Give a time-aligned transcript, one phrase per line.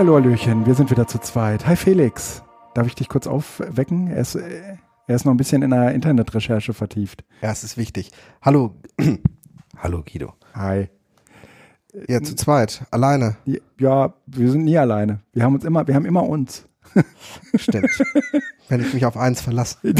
[0.00, 1.66] Hallihallo, Hallöchen, wir sind wieder zu zweit.
[1.66, 2.42] Hi Felix,
[2.72, 4.06] darf ich dich kurz aufwecken?
[4.06, 4.78] Er ist, er
[5.14, 7.22] ist noch ein bisschen in der Internetrecherche vertieft.
[7.42, 8.10] Ja, es ist wichtig.
[8.40, 8.76] Hallo,
[9.76, 10.32] hallo Guido.
[10.54, 10.88] Hi.
[12.08, 13.36] Ja, zu zweit, alleine.
[13.78, 15.20] Ja, wir sind nie alleine.
[15.34, 16.66] Wir haben uns immer, wir haben immer uns.
[17.56, 17.90] Stimmt.
[18.70, 19.76] Wenn ich mich auf eins verlasse.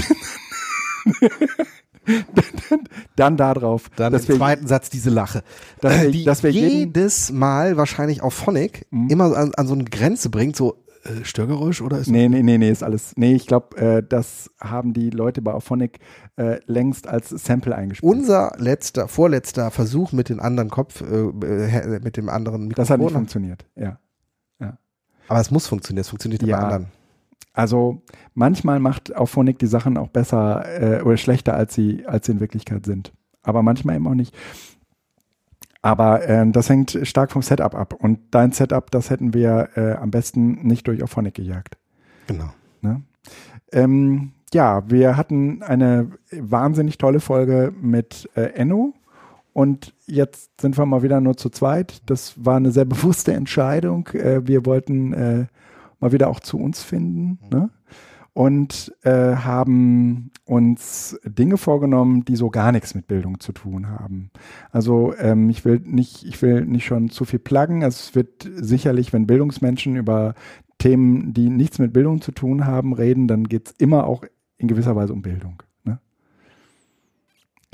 [3.16, 3.90] dann da drauf.
[3.96, 5.42] Dann im zweiten Satz diese Lache.
[5.80, 9.08] Dass wir, die dass wir jedes Mal wahrscheinlich auf Phonic Mhm.
[9.10, 12.58] immer an, an so eine Grenze bringt, so äh, Störgeräusch oder ist Nee, nee, nee,
[12.58, 13.12] nee, ist alles.
[13.16, 15.98] Nee, ich glaube, äh, das haben die Leute bei Auphonic
[16.36, 18.12] äh, längst als Sample eingespielt.
[18.12, 22.82] unser letzter, vorletzter Versuch mit dem anderen Kopf, äh, äh, mit dem anderen Mikrofon.
[22.82, 23.98] das hat nicht funktioniert, ja.
[25.28, 26.56] Aber es muss funktionieren, es funktioniert Ja.
[26.56, 26.86] bei anderen.
[27.52, 28.02] Also
[28.34, 32.40] manchmal macht Auphonic die Sachen auch besser äh, oder schlechter, als sie, als sie in
[32.40, 33.12] Wirklichkeit sind.
[33.42, 34.34] Aber manchmal eben auch nicht.
[35.82, 37.94] Aber äh, das hängt stark vom Setup ab.
[37.94, 41.76] Und dein Setup, das hätten wir äh, am besten nicht durch Auphonic gejagt.
[42.26, 42.50] Genau.
[42.82, 43.02] Ne?
[43.72, 48.94] Ähm, ja, wir hatten eine wahnsinnig tolle Folge mit äh, Enno
[49.52, 52.02] und jetzt sind wir mal wieder nur zu zweit.
[52.06, 54.08] Das war eine sehr bewusste Entscheidung.
[54.08, 55.46] Äh, wir wollten äh,
[56.00, 57.70] mal wieder auch zu uns finden ne?
[58.32, 64.30] und äh, haben uns Dinge vorgenommen, die so gar nichts mit Bildung zu tun haben.
[64.70, 67.82] Also ähm, ich will nicht, ich will nicht schon zu viel pluggen.
[67.82, 70.34] Es wird sicherlich, wenn Bildungsmenschen über
[70.78, 74.24] Themen, die nichts mit Bildung zu tun haben, reden, dann geht es immer auch
[74.56, 75.62] in gewisser Weise um Bildung.
[75.84, 76.00] Ne?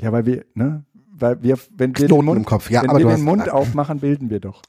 [0.01, 0.83] Ja, weil wir, ne,
[1.19, 2.69] weil wir, wenn wir den Knoten Mund, im Kopf.
[2.69, 4.61] Ja, wenn wir den Mund aufmachen, bilden wir doch.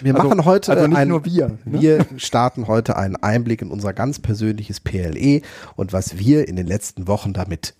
[0.00, 1.80] Wir Also- machen heute also nicht ein, nur wir, ne?
[1.80, 5.42] Wir starten heute einen Einblick in unser ganz persönliches PLE
[5.76, 7.74] und was wir in den letzten Wochen damit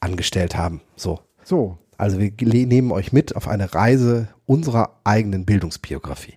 [0.00, 0.80] angestellt haben.
[0.96, 1.20] So.
[1.44, 2.32] So, Also wir
[2.66, 6.34] nehmen euch mit auf eine Reise unserer eigenen Bildungsbiografie.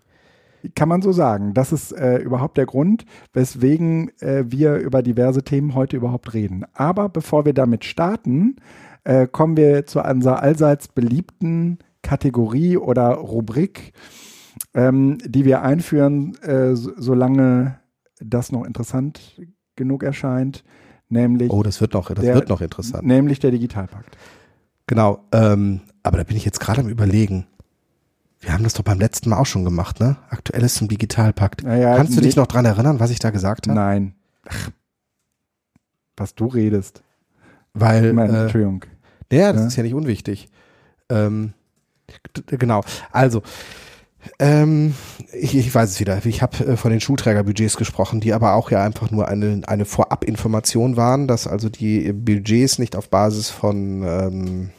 [0.75, 1.53] kann man so sagen.
[1.53, 6.65] Das ist äh, überhaupt der Grund, weswegen äh, wir über diverse Themen heute überhaupt reden.
[6.73, 8.55] Aber bevor wir damit starten,
[9.03, 13.93] äh, kommen wir zu unserer allseits beliebten Kategorie oder Rubrik,
[14.73, 17.79] ähm, die wir einführen, äh, so, solange
[18.19, 19.41] das noch interessant
[19.75, 20.63] genug erscheint,
[21.09, 23.05] nämlich, Oh, das wird noch, das Der- wird noch interessant.
[23.05, 24.17] nämlich der Digitalpakt.
[24.87, 25.23] Genau.
[25.31, 27.47] Ähm, aber da bin ich jetzt gerade am überlegen.
[28.39, 30.17] Wir haben das doch beim letzten Mal auch schon gemacht, ne?
[30.29, 31.63] Aktuelles zum Digitalpakt.
[31.63, 33.75] Naja, Kannst du dich noch dran erinnern, was ich da gesagt habe?
[33.79, 34.15] Nein.
[34.49, 34.71] Ach,
[36.17, 37.03] was du redest.
[37.73, 38.83] Weil, Ich meine, äh, Entschuldigung.
[39.31, 39.67] Ja, das Ja.
[39.67, 40.49] ist ja nicht unwichtig.
[41.09, 41.53] Ähm,
[42.47, 42.83] genau.
[43.11, 43.43] Also,
[44.39, 44.93] ähm,
[45.33, 46.23] ich, ich weiß es wieder.
[46.25, 49.85] Ich habe äh, von den Schulträgerbudgets gesprochen, die aber auch ja einfach nur eine, eine
[49.85, 54.69] Vorabinformation waren, dass also die Budgets nicht auf Basis von ähm,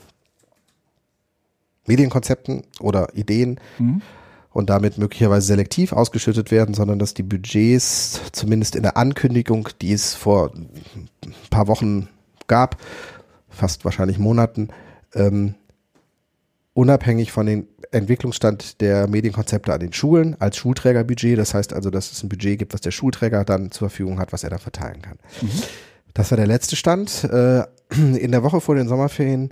[1.86, 4.02] Medienkonzepten oder Ideen Mhm.
[4.50, 9.92] und damit möglicherweise selektiv ausgeschüttet werden, sondern dass die Budgets zumindest in der Ankündigung, die
[9.92, 12.08] es vor ein paar Wochen
[12.46, 12.76] gab,
[13.48, 14.68] fast wahrscheinlich Monaten,
[15.14, 15.54] ähm,
[16.74, 21.38] unabhängig von dem Entwicklungsstand der Medienkonzepte an den Schulen als Schulträgerbudget.
[21.38, 24.32] Das heißt also, dass es ein Budget gibt, was der Schulträger dann zur Verfügung hat,
[24.32, 25.18] was er da verteilen kann.
[26.14, 27.24] Das war der letzte Stand.
[27.24, 29.50] Äh, In der Woche vor den Sommerferien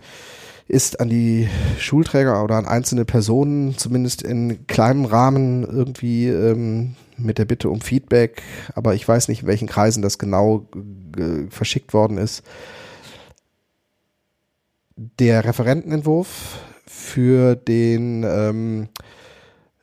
[0.67, 1.49] ist an die
[1.79, 7.81] Schulträger oder an einzelne Personen zumindest in kleinem Rahmen irgendwie ähm, mit der Bitte um
[7.81, 8.43] Feedback,
[8.75, 10.69] aber ich weiß nicht, in welchen Kreisen das genau
[11.19, 12.43] äh, verschickt worden ist.
[14.97, 16.61] Der Referentenentwurf
[16.91, 18.89] für den ähm,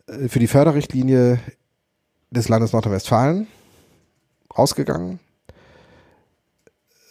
[0.07, 1.39] äh, für die Förderrichtlinie
[2.31, 3.47] des Landes Nordrhein-Westfalen
[4.55, 5.19] rausgegangen.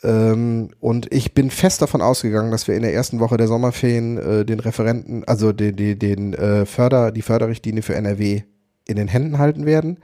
[0.05, 4.19] Ähm, und ich bin fest davon ausgegangen, dass wir in der ersten Woche der Sommerferien
[4.19, 8.43] äh, den Referenten, also den, den, den äh, Förder, die Förderrichtlinie für NRW
[8.87, 9.99] in den Händen halten werden.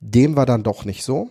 [0.00, 1.30] Dem war dann doch nicht so.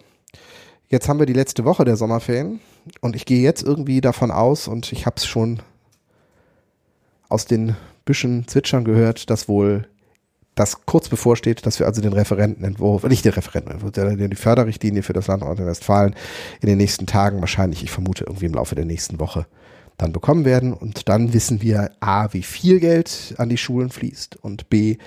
[0.88, 2.62] Jetzt haben wir die letzte Woche der Sommerferien
[3.02, 5.60] und ich gehe jetzt irgendwie davon aus und ich habe es schon
[7.32, 7.78] aus den
[8.12, 9.88] Büschen zwitschern gehört, dass wohl
[10.56, 15.14] das kurz bevorsteht, dass wir also den Referentenentwurf, nicht den Referentenentwurf, sondern die Förderrichtlinie für
[15.14, 16.14] das Land Nordrhein-Westfalen
[16.60, 19.46] in den nächsten Tagen, wahrscheinlich, ich vermute irgendwie im Laufe der nächsten Woche,
[19.98, 20.74] dann bekommen werden.
[20.74, 24.98] Und dann wissen wir A, wie viel Geld an die Schulen fließt und B,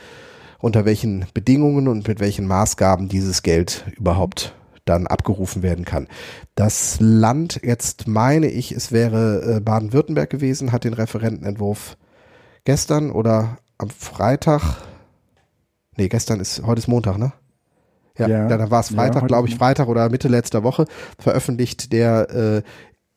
[0.61, 4.55] unter welchen Bedingungen und mit welchen Maßgaben dieses Geld überhaupt
[4.87, 6.09] dann abgerufen werden kann.
[6.55, 11.99] Das Land, jetzt meine ich, es wäre äh, Baden-Württemberg gewesen, hat den Referentenentwurf
[12.65, 14.63] gestern oder am Freitag,
[15.97, 17.33] nee, gestern ist, heute ist Montag, ne?
[18.17, 18.49] Ja, Ja.
[18.49, 20.87] dann war es Ja, Freitag, heute glaube ich, Freitag oder Mitte letzter Woche
[21.19, 22.63] veröffentlicht, der äh,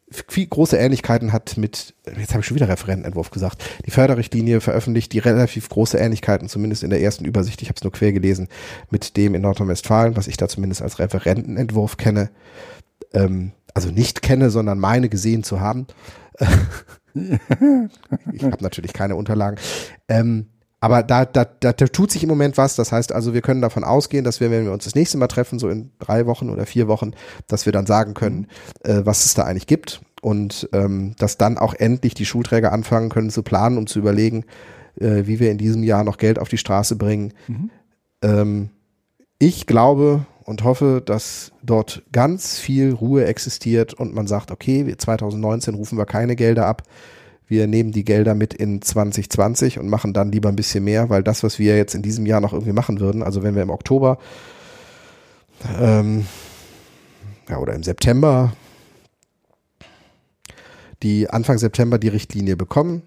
[0.09, 5.11] viel große Ähnlichkeiten hat mit, jetzt habe ich schon wieder Referentenentwurf gesagt, die Förderrichtlinie veröffentlicht
[5.11, 8.47] die relativ große Ähnlichkeiten, zumindest in der ersten Übersicht, ich habe es nur quer gelesen,
[8.89, 12.29] mit dem in Nordrhein-Westfalen, was ich da zumindest als Referentenentwurf kenne,
[13.13, 15.87] ähm, also nicht kenne, sondern meine gesehen zu haben.
[18.33, 19.57] ich habe natürlich keine Unterlagen.
[20.07, 20.47] Ähm,
[20.79, 22.75] aber da, da, da, da tut sich im Moment was.
[22.75, 25.27] Das heißt also, wir können davon ausgehen, dass wir, wenn wir uns das nächste Mal
[25.27, 27.11] treffen, so in drei Wochen oder vier Wochen,
[27.47, 28.47] dass wir dann sagen können,
[28.83, 33.09] äh, was es da eigentlich gibt und ähm, dass dann auch endlich die Schulträger anfangen
[33.09, 34.45] können zu planen und zu überlegen,
[34.99, 37.33] äh, wie wir in diesem Jahr noch Geld auf die Straße bringen.
[37.47, 37.69] Mhm.
[38.21, 38.69] Ähm,
[39.39, 45.75] ich glaube und hoffe, dass dort ganz viel Ruhe existiert und man sagt, okay, 2019
[45.75, 46.83] rufen wir keine Gelder ab.
[47.49, 51.21] Wir nehmen die Gelder mit in 2020 und machen dann lieber ein bisschen mehr, weil
[51.21, 53.69] das, was wir jetzt in diesem Jahr noch irgendwie machen würden, also wenn wir im
[53.69, 54.19] Oktober
[55.77, 56.25] ähm,
[57.49, 58.53] ja, oder im September
[61.03, 63.01] die Anfang September die Richtlinie bekommen,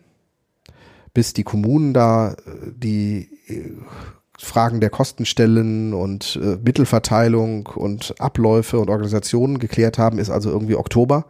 [1.14, 2.36] bis die Kommunen da äh,
[2.76, 3.72] die äh,
[4.42, 10.76] Fragen der Kostenstellen und äh, Mittelverteilung und Abläufe und Organisationen geklärt haben, ist also irgendwie
[10.76, 11.26] Oktober.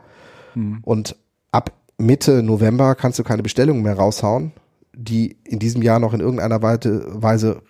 [0.54, 0.78] Mhm.
[0.82, 1.16] Und
[1.50, 4.52] ab Mitte November kannst du keine Bestellungen mehr raushauen,
[4.94, 7.62] die in diesem Jahr noch in irgendeiner Weise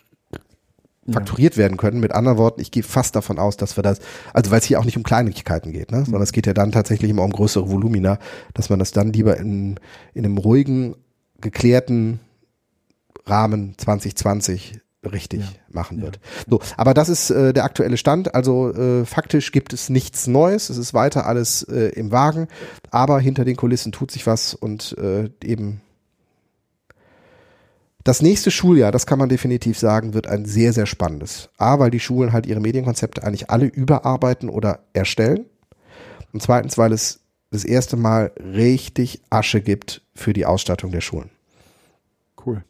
[1.10, 2.00] fakturiert werden können.
[2.00, 4.00] Mit anderen Worten, ich gehe fast davon aus, dass wir das,
[4.34, 6.04] also weil es hier auch nicht um Kleinigkeiten geht, ne?
[6.04, 8.18] sondern es geht ja dann tatsächlich immer um größere Volumina,
[8.54, 9.80] dass man das dann lieber in,
[10.12, 10.94] in einem ruhigen,
[11.40, 12.20] geklärten
[13.26, 15.48] Rahmen 2020 richtig ja.
[15.70, 16.16] machen wird.
[16.16, 16.44] Ja.
[16.50, 18.34] So, aber das ist äh, der aktuelle Stand.
[18.34, 20.70] Also äh, faktisch gibt es nichts Neues.
[20.70, 22.48] Es ist weiter alles äh, im Wagen,
[22.90, 25.80] aber hinter den Kulissen tut sich was und äh, eben
[28.02, 31.50] das nächste Schuljahr, das kann man definitiv sagen, wird ein sehr, sehr spannendes.
[31.58, 35.44] A, weil die Schulen halt ihre Medienkonzepte eigentlich alle überarbeiten oder erstellen.
[36.32, 37.20] Und zweitens, weil es
[37.50, 41.30] das erste Mal richtig Asche gibt für die Ausstattung der Schulen.
[42.44, 42.64] Cool.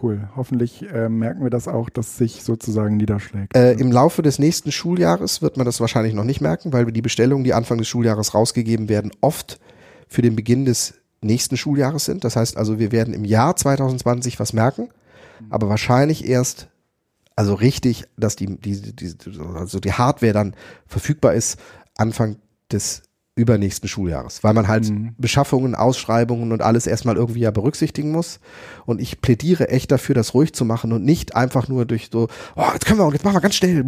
[0.00, 0.28] Cool.
[0.36, 3.56] Hoffentlich äh, merken wir das auch, dass sich sozusagen niederschlägt.
[3.56, 7.02] Äh, Im Laufe des nächsten Schuljahres wird man das wahrscheinlich noch nicht merken, weil die
[7.02, 9.58] Bestellungen, die Anfang des Schuljahres rausgegeben werden, oft
[10.08, 12.24] für den Beginn des nächsten Schuljahres sind.
[12.24, 14.88] Das heißt also, wir werden im Jahr 2020 was merken,
[15.50, 16.68] aber wahrscheinlich erst,
[17.36, 19.14] also richtig, dass die, die, die,
[19.54, 20.54] also die Hardware dann
[20.86, 21.58] verfügbar ist,
[21.96, 22.36] Anfang
[22.72, 23.02] des
[23.40, 25.14] übernächsten Schuljahres, weil man halt mhm.
[25.18, 28.40] Beschaffungen, Ausschreibungen und alles erstmal irgendwie ja berücksichtigen muss.
[28.86, 32.28] Und ich plädiere echt dafür, das ruhig zu machen und nicht einfach nur durch so,
[32.56, 33.84] oh, jetzt können wir und jetzt machen wir ganz schnell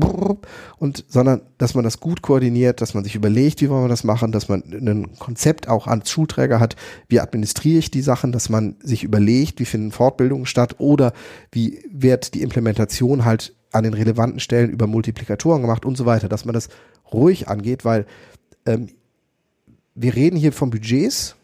[0.79, 4.05] und, sondern, dass man das gut koordiniert, dass man sich überlegt, wie wollen wir das
[4.05, 6.77] machen, dass man ein Konzept auch als Schulträger hat,
[7.09, 11.13] wie administriere ich die Sachen, dass man sich überlegt, wie finden Fortbildungen statt oder
[11.51, 16.29] wie wird die Implementation halt an den relevanten Stellen über Multiplikatoren gemacht und so weiter,
[16.29, 16.69] dass man das
[17.13, 18.07] ruhig angeht, weil
[18.67, 18.89] ähm,
[19.95, 21.37] wir reden hier von Budgets,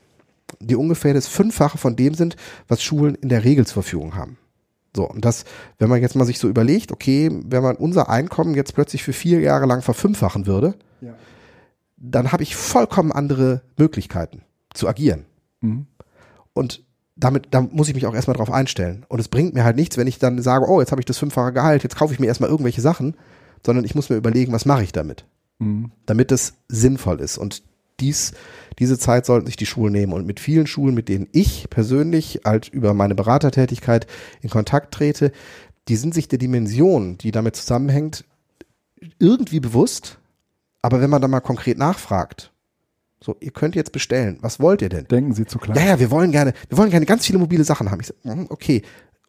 [0.61, 2.37] die ungefähr das Fünffache von dem sind,
[2.67, 4.39] was Schulen in der Regel zur Verfügung haben.
[4.97, 5.45] So, und das,
[5.79, 9.13] wenn man jetzt mal sich so überlegt, okay, wenn man unser Einkommen jetzt plötzlich für
[9.13, 11.15] vier Jahre lang verfünffachen würde, ja.
[11.97, 14.43] dann habe ich vollkommen andere Möglichkeiten
[14.73, 15.27] zu agieren.
[15.61, 15.87] Mhm.
[16.55, 16.83] Und
[17.17, 19.05] damit, da muss ich mich auch erstmal drauf einstellen.
[19.09, 21.19] Und es bringt mir halt nichts, wenn ich dann sage, oh, jetzt habe ich das
[21.19, 23.17] fünffache Gehalt, jetzt kaufe ich mir erstmal irgendwelche Sachen,
[23.65, 25.25] sondern ich muss mir überlegen, was mache ich damit?
[25.59, 25.91] Mhm.
[26.07, 27.39] Damit es sinnvoll ist.
[27.39, 27.63] Und
[28.01, 28.33] dies,
[28.79, 30.13] diese Zeit sollten sich die Schulen nehmen.
[30.13, 34.07] Und mit vielen Schulen, mit denen ich persönlich halt über meine Beratertätigkeit
[34.41, 35.33] in Kontakt trete,
[35.89, 38.25] die sind sich der Dimension, die damit zusammenhängt,
[39.19, 40.19] irgendwie bewusst.
[40.83, 42.53] Aber wenn man da mal konkret nachfragt,
[43.23, 44.39] so, ihr könnt jetzt bestellen.
[44.43, 45.07] Was wollt ihr denn?
[45.07, 45.77] Denken Sie zu klein.
[45.77, 48.01] Ja, ja, wir wollen gerne, wir wollen gerne ganz viele mobile Sachen haben.
[48.01, 48.83] Ich sage, mhm, okay.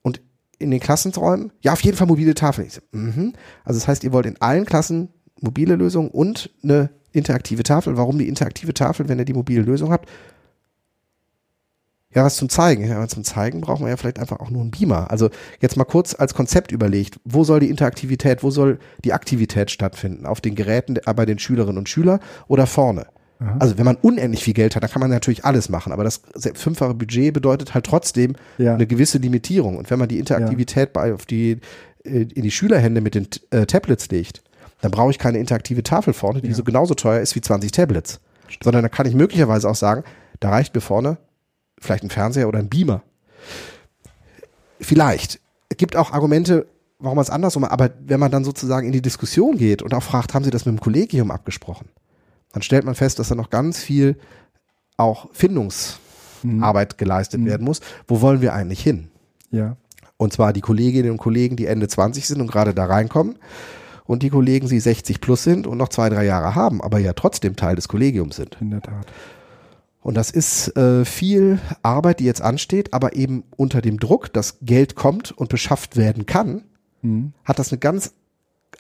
[0.04, 0.22] Und
[0.60, 1.52] in den Klassenräumen?
[1.62, 2.68] Ja, auf jeden Fall mobile Tafeln.
[2.68, 3.34] Ich sag, mhm.
[3.64, 5.10] Also das heißt, ihr wollt in allen Klassen
[5.42, 7.98] mobile Lösungen und eine interaktive Tafel.
[7.98, 10.10] Warum die interaktive Tafel, wenn ihr die mobile Lösung habt?
[12.14, 12.88] Ja, was zum Zeigen.
[12.88, 15.12] Ja, zum Zeigen brauchen wir ja vielleicht einfach auch nur einen Beamer.
[15.12, 15.30] Also
[15.62, 20.26] jetzt mal kurz als Konzept überlegt, wo soll die Interaktivität, wo soll die Aktivität stattfinden?
[20.26, 23.06] Auf den Geräten bei den Schülerinnen und Schülern oder vorne?
[23.40, 23.58] Aha.
[23.60, 26.22] Also wenn man unendlich viel Geld hat, dann kann man natürlich alles machen, aber das
[26.56, 28.74] fünffache Budget bedeutet halt trotzdem ja.
[28.74, 29.78] eine gewisse Limitierung.
[29.78, 30.92] Und wenn man die Interaktivität ja.
[30.94, 31.60] bei, auf die,
[32.04, 34.42] äh, in die Schülerhände mit den äh, Tablets legt,
[34.82, 36.54] dann brauche ich keine interaktive Tafel vorne, die ja.
[36.54, 38.20] so genauso teuer ist wie 20 Tablets.
[38.48, 38.64] Stimmt.
[38.64, 40.04] Sondern da kann ich möglicherweise auch sagen,
[40.40, 41.18] da reicht mir vorne
[41.80, 43.04] vielleicht ein Fernseher oder ein Beamer.
[44.80, 45.40] Vielleicht.
[45.70, 46.66] Es gibt auch Argumente,
[47.00, 49.94] warum man es andersrum macht, aber wenn man dann sozusagen in die Diskussion geht und
[49.94, 51.90] auch fragt, haben Sie das mit dem Kollegium abgesprochen?
[52.52, 54.18] Dann stellt man fest, dass da noch ganz viel
[54.98, 56.98] auch Findungsarbeit mhm.
[56.98, 57.46] geleistet mhm.
[57.46, 57.82] werden muss.
[58.08, 59.10] Wo wollen wir eigentlich hin?
[59.52, 59.78] Ja.
[60.18, 63.38] Und zwar die Kolleginnen und Kollegen, die Ende 20 sind und gerade da reinkommen
[64.10, 67.14] und die Kollegen, die 60 plus sind und noch zwei, drei Jahre haben, aber ja
[67.14, 68.58] trotzdem Teil des Kollegiums sind.
[68.60, 69.06] In der Tat.
[70.02, 74.58] Und das ist äh, viel Arbeit, die jetzt ansteht, aber eben unter dem Druck, dass
[74.62, 76.64] Geld kommt und beschafft werden kann,
[77.02, 77.34] Mhm.
[77.46, 78.14] hat das eine ganz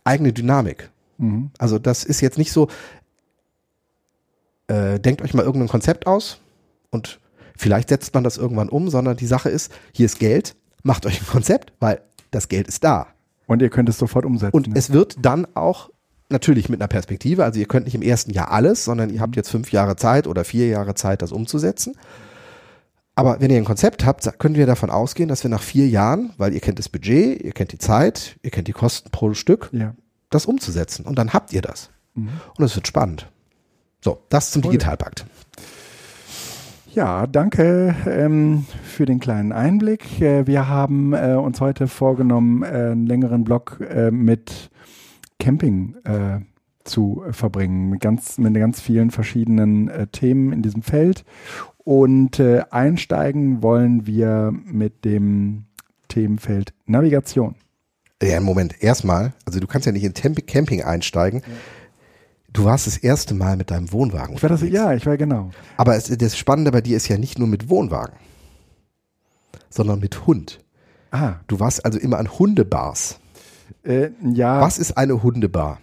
[0.04, 0.90] eigene Dynamik.
[1.18, 1.52] Mhm.
[1.58, 2.68] Also das ist jetzt nicht so,
[4.68, 6.40] äh, denkt euch mal irgendein Konzept aus
[6.90, 7.20] und
[7.56, 11.22] vielleicht setzt man das irgendwann um, sondern die Sache ist, hier ist Geld, macht euch
[11.22, 13.08] ein Konzept, weil das Geld ist da.
[13.50, 14.56] Und ihr könnt es sofort umsetzen.
[14.56, 14.74] Und ne?
[14.76, 15.90] es wird dann auch
[16.30, 19.36] natürlich mit einer Perspektive, also ihr könnt nicht im ersten Jahr alles, sondern ihr habt
[19.36, 21.96] jetzt fünf Jahre Zeit oder vier Jahre Zeit, das umzusetzen.
[23.16, 26.32] Aber wenn ihr ein Konzept habt, können wir davon ausgehen, dass wir nach vier Jahren,
[26.38, 29.72] weil ihr kennt das Budget, ihr kennt die Zeit, ihr kennt die Kosten pro Stück,
[29.72, 29.96] ja.
[30.30, 31.04] das umzusetzen.
[31.08, 31.90] Und dann habt ihr das.
[32.14, 32.30] Mhm.
[32.56, 33.32] Und es wird spannend.
[34.00, 34.74] So, das zum Voll.
[34.74, 35.26] Digitalpakt.
[36.94, 40.20] Ja, danke ähm, für den kleinen Einblick.
[40.22, 44.72] Äh, wir haben äh, uns heute vorgenommen, äh, einen längeren Blog äh, mit
[45.40, 46.40] Camping äh,
[46.84, 51.26] zu verbringen, mit ganz, mit ganz vielen verschiedenen äh, Themen in diesem Feld.
[51.78, 55.66] Und einsteigen wollen wir mit dem
[56.08, 57.56] Themenfeld Navigation.
[58.22, 61.42] Ja, Moment, erstmal, also du kannst ja nicht in Temp Camping einsteigen.
[62.54, 64.36] Du warst das erste Mal mit deinem Wohnwagen.
[64.36, 65.52] Ich war das, ja, ich war genau.
[65.78, 68.16] Aber es, das Spannende bei dir ist ja nicht nur mit Wohnwagen,
[69.70, 70.60] sondern mit Hund.
[71.12, 73.20] Ah, Du warst also immer an Hundebars.
[73.84, 74.62] äh, ja.
[74.62, 75.80] Was ist eine Hundebar?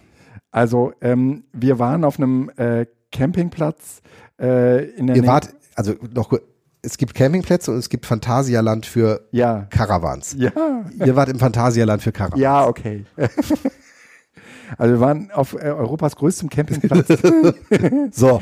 [0.51, 4.01] Also ähm, wir waren auf einem äh, Campingplatz
[4.39, 6.31] äh, in der Ihr Nähe- wart, also noch,
[6.81, 9.67] es gibt Campingplätze und es gibt Phantasialand für Ja.
[9.69, 10.35] Caravans.
[10.37, 10.51] Ja.
[11.05, 12.41] Ihr wart im Phantasialand für Caravans.
[12.41, 13.05] Ja, okay.
[14.77, 17.07] also wir waren auf äh, Europas größtem Campingplatz
[18.11, 18.41] So,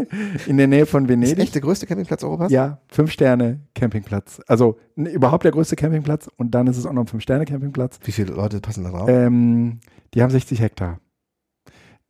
[0.46, 1.38] in der Nähe von ist Venedig.
[1.38, 2.50] echt der größte Campingplatz Europas?
[2.52, 4.40] Ja, fünf Sterne Campingplatz.
[4.46, 7.44] Also n- überhaupt der größte Campingplatz und dann ist es auch noch ein fünf Sterne
[7.44, 7.98] Campingplatz.
[8.04, 9.08] Wie viele Leute passen da drauf?
[9.08, 9.80] Ähm,
[10.14, 11.00] die haben 60 Hektar.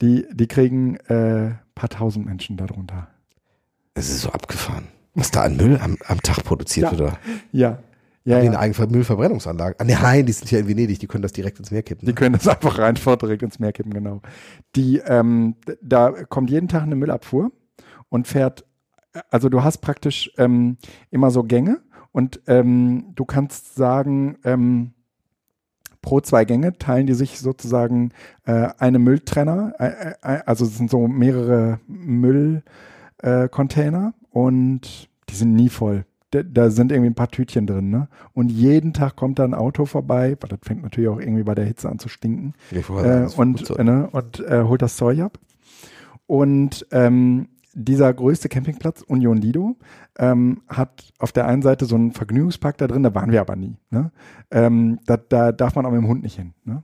[0.03, 3.09] Die, die kriegen äh, paar tausend Menschen darunter.
[3.95, 4.89] Es ist so abgefahren.
[5.15, 6.91] Was da an Müll am, am Tag produziert Ja.
[6.93, 7.19] wird, oder?
[7.53, 7.79] Ja,
[8.27, 8.53] ja, Haben die ja.
[8.53, 9.77] eine eigene Müllverbrennungsanlage?
[9.79, 12.07] Ah, nee, nein, die sind ja in Venedig, die können das direkt ins Meer kippen.
[12.07, 12.15] Die Ne?
[12.15, 14.21] können das einfach rein direkt ins Meer kippen, genau.
[14.75, 17.53] Die, ähm, da kommt jeden Tag eine Müllabfuhr
[18.09, 18.67] und fährt,
[19.31, 20.77] also du hast praktisch ähm,
[21.11, 21.81] immer so Gänge
[22.11, 24.93] und ähm, du kannst sagen, ähm,
[26.03, 28.11] pro zwei Gänge teilen die sich sozusagen
[28.45, 35.35] äh, eine Mülltrenner, äh, äh, also es sind so mehrere Müllcontainer äh, Container und die
[35.35, 36.05] sind nie voll.
[36.45, 38.09] Da, sind irgendwie ein paar Tütchen drin, ne?
[38.33, 41.55] Und jeden Tag kommt da ein Auto vorbei, weil das fängt natürlich auch irgendwie bei
[41.55, 45.39] der Hitze an zu stinken äh, und, äh, ne, und äh, holt das Zeug ab.
[46.27, 49.77] Und ähm, dieser größte Campingplatz, Union Lido,
[50.19, 53.55] ähm, hat auf der einen Seite so einen Vergnügungspark da drin, da waren wir aber
[53.55, 53.77] nie.
[53.91, 54.13] Ne?
[54.51, 56.55] Ähm, da, da darf man auch mit dem Hund nicht hin.
[56.65, 56.83] Ne?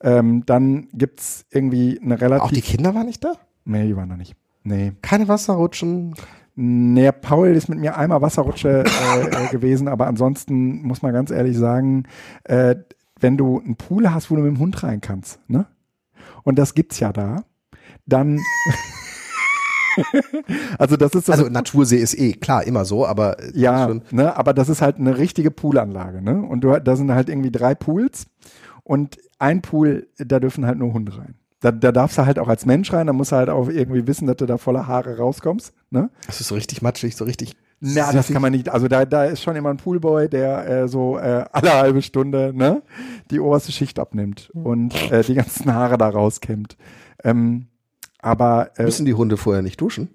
[0.00, 2.44] Ähm, dann gibt's irgendwie eine relativ.
[2.44, 3.34] Auch die Kinder waren nicht da?
[3.66, 4.34] nee, die waren da nicht.
[4.62, 4.92] Nee.
[5.02, 6.14] Keine Wasserrutschen?
[6.62, 11.30] Nee, Paul ist mit mir einmal Wasserrutsche äh, äh, gewesen, aber ansonsten muss man ganz
[11.30, 12.04] ehrlich sagen,
[12.44, 12.76] äh,
[13.18, 15.64] wenn du einen Pool hast, wo du mit dem Hund rein kannst, ne?
[16.42, 17.44] Und das gibt's ja da,
[18.04, 18.40] dann
[20.78, 24.36] also das ist so Also Natursee ist eh, klar, immer so, aber äh, ja, ne,
[24.36, 26.42] aber das ist halt eine richtige Poolanlage, ne?
[26.42, 28.26] Und du, da sind halt irgendwie drei Pools
[28.84, 31.36] und ein Pool, da dürfen halt nur Hunde rein.
[31.60, 34.06] Da, da darfst du halt auch als Mensch rein, da musst du halt auch irgendwie
[34.06, 36.10] wissen, dass du da voller Haare rauskommst, ne?
[36.26, 37.54] das ist so richtig matschig, so richtig.
[37.82, 38.68] Na, das kann man nicht.
[38.68, 42.52] Also da, da ist schon immer ein Poolboy, der äh, so äh, alle halbe Stunde
[42.54, 42.82] ne,
[43.30, 46.76] die oberste Schicht abnimmt und äh, die ganzen Haare da rauskämmt.
[47.24, 47.66] Ähm,
[48.20, 50.08] aber äh, Müssen die Hunde vorher nicht duschen?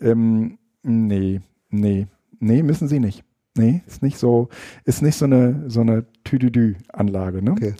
[0.00, 2.06] ähm, nee, nee,
[2.38, 3.22] nee, müssen sie nicht.
[3.56, 4.50] Nee, ist nicht so,
[4.84, 7.52] ist nicht so eine so eine Tüdüdü-Anlage, ne?
[7.52, 7.74] Okay.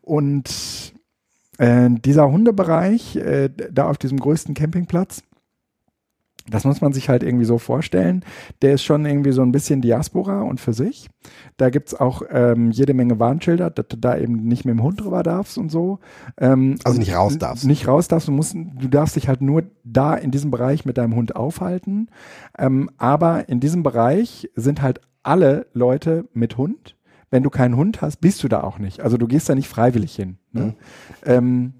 [0.00, 0.94] Und
[1.58, 5.22] äh, dieser Hundebereich, äh, da auf diesem größten Campingplatz,
[6.50, 8.24] das muss man sich halt irgendwie so vorstellen.
[8.62, 11.08] Der ist schon irgendwie so ein bisschen Diaspora und für sich.
[11.56, 15.00] Da gibt's auch ähm, jede Menge Warnschilder, dass du da eben nicht mit dem Hund
[15.00, 15.98] drüber darfst und so.
[16.38, 17.64] Ähm, Also und nicht raus darfst.
[17.64, 18.28] Nicht raus darfst.
[18.28, 22.08] Du, musst, du darfst dich halt nur da in diesem Bereich mit deinem Hund aufhalten.
[22.56, 26.96] Ähm, aber in diesem Bereich sind halt alle Leute mit Hund.
[27.30, 29.00] Wenn du keinen Hund hast, bist du da auch nicht.
[29.00, 30.38] Also du gehst da nicht freiwillig hin.
[30.52, 30.62] Ne?
[30.62, 30.74] Mhm.
[31.24, 31.72] Ähm,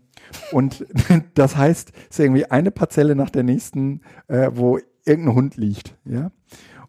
[0.52, 0.86] und
[1.34, 5.96] das heißt, es ist irgendwie eine Parzelle nach der nächsten, äh, wo irgendein Hund liegt,
[6.04, 6.30] ja.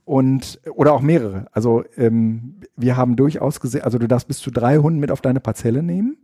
[0.04, 1.46] Und, oder auch mehrere.
[1.52, 5.22] Also ähm, wir haben durchaus gesehen, also du darfst bis zu drei Hunde mit auf
[5.22, 6.18] deine Parzelle nehmen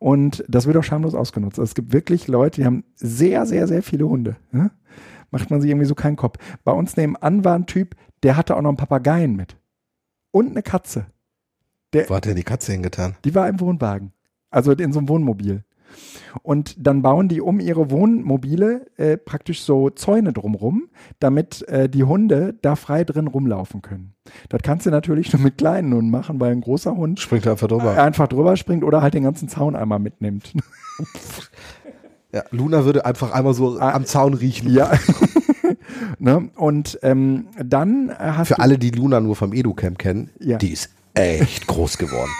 [0.00, 1.56] und das wird auch schamlos ausgenutzt.
[1.60, 4.36] Also es gibt wirklich Leute, die haben sehr, sehr, sehr viele Hunde.
[4.52, 4.70] Ja?
[5.30, 6.38] Macht man sich irgendwie so keinen Kopf.
[6.64, 9.56] Bei uns nebenan war ein Typ, der hatte auch noch einen Papageien mit.
[10.32, 11.06] Und eine Katze.
[12.08, 13.16] Wo hat denn die Katze hingetan?
[13.24, 14.12] Die war im Wohnwagen.
[14.50, 15.64] Also in so einem Wohnmobil.
[16.42, 22.04] Und dann bauen die um ihre Wohnmobile äh, praktisch so Zäune drumrum, damit äh, die
[22.04, 24.12] Hunde da frei drin rumlaufen können.
[24.50, 27.68] Das kannst du natürlich nur mit kleinen Hunden machen, weil ein großer Hund Springt einfach
[27.68, 27.94] drüber.
[27.96, 30.52] äh, einfach drüber springt oder halt den ganzen Zaun einmal mitnimmt.
[32.30, 33.92] Ja, Luna würde einfach einmal so Ah.
[33.94, 34.70] am Zaun riechen.
[34.70, 34.92] ja.
[36.18, 36.50] ne?
[36.56, 40.58] Und ähm, dann äh, hast Für alle, die Luna nur vom Educamp kennen, Ja.
[40.58, 42.30] die ist echt groß geworden.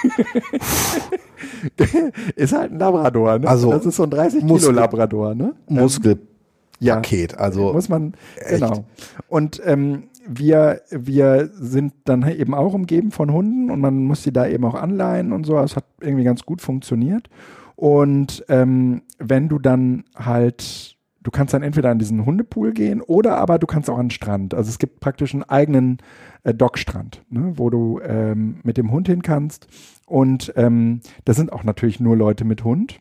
[2.37, 3.49] ist halt ein Labrador, ne?
[3.49, 5.55] Also, das ist so ein 30 Kilo Muskel- Labrador, ne?
[5.69, 7.39] Muskelpaket.
[7.39, 8.61] Also muss man echt.
[8.61, 8.85] genau.
[9.29, 14.33] Und ähm, wir wir sind dann eben auch umgeben von Hunden und man muss sie
[14.33, 15.59] da eben auch anleihen und so.
[15.59, 17.29] Es hat irgendwie ganz gut funktioniert.
[17.77, 23.39] Und ähm, wenn du dann halt Du kannst dann entweder an diesen Hundepool gehen oder
[23.39, 24.55] aber du kannst auch an den Strand.
[24.55, 25.99] Also es gibt praktisch einen eigenen
[26.45, 29.67] äh, Dockstrand, ne, wo du ähm, mit dem Hund hin kannst.
[30.07, 33.01] Und ähm, das sind auch natürlich nur Leute mit Hund.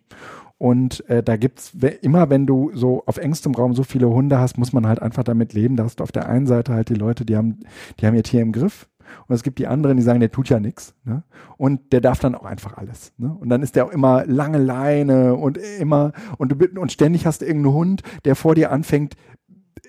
[0.57, 4.57] Und äh, da we- immer, wenn du so auf engstem Raum so viele Hunde hast,
[4.57, 5.75] muss man halt einfach damit leben.
[5.75, 7.59] Da hast du auf der einen Seite halt die Leute, die haben,
[7.99, 8.87] die haben ihr Tier im Griff.
[9.27, 10.93] Und es gibt die anderen, die sagen, der tut ja nichts.
[11.03, 11.23] Ne?
[11.57, 13.13] Und der darf dann auch einfach alles.
[13.17, 13.35] Ne?
[13.39, 17.41] Und dann ist der auch immer lange Leine und immer, und, du, und ständig hast
[17.41, 19.15] du irgendeinen Hund, der vor dir anfängt,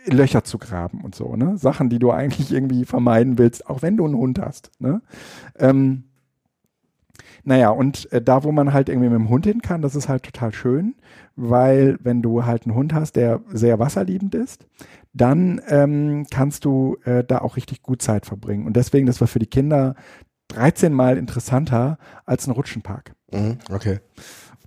[0.06, 1.58] Löcher zu graben und so, ne?
[1.58, 4.70] Sachen, die du eigentlich irgendwie vermeiden willst, auch wenn du einen Hund hast.
[4.78, 5.02] Ne?
[5.58, 6.04] Ähm,
[7.44, 10.08] naja, und äh, da, wo man halt irgendwie mit dem Hund hin kann, das ist
[10.08, 10.94] halt total schön,
[11.36, 14.66] weil wenn du halt einen Hund hast, der sehr wasserliebend ist,
[15.20, 18.66] dann ähm, kannst du äh, da auch richtig gut Zeit verbringen.
[18.66, 19.94] Und deswegen, das war für die Kinder
[20.48, 23.14] 13 Mal interessanter als ein Rutschenpark.
[23.32, 24.00] Mhm, okay.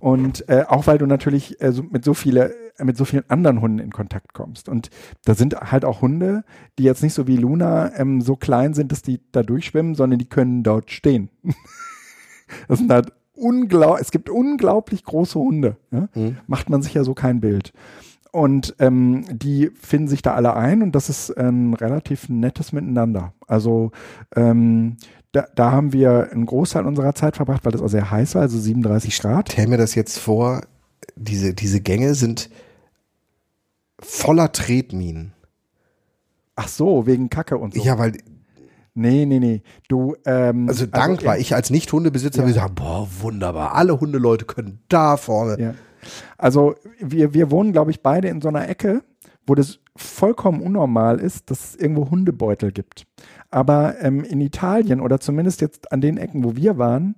[0.00, 3.60] Und äh, auch weil du natürlich äh, so, mit so viele, mit so vielen anderen
[3.60, 4.68] Hunden in Kontakt kommst.
[4.68, 4.90] Und
[5.24, 6.44] da sind halt auch Hunde,
[6.78, 10.18] die jetzt nicht so wie Luna ähm, so klein sind, dass die da durchschwimmen, sondern
[10.18, 11.30] die können dort stehen.
[12.68, 15.76] das sind halt unglaublich, es gibt unglaublich große Hunde.
[15.92, 16.08] Ja?
[16.14, 16.38] Mhm.
[16.48, 17.72] Macht man sich ja so kein Bild.
[18.32, 23.34] Und ähm, die finden sich da alle ein und das ist ein relativ nettes Miteinander.
[23.46, 23.92] Also
[24.34, 24.96] ähm,
[25.32, 28.42] da, da haben wir einen Großteil unserer Zeit verbracht, weil das auch sehr heiß war,
[28.42, 29.52] also 37 Grad.
[29.52, 30.62] Stell mir das jetzt vor,
[31.14, 32.48] diese, diese Gänge sind
[34.00, 35.32] voller Tretminen.
[36.56, 37.82] Ach so, wegen Kacke und so.
[37.82, 38.12] Ja, weil,
[38.94, 39.62] Nee, nee, nee.
[39.88, 42.46] Du, ähm, also dankbar, ich als Nicht-Hundebesitzer Ja.
[42.46, 45.58] würde sagen, boah, wunderbar, alle Hundeleute können da vorne.
[45.58, 45.74] Ja.
[46.38, 49.02] Also wir, wir wohnen, glaube ich, beide in so einer Ecke,
[49.46, 53.06] wo das vollkommen unnormal ist, dass es irgendwo Hundebeutel gibt.
[53.50, 57.16] Aber ähm, in Italien oder zumindest jetzt an den Ecken, wo wir waren,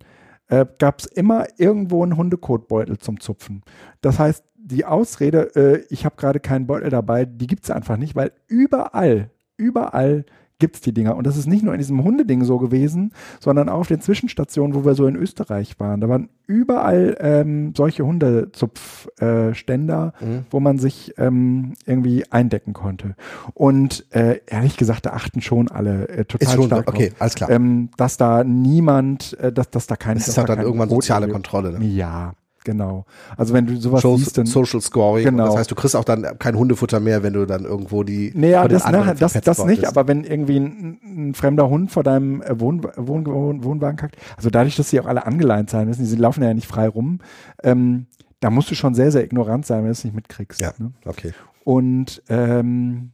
[0.49, 3.63] äh, gab es immer irgendwo einen Hundekotbeutel zum Zupfen.
[4.01, 7.97] Das heißt, die Ausrede, äh, ich habe gerade keinen Beutel dabei, die gibt es einfach
[7.97, 10.25] nicht, weil überall, überall
[10.61, 11.17] gibt es die Dinger.
[11.17, 14.75] Und das ist nicht nur in diesem Hundeding so gewesen, sondern auch auf den Zwischenstationen,
[14.75, 16.01] wo wir so in Österreich waren.
[16.01, 20.47] Da waren überall ähm, solche Hundezupfständer, äh, Mhm.
[20.51, 23.17] wo man sich ähm, irgendwie eindecken konnte.
[23.55, 27.21] Und äh, ehrlich gesagt, da achten schon alle äh, total Ist schon, stark okay, drauf.
[27.21, 27.51] alles klar.
[27.51, 30.21] Ähm, dass da niemand, äh, dass, dass da keine.
[30.21, 31.79] das ist halt da dann irgendwann soziale Kontrolle.
[31.79, 31.85] Ne?
[31.87, 32.35] Ja,
[32.65, 33.05] genau.
[33.37, 34.47] Also wenn du sowas Social, siehst, dann.
[34.47, 35.25] Social Scoring.
[35.25, 35.47] Genau.
[35.47, 38.33] Das heißt, du kriegst auch dann kein Hundefutter mehr, wenn du dann irgendwo die.
[38.35, 39.87] Naja, das, na, das, das nicht, bist.
[39.97, 44.17] aber wenn irgendwie ein, ein fremder Hund vor deinem äh, Wohn, Wohn, Wohn, Wohnwagen kackt,
[44.37, 47.21] also dadurch, dass sie auch alle angeleint sein müssen, die laufen ja nicht frei rum,
[47.63, 48.07] ähm,
[48.41, 50.61] da musst du schon sehr, sehr ignorant sein, wenn du es nicht mitkriegst.
[50.61, 50.93] Ja, Ne?
[51.07, 51.33] okay.
[51.65, 53.13] Und ähm,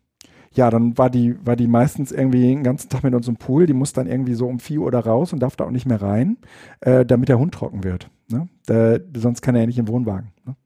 [0.54, 3.66] ja, dann war die, war die meistens irgendwie den ganzen Tag mit uns im Pool.
[3.66, 5.86] Die muss dann irgendwie so um 4 Uhr da raus und darf da auch nicht
[5.86, 6.38] mehr rein,
[6.80, 8.10] äh, damit der Hund trocken wird.
[8.28, 8.48] Ne?
[8.66, 10.32] Da, sonst kann er ja nicht im Wohnwagen.
[10.44, 10.56] Ne?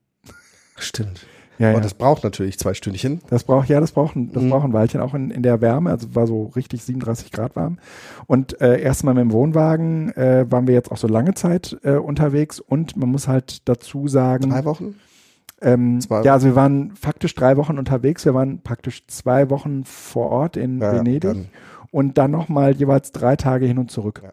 [0.77, 1.27] Stimmt.
[1.59, 1.77] Ja, ja.
[1.77, 3.21] Und das braucht natürlich zwei Stündchen.
[3.31, 4.51] Das braucht, ja, das braucht ein, das Mhm.
[4.51, 5.91] braucht ein Weilchen, auch in, in der Wärme.
[5.91, 7.79] Also war so richtig 37 Grad warm.
[8.27, 11.93] Und äh, erstmal mit dem Wohnwagen äh, waren wir jetzt auch so lange Zeit äh,
[11.93, 12.59] unterwegs.
[12.59, 14.97] Und man muss halt dazu sagen, Drei Wochen?
[15.61, 18.25] Ähm, ja, also wir waren faktisch drei Wochen unterwegs.
[18.25, 21.47] Wir waren praktisch zwei Wochen vor Ort in Ja, Venedig dann-
[21.91, 24.21] und dann nochmal jeweils drei Tage hin und zurück.
[24.25, 24.33] Ja.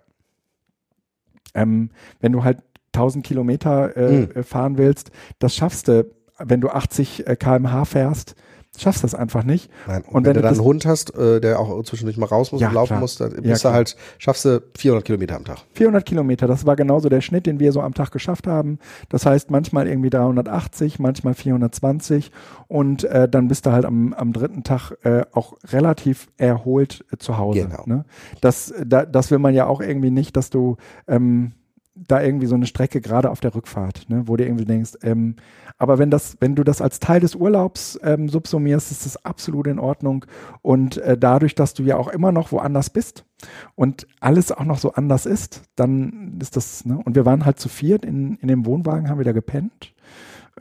[1.54, 2.60] Ähm, wenn du halt
[2.94, 4.44] 1000 Kilometer äh, Mhm.
[4.44, 6.06] fahren willst, das schaffst du,
[6.40, 8.36] wenn du 80 äh, km/h fährst,
[8.78, 9.70] schaffst du das einfach nicht.
[9.88, 10.02] Nein.
[10.04, 12.52] Und Und, wenn wenn, du dann einen Hund hast, äh, der auch zwischendurch mal raus
[12.52, 13.00] muss Ja, und laufen klar.
[13.02, 13.74] muss, dann Ja, bist klar.
[13.74, 15.58] du halt, schaffst du 400 Kilometer am Tag.
[15.74, 18.80] 400 Kilometer, das war genauso der Schnitt, den wir so am Tag geschafft haben.
[19.10, 22.32] Das heißt, manchmal irgendwie 380, manchmal 420
[22.68, 27.18] und äh, dann bist du halt am, am dritten Tag äh, auch relativ erholt äh,
[27.18, 27.62] zu Hause.
[27.68, 27.84] Genau.
[27.86, 28.06] Ne?
[28.40, 31.52] Das, da, das will man ja auch irgendwie nicht, dass du ähm,
[31.96, 35.36] da irgendwie so eine Strecke gerade auf der Rückfahrt, ne, wo du irgendwie denkst, ähm,
[35.82, 39.66] aber wenn das, wenn du das als Teil des Urlaubs ähm, subsumierst, ist das absolut
[39.66, 40.26] in Ordnung.
[40.62, 43.26] Und äh, dadurch, dass du ja auch immer noch woanders bist
[43.74, 47.00] und alles auch noch so anders ist, dann ist das, ne?
[47.04, 49.96] Und wir waren halt zu viert in, in dem Wohnwagen, haben wir da gepennt.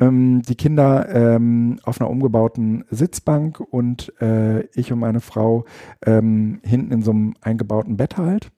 [0.01, 5.67] Ähm, die Kinder ähm, auf einer umgebauten Sitzbank und äh, ich und meine Frau
[6.07, 8.51] ähm, hinten in so einem eingebauten Bett halt.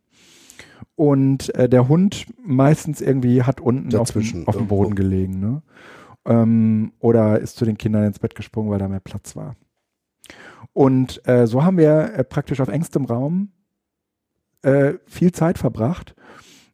[0.95, 5.41] Und äh, der Hund meistens irgendwie hat unten auf dem, auf dem Boden gelegen.
[5.41, 5.63] Ne?
[6.25, 9.57] Ähm, oder ist zu den Kindern ins Bett gesprungen, weil da mehr Platz war.
[10.73, 13.51] Und äh, so haben wir äh, praktisch auf engstem Raum
[14.63, 16.15] äh, viel Zeit verbracht.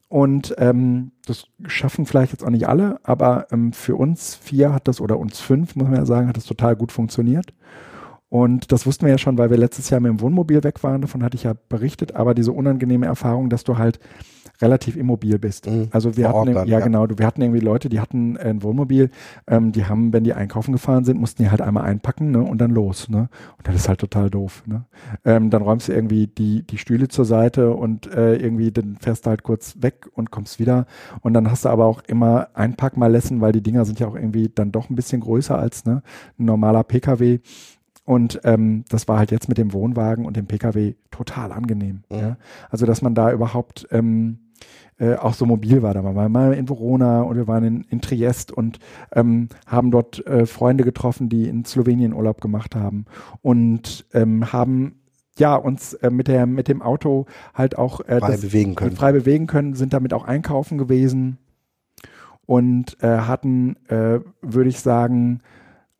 [0.09, 4.89] Und ähm, das schaffen vielleicht jetzt auch nicht alle, aber ähm, für uns vier hat
[4.89, 7.53] das, oder uns fünf, muss man ja sagen, hat das total gut funktioniert.
[8.31, 11.01] Und das wussten wir ja schon, weil wir letztes Jahr mit dem Wohnmobil weg waren,
[11.01, 13.99] davon hatte ich ja berichtet, aber diese unangenehme Erfahrung, dass du halt
[14.61, 15.69] relativ immobil bist.
[15.69, 15.89] Mhm.
[15.91, 19.11] Also wir hatten, dann, ja, ja, genau, wir hatten irgendwie Leute, die hatten ein Wohnmobil,
[19.47, 22.59] ähm, die haben, wenn die einkaufen gefahren sind, mussten die halt einmal einpacken ne, und
[22.59, 23.09] dann los.
[23.09, 23.29] Ne?
[23.57, 24.65] Und das ist halt total doof.
[24.67, 24.85] Ne?
[25.25, 29.27] Ähm, dann räumst du irgendwie die, die Stühle zur Seite und äh, irgendwie dann fährst
[29.27, 30.87] du halt kurz weg und kommst wieder.
[31.21, 34.51] Und dann hast du aber auch immer Einpackmalessen, weil die Dinger sind ja auch irgendwie
[34.53, 36.03] dann doch ein bisschen größer als ne,
[36.39, 37.39] ein normaler Pkw.
[38.09, 42.05] Und ähm, das war halt jetzt mit dem Wohnwagen und dem Pkw total angenehm.
[42.09, 42.19] Mhm.
[42.19, 42.37] Ja?
[42.71, 44.39] Also dass man da überhaupt ähm,
[44.99, 45.93] äh, auch so mobil war.
[45.93, 48.79] Da waren wir mal in Verona und wir waren in, in Triest und
[49.13, 53.05] ähm, haben dort äh, Freunde getroffen, die in Slowenien Urlaub gemacht haben
[53.43, 55.03] und ähm, haben
[55.37, 58.97] ja, uns äh, mit, der, mit dem Auto halt auch äh, frei, bewegen können.
[58.97, 61.37] frei bewegen können, sind damit auch einkaufen gewesen
[62.47, 65.43] und äh, hatten, äh, würde ich sagen,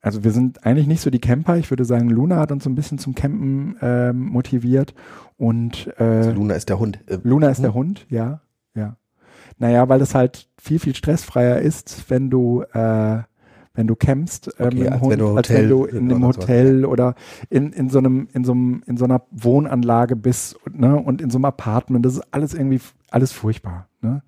[0.01, 1.57] also wir sind eigentlich nicht so die Camper.
[1.57, 4.95] Ich würde sagen, Luna hat uns so ein bisschen zum Campen äh, motiviert
[5.37, 7.01] und äh, also Luna ist der Hund.
[7.25, 8.41] Luna ist der Hund, ja.
[8.75, 8.97] Ja.
[9.59, 13.23] Naja, weil es halt viel, viel stressfreier ist, wenn du, äh,
[13.75, 17.15] wenn du campst ähm, okay, als, Hund, wenn als wenn du in einem Hotel oder
[17.51, 21.31] in, in so einem, in so einem, in so einer Wohnanlage bist, ne, und in
[21.31, 22.07] so einem Apartment.
[22.07, 22.81] Das ist alles irgendwie,
[23.11, 24.23] alles furchtbar, ne?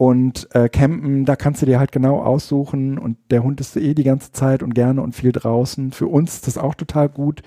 [0.00, 3.92] Und äh, campen, da kannst du dir halt genau aussuchen und der Hund ist eh
[3.92, 5.92] die ganze Zeit und gerne und viel draußen.
[5.92, 7.42] Für uns ist das auch total gut.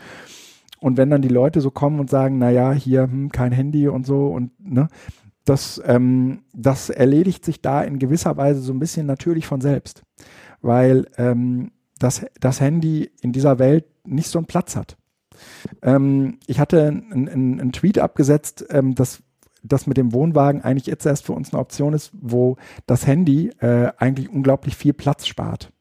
[0.80, 3.88] Und wenn dann die Leute so kommen und sagen, na ja, hier hm, kein Handy
[3.88, 4.88] und so und ne,
[5.46, 10.04] das, ähm, das erledigt sich da in gewisser Weise so ein bisschen natürlich von selbst,
[10.62, 14.96] weil ähm, das, das Handy in dieser Welt nicht so einen Platz hat.
[15.82, 19.24] Ähm, ich hatte einen Tweet abgesetzt, ähm, dass
[19.64, 23.50] das mit dem Wohnwagen eigentlich jetzt erst für uns eine Option ist, wo das Handy
[23.60, 25.72] äh, eigentlich unglaublich viel Platz spart.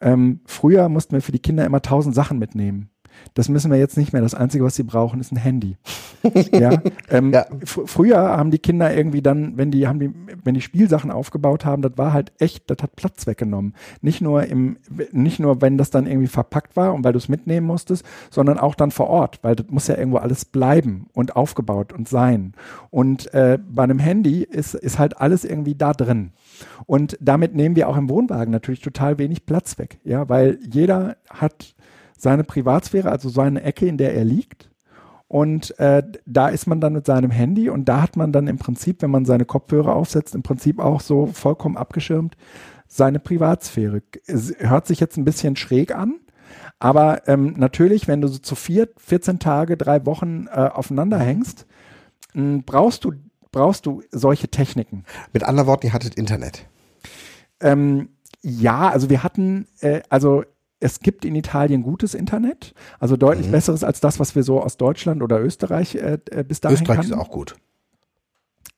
[0.00, 2.90] Ähm, früher mussten wir für die Kinder immer tausend Sachen mitnehmen.
[3.34, 4.22] Das müssen wir jetzt nicht mehr.
[4.22, 5.76] Das Einzige, was sie brauchen, ist ein Handy.
[6.52, 6.70] ja?
[7.08, 7.46] Ähm, ja.
[7.64, 10.10] Früher haben die Kinder irgendwie dann, wenn die, haben die,
[10.44, 13.74] wenn die Spielsachen aufgebaut haben, das war halt echt, das hat Platz weggenommen.
[14.00, 14.76] Nicht nur im,
[15.10, 18.58] nicht nur, wenn das dann irgendwie verpackt war und weil du es mitnehmen musstest, sondern
[18.58, 22.52] auch dann vor Ort, weil das muss ja irgendwo alles bleiben und aufgebaut und sein.
[22.90, 26.32] Und äh, bei einem Handy ist, ist halt alles irgendwie da drin.
[26.86, 31.16] Und damit nehmen wir auch im Wohnwagen natürlich total wenig Platz weg, ja, weil jeder
[31.28, 31.74] hat
[32.20, 34.70] seine Privatsphäre, also seine Ecke, in der er liegt.
[35.28, 38.58] Und äh, da ist man dann mit seinem Handy und da hat man dann im
[38.58, 42.36] Prinzip, wenn man seine Kopfhörer aufsetzt, im Prinzip auch so vollkommen abgeschirmt
[42.88, 44.02] seine Privatsphäre.
[44.26, 46.18] Es hört sich jetzt ein bisschen schräg an,
[46.80, 51.66] aber ähm, natürlich, wenn du so zu vier, 14 Tage, drei Wochen äh, aufeinander hängst,
[52.34, 53.12] mh, brauchst du
[53.52, 55.04] brauchst du solche Techniken.
[55.32, 56.66] Mit anderen Worten, ihr hattet Internet.
[57.60, 58.10] Ähm,
[58.42, 60.44] ja, also wir hatten, äh, also
[60.80, 63.52] es gibt in Italien gutes Internet, also deutlich mhm.
[63.52, 66.96] besseres als das, was wir so aus Deutschland oder Österreich äh, äh bis dahin Österreich
[66.96, 67.12] kannten.
[67.12, 67.54] ist auch gut.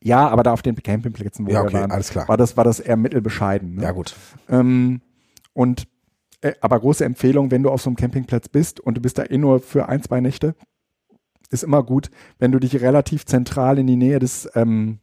[0.02, 2.26] Ja, aber da auf den Campingplätzen, wo ja, okay, wir waren, alles klar.
[2.28, 3.76] war das war das eher mittelbescheiden.
[3.76, 3.82] Ne?
[3.84, 4.16] Ja gut.
[4.48, 5.00] Ähm,
[5.52, 5.86] und
[6.40, 9.24] äh, aber große Empfehlung, wenn du auf so einem Campingplatz bist und du bist da
[9.24, 10.56] eh nur für ein zwei Nächte,
[11.50, 14.98] ist immer gut, wenn du dich relativ zentral in die Nähe des ähm,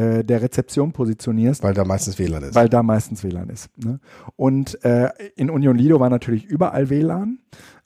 [0.00, 1.62] äh, der Rezeption positionierst.
[1.62, 2.54] Weil da meistens WLAN ist.
[2.54, 3.68] Weil da meistens WLAN ist.
[3.76, 4.00] Ne?
[4.36, 7.38] Und äh, in Union Lido war natürlich überall WLAN,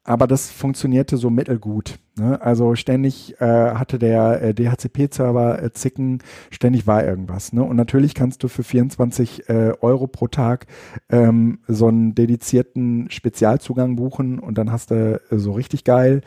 [0.05, 1.99] aber das funktionierte so mittelgut.
[2.17, 2.41] Ne?
[2.41, 7.53] Also ständig äh, hatte der äh, DHCP-Server äh, Zicken, ständig war irgendwas.
[7.53, 7.63] Ne?
[7.65, 10.67] Und natürlich kannst du für 24 äh, Euro pro Tag
[11.09, 16.21] ähm, so einen dedizierten Spezialzugang buchen und dann hast du äh, so richtig geil.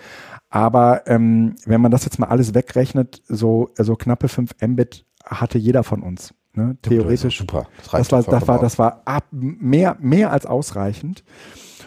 [0.50, 5.58] Aber ähm, wenn man das jetzt mal alles wegrechnet, so, so knappe 5 Mbit hatte
[5.58, 6.34] jeder von uns.
[6.54, 6.78] Ne?
[6.82, 7.38] Theoretisch.
[7.38, 7.68] Super.
[7.78, 11.24] Das, das war, das war, das war ab, mehr, mehr als ausreichend.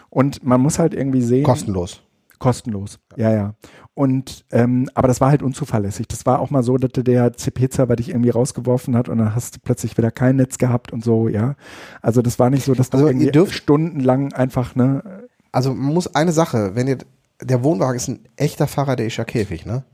[0.09, 1.45] Und man muss halt irgendwie sehen.
[1.45, 2.03] Kostenlos.
[2.41, 3.55] Kostenlos, ja, ja.
[3.93, 6.09] Und ähm, aber das war halt unzuverlässig.
[6.09, 9.57] Das war auch mal so, dass der CP-Server dich irgendwie rausgeworfen hat und dann hast
[9.57, 11.55] du plötzlich wieder kein Netz gehabt und so, ja.
[12.01, 15.29] Also das war nicht so, dass du also irgendwie dürft, stundenlang einfach, ne.
[15.53, 16.99] Also man muss eine Sache, wenn ihr,
[17.43, 19.85] der Wohnwagen ist ein echter Faradayischer Käfig, ne?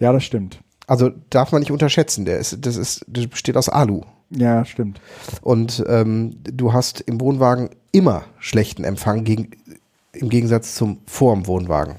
[0.00, 0.60] Ja, das stimmt.
[0.86, 2.24] Also darf man nicht unterschätzen.
[2.24, 4.02] Der ist, das ist, das besteht aus Alu.
[4.30, 5.00] Ja, stimmt.
[5.42, 9.50] Und ähm, du hast im Wohnwagen immer schlechten Empfang gegen,
[10.12, 11.96] im Gegensatz zum vorm Wohnwagen.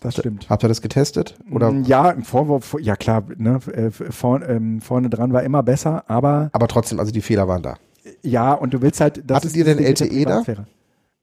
[0.00, 0.48] Das stimmt.
[0.48, 1.36] Habt ihr das getestet?
[1.50, 1.72] Oder?
[1.72, 3.60] Mm, Ja, im Vorwurf, ja klar, ne,
[3.90, 7.76] vor, ähm, vorne dran war immer besser, aber Aber trotzdem, also die Fehler waren da.
[8.22, 9.22] ja, und du willst halt.
[9.28, 10.44] Das Hattet ihr denn LTE da?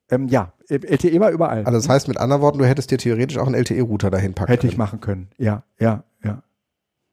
[0.09, 1.59] Ähm, ja, LTE war überall.
[1.63, 4.51] Also das heißt mit anderen Worten, du hättest dir theoretisch auch einen LTE-Router dahin packen
[4.51, 4.79] Hätte ich können.
[4.79, 5.27] machen können.
[5.37, 6.41] Ja, ja, ja.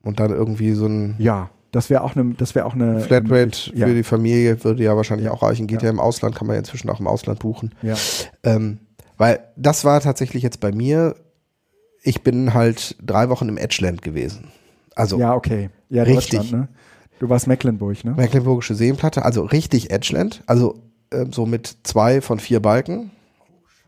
[0.02, 3.70] Und dann irgendwie so ein Ja, das wäre auch eine, das wäre auch eine Flatrate
[3.74, 5.32] ja, für die Familie würde ja wahrscheinlich Ja.
[5.32, 5.66] auch reichen.
[5.66, 5.86] Geht ja.
[5.88, 5.90] Ja.
[5.92, 7.74] im Ausland, kann man ja inzwischen auch im Ausland buchen.
[7.82, 7.94] ja.
[8.42, 8.78] Ähm,
[9.18, 11.14] weil das war tatsächlich jetzt bei mir,
[12.02, 14.48] ich bin halt drei Wochen im Edgeland gewesen.
[14.94, 15.68] Also ja, okay.
[15.90, 16.50] Ja, Richtig.
[16.52, 16.68] Ne?
[17.18, 18.12] Du warst Mecklenburg, ne?
[18.12, 20.80] Mecklenburgische Seenplatte, also richtig Edgeland, also
[21.12, 23.10] ähm, so mit zwei von vier Balken.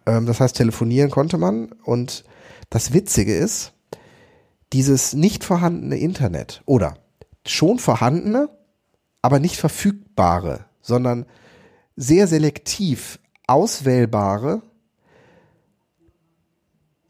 [0.05, 1.73] Ähm, das heißt, telefonieren konnte man.
[1.85, 2.25] Und
[2.69, 3.73] das Witzige ist,
[4.73, 6.97] dieses nicht vorhandene Internet oder
[7.47, 8.49] schon vorhandene,
[9.21, 11.27] aber nicht verfügbare, sondern
[11.97, 14.63] sehr selektiv auswählbare,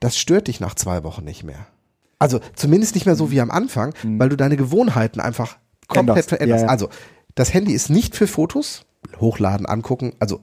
[0.00, 1.66] das stört dich nach zwei Wochen nicht mehr.
[2.18, 6.28] Also zumindest nicht mehr so wie am Anfang, weil du deine Gewohnheiten einfach komplett Änderst.
[6.28, 6.60] veränderst.
[6.62, 6.70] Ja, ja.
[6.70, 6.88] Also
[7.34, 8.84] das Handy ist nicht für Fotos,
[9.18, 10.42] hochladen, angucken, also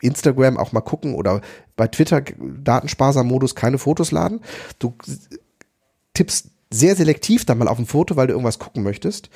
[0.00, 1.40] Instagram auch mal gucken oder
[1.76, 4.40] bei Twitter Datensparsam-Modus keine Fotos laden.
[4.78, 4.94] Du
[6.14, 9.30] tippst sehr selektiv dann mal auf ein Foto, weil du irgendwas gucken möchtest.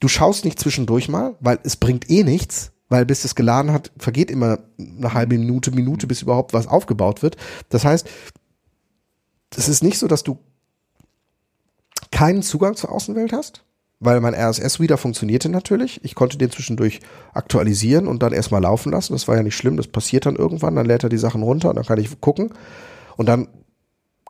[0.00, 3.90] Du schaust nicht zwischendurch mal, weil es bringt eh nichts, weil bis es geladen hat,
[3.98, 7.36] vergeht immer eine halbe Minute, Minute, bis überhaupt was aufgebaut wird.
[7.70, 8.06] Das heißt,
[9.56, 10.38] es ist nicht so, dass du
[12.10, 13.64] keinen Zugang zur Außenwelt hast,
[14.00, 16.04] weil mein RSS-Reader funktionierte natürlich.
[16.04, 17.00] Ich konnte den zwischendurch
[17.32, 19.14] aktualisieren und dann erstmal laufen lassen.
[19.14, 21.70] Das war ja nicht schlimm, das passiert dann irgendwann, dann lädt er die Sachen runter
[21.70, 22.52] und dann kann ich gucken.
[23.16, 23.48] Und dann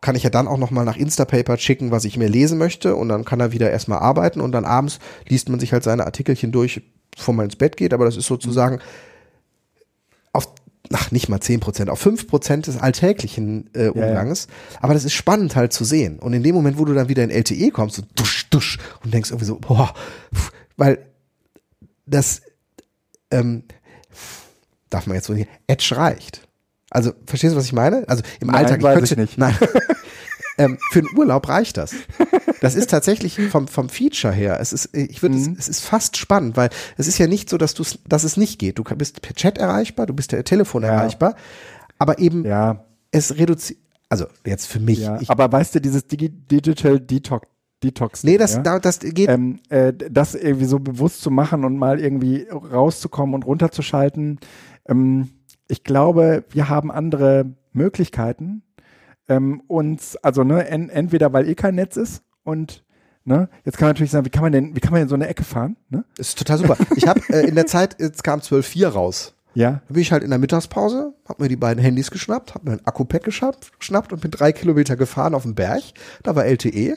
[0.04, 3.08] kann ich ja dann auch nochmal nach Instapaper schicken, was ich mir lesen möchte und
[3.08, 6.52] dann kann er wieder erstmal arbeiten und dann abends liest man sich halt seine Artikelchen
[6.52, 8.80] durch, bevor man ins Bett geht, aber das ist sozusagen
[10.34, 10.46] auf,
[10.92, 13.90] ach, nicht mal 10 Prozent, auf 5 Prozent des alltäglichen äh, ja.
[13.92, 14.48] Umganges.
[14.82, 16.18] Aber das ist spannend halt zu sehen.
[16.18, 19.14] Und in dem Moment, wo du dann wieder in LTE kommst, so dusch, dusch, und
[19.14, 19.94] denkst irgendwie so, boah,
[20.76, 20.98] weil
[22.04, 22.42] das,
[23.30, 23.62] ähm,
[24.90, 26.46] darf man jetzt so nicht, Edge reicht.
[26.94, 28.08] Also, verstehst du, was ich meine?
[28.08, 29.36] Also im Nein, Alltag, weiß könnte, ich nicht.
[29.38, 29.54] Nein.
[30.58, 31.92] ähm, für den Urlaub reicht das.
[32.60, 34.58] Das ist tatsächlich vom, vom Feature her.
[34.60, 35.56] Es ist, ich würde, Mhm.
[35.58, 38.36] es, es ist fast spannend, weil es ist ja nicht so, dass du, dass es
[38.36, 38.78] nicht geht.
[38.78, 40.90] Du bist per Chat erreichbar, du bist per Telefon Ja.
[40.90, 41.34] erreichbar,
[41.98, 43.80] aber eben Ja, es reduziert.
[44.08, 45.00] Also jetzt für mich.
[45.00, 45.20] ja.
[45.20, 47.48] ich, Aber weißt du, dieses Digi Digital Detox,
[47.82, 48.22] Detox.
[48.22, 48.62] nee, das, ja?
[48.62, 49.28] da, das geht.
[49.28, 54.38] ähm, äh, das irgendwie so bewusst zu machen und mal irgendwie rauszukommen und runterzuschalten.
[54.88, 55.30] Ähm,
[55.68, 58.62] ich glaube, wir haben andere Möglichkeiten.
[59.28, 62.84] Ähm, uns, also ne, en, entweder weil eh kein Netz ist und
[63.24, 65.14] ne, jetzt kann man natürlich sagen, wie kann man denn, wie kann man in so
[65.14, 65.76] eine Ecke fahren?
[65.88, 66.04] Ne?
[66.16, 66.76] Das ist total super.
[66.96, 69.34] Ich habe äh, in der Zeit, jetzt kam 12.4 raus.
[69.54, 72.64] Ja, Da bin ich halt in der Mittagspause, hab mir die beiden Handys geschnappt, hab
[72.64, 75.82] mir ein Akku-Pack geschnappt, geschnappt und bin drei Kilometer gefahren auf den Berg.
[76.24, 76.96] Da war LTE.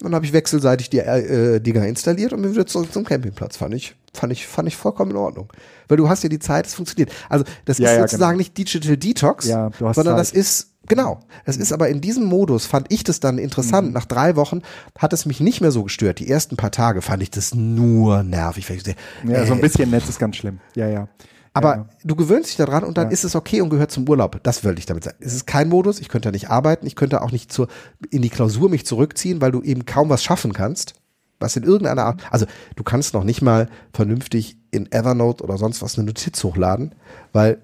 [0.00, 3.56] Dann habe ich wechselseitig die äh, Dinger installiert und bin wieder zurück zum Campingplatz.
[3.56, 5.52] Fand ich, fand ich, fand ich vollkommen in Ordnung.
[5.88, 7.10] Weil du hast ja die Zeit, es funktioniert.
[7.28, 8.38] Also das Ja, ist ja, sozusagen genau.
[8.38, 10.20] nicht Digital Detox, Ja, du hast sondern Zeit.
[10.20, 11.20] das ist Genau.
[11.44, 13.42] Es ist aber in diesem Modus, fand ich das dann Mhm.
[13.42, 13.92] interessant.
[13.92, 14.62] Nach drei Wochen
[14.98, 16.18] hat es mich nicht mehr so gestört.
[16.18, 18.70] Die ersten paar Tage fand ich das nur nervig.
[18.70, 18.92] Weil ich so,
[19.30, 20.60] ja so ein äh, bisschen Netz ist ganz schlimm.
[20.74, 21.08] Ja, ja.
[21.52, 21.88] aber ja.
[22.04, 23.12] du gewöhnst dich daran und dann Ja.
[23.12, 24.40] ist es okay und gehört zum Urlaub.
[24.44, 25.18] Das wollte ich damit sagen.
[25.20, 27.68] Es ist kein Modus, ich könnte da nicht arbeiten, ich könnte auch nicht zur,
[28.10, 30.94] in die Klausur mich zurückziehen, weil du eben kaum was schaffen kannst.
[31.40, 32.46] Was in irgendeiner Art, also
[32.76, 36.94] du kannst noch nicht mal vernünftig in Evernote oder sonst was eine Notiz hochladen,
[37.32, 37.58] weil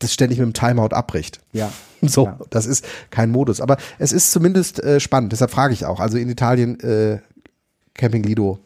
[0.00, 1.40] das ständig mit dem Timeout abbricht.
[1.52, 1.70] Ja.
[2.00, 2.38] So, Ja.
[2.50, 3.60] das ist kein Modus.
[3.60, 5.98] Aber es ist zumindest äh, spannend, deshalb frage ich auch.
[5.98, 7.18] Also in Italien äh,
[7.94, 8.60] Camping Lido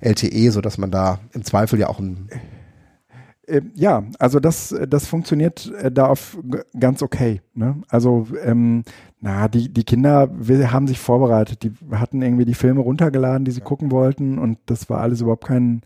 [0.00, 2.28] LTE, so dass man da im Zweifel ja auch ein
[3.48, 6.36] Äh, ja, also das, das funktioniert äh, da auf
[6.78, 7.40] ganz okay.
[7.54, 7.82] Ne?
[7.88, 8.84] Also, ähm,
[9.26, 10.30] na, die, die Kinder
[10.72, 11.64] haben sich vorbereitet.
[11.64, 15.46] Die hatten irgendwie die Filme runtergeladen, die sie gucken wollten und das war alles überhaupt
[15.48, 15.82] kein,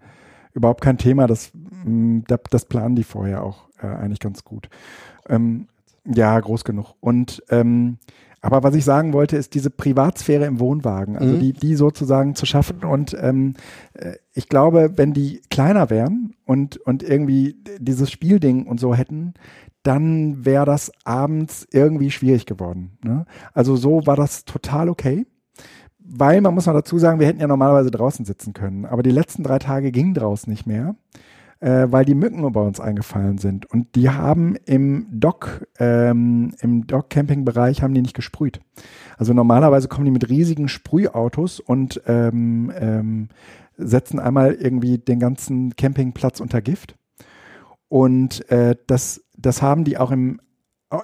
[0.53, 1.27] überhaupt kein Thema.
[1.27, 1.51] Das,
[1.85, 4.69] mh, da- das planen die vorher auch äh, eigentlich ganz gut.
[5.27, 5.69] Ähm,
[6.05, 6.95] ja, groß genug.
[7.01, 7.97] Und ähm,
[8.43, 11.39] aber was ich sagen wollte, ist diese Privatsphäre im Wohnwagen, also Mhm.
[11.41, 12.85] die, die sozusagen zu schaffen.
[12.85, 13.55] Und ähm,
[13.95, 19.33] äh, ich glaube, wenn die kleiner wären und, und irgendwie dieses Spielding und so hätten,
[19.83, 22.99] dann wäre das abends irgendwie schwierig geworden.
[23.03, 23.25] Ne?
[23.53, 25.27] Also so war das total okay.
[25.99, 28.85] Weil man muss noch dazu sagen, wir hätten ja normalerweise draußen sitzen können.
[28.85, 30.97] Aber die letzten drei Tage ging draußen nicht mehr,
[31.61, 33.67] äh, weil die Mücken bei uns eingefallen sind.
[33.67, 38.61] Und die haben im Dock, ähm, im Dock-Camping-Bereich haben die nicht gesprüht.
[39.19, 43.29] Also normalerweise kommen die mit riesigen Sprühautos und ähm, ähm,
[43.77, 46.97] setzen einmal irgendwie den ganzen Campingplatz unter Gift.
[47.89, 50.41] Und äh, das, das haben die auch im,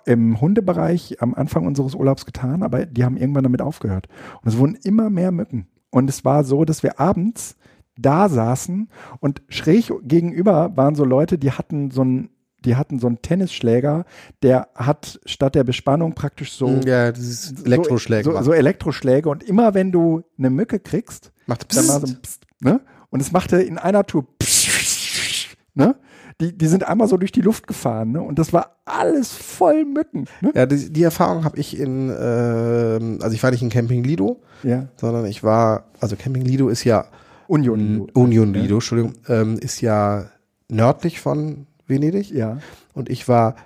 [0.04, 4.08] im Hundebereich am Anfang unseres Urlaubs getan, aber die haben irgendwann damit aufgehört.
[4.42, 5.68] Und es wurden immer mehr Mücken.
[5.90, 7.56] Und es war so, dass wir abends
[7.96, 8.88] da saßen
[9.20, 12.30] und schräg gegenüber waren so Leute, die hatten so ein
[12.64, 14.04] die hatten so einen Tennisschläger,
[14.42, 18.24] der hat statt der Bespannung praktisch so ja, dieses Elektroschläge.
[18.24, 22.06] So, so, so Elektroschläge und immer wenn du eine Mücke kriegst, Macht dann war so
[22.08, 22.80] ein Psst, ne?
[23.10, 25.96] Und es machte in einer Tour Psst, ne?
[26.40, 28.20] Die, die sind einmal so durch die Luft gefahren, ne?
[28.20, 30.26] Und das war alles voll Mücken.
[30.42, 30.52] Ne?
[30.54, 34.42] Ja, die, die Erfahrung habe ich in, ähm, also ich war nicht in Camping Lido,
[34.62, 34.88] Ja.
[34.96, 37.06] sondern ich war, also Camping Lido ist ja
[37.48, 37.78] Union.
[38.06, 38.20] Lido.
[38.20, 40.26] Union Lido, Entschuldigung, ähm, ist ja
[40.68, 42.30] nördlich von Venedig.
[42.30, 42.58] Ja.
[42.92, 43.56] Und ich war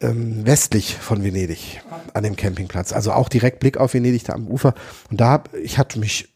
[0.00, 1.82] ähm, westlich von Venedig
[2.14, 2.92] an dem Campingplatz.
[2.92, 4.74] Also auch direkt Blick auf Venedig da am Ufer.
[5.10, 6.29] Und da hab, ich hatte mich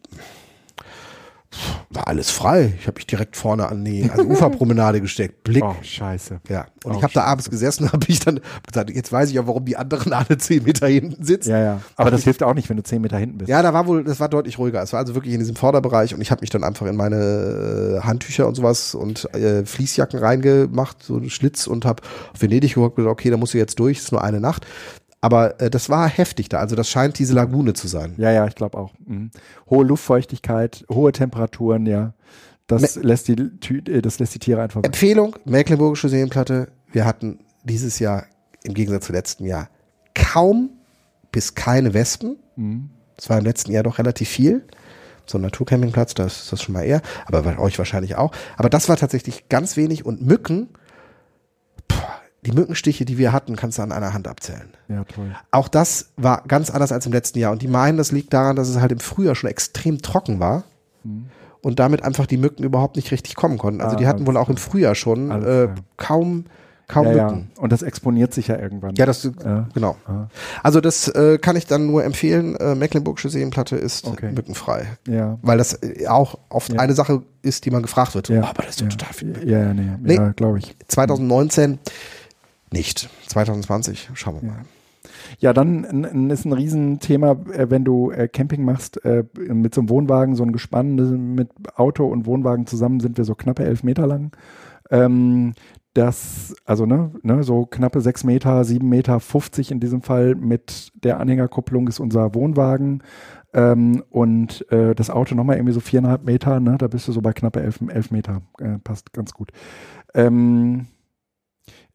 [1.91, 2.75] war alles frei.
[2.79, 5.45] Ich habe mich direkt vorne an die also Uferpromenade gesteckt.
[5.45, 5.65] Blick.
[5.65, 6.41] Oh, scheiße.
[6.49, 6.67] Ja.
[6.85, 9.35] Und Oh, ich habe da abends gesessen und habe ich dann gesagt, jetzt weiß ich
[9.35, 11.51] ja, warum die anderen alle zehn Meter hinten sitzen.
[11.51, 11.81] Ja, ja.
[11.97, 13.49] Aber das hilft auch nicht, wenn du zehn Meter hinten bist.
[13.49, 14.83] Ja, da war wohl, das war deutlich ruhiger.
[14.83, 17.97] Es war also wirklich in diesem Vorderbereich und ich habe mich dann einfach in meine
[17.97, 22.75] äh, Handtücher und sowas und äh, Fließjacken reingemacht, so einen Schlitz und habe auf Venedig
[22.75, 24.67] geguckt und gesagt, okay, da musst du jetzt durch, ist nur eine Nacht.
[25.25, 26.59] Aber äh, das war heftig da.
[26.59, 28.13] Also das scheint diese Lagune zu sein.
[28.19, 28.93] Ja, ja, ich glaube auch.
[29.07, 29.31] Mhm.
[29.71, 32.13] Hohe Luftfeuchtigkeit, hohe Temperaturen, ja.
[32.67, 34.85] Das lässt die, äh, das lässt die Tiere einfach.
[34.85, 36.69] Empfehlung, Mecklenburgische Seenplatte.
[36.93, 38.27] Wir hatten dieses Jahr
[38.65, 39.71] im Gegensatz zum letzten Jahr
[40.15, 40.69] kaum
[41.33, 42.37] bis keine Wespen.
[43.17, 44.63] Das war im letzten Jahr doch relativ viel.
[45.25, 47.01] So ein Naturcampingplatz, da ist das schon mal eher.
[47.25, 48.33] Aber bei euch wahrscheinlich auch.
[48.59, 50.05] Aber das war tatsächlich ganz wenig.
[50.05, 50.69] Und Mücken,
[52.47, 54.69] die Mückenstiche, die wir hatten, kannst du an einer Hand abzählen.
[54.89, 55.35] Ja, toll.
[55.51, 57.53] Auch das war ganz anders als im letzten Jahr.
[57.53, 60.65] Und die meinen, das liegt daran, dass es halt im Frühjahr schon extrem trocken war.
[61.63, 63.81] Und damit einfach die Mücken überhaupt nicht richtig kommen konnten.
[63.81, 66.45] Also Ah, die hatten wohl auch im Frühjahr schon äh, kaum,
[66.89, 67.25] kaum Ja, ja.
[67.27, 67.51] Mücken.
[67.59, 68.95] Und das exponiert sich ja irgendwann.
[68.97, 69.67] Ja, das Ja.
[69.73, 69.97] genau.
[70.07, 70.27] Ah.
[70.63, 72.57] Also das äh, kann ich dann nur empfehlen.
[72.57, 74.33] Äh, Mecklenburgische Seenplatte ist Okay.
[74.33, 75.39] mückenfrei, Ja.
[75.41, 76.81] weil das äh, auch oft Ja.
[76.81, 78.29] eine Sache ist, die man gefragt wird.
[78.29, 78.43] Ja.
[78.43, 78.89] Oh, aber das ist ja.
[78.89, 79.49] total viel.
[79.49, 80.15] Ja, ja, nee, Nee.
[80.17, 80.77] ja, glaube ich.
[80.89, 81.79] 2019
[82.75, 83.09] nicht.
[83.29, 84.65] 2020 schauen wir mal.
[85.39, 89.89] Ja, dann ist ein Riesenthema, äh, wenn du äh, Camping machst, äh, mit so einem
[89.89, 94.07] Wohnwagen, so ein Gespann mit Auto und Wohnwagen zusammen sind wir so knappe elf Meter
[94.07, 94.33] lang.
[94.91, 95.55] Ähm,
[95.95, 100.91] das, also ne, ne, so knappe sechs Meter, sieben Meter 50 in diesem Fall mit
[100.95, 103.03] der Anhängerkupplung ist unser Wohnwagen.
[103.53, 107.33] Ähm, und das Auto nochmal irgendwie so viereinhalb Meter, ne, da bist du so bei
[107.33, 108.43] knappe elf, elf Meter.
[108.83, 109.51] Passt ganz gut.
[110.15, 110.89] Ähm,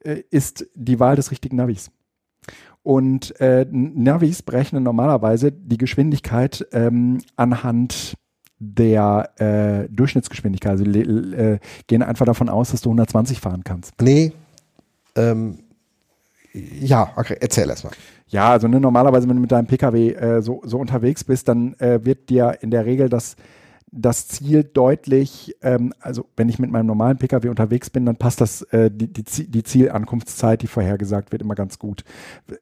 [0.04, 1.92] äh, ist die Wahl des richtigen Navis.
[2.84, 8.16] Und äh, Navis berechnen normalerweise die Geschwindigkeit ähm, anhand
[8.60, 10.72] der äh, Durchschnittsgeschwindigkeit.
[10.72, 13.94] Also äh, gehen einfach davon aus, dass du 120 fahren kannst.
[14.02, 14.34] Nee.
[15.16, 15.60] Ähm,
[16.54, 17.94] ja, okay, erzähl erst mal.
[18.28, 21.74] Ja, also ne, normalerweise, wenn du mit deinem Pkw äh, so, so unterwegs bist, dann
[21.80, 23.36] äh, wird dir in der Regel das,
[23.92, 28.42] das Ziel deutlich, ähm, also wenn ich mit meinem normalen Pkw unterwegs bin, dann passt
[28.42, 32.04] das, äh, die, die, die Zielankunftszeit, die vorhergesagt wird, immer ganz gut.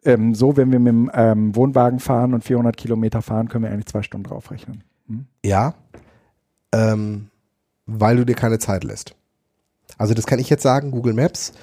[0.04, 3.72] Ähm, so, wenn wir mit dem ähm, Wohnwagen fahren und 400 Kilometer fahren, können wir
[3.72, 4.84] eigentlich zwei Stunden draufrechnen.
[5.08, 5.26] Hm?
[5.44, 5.76] Ja,
[6.74, 7.30] ähm,
[7.86, 9.16] weil du dir keine Zeit lässt.
[9.98, 11.54] Also das kann ich jetzt sagen, Google Maps,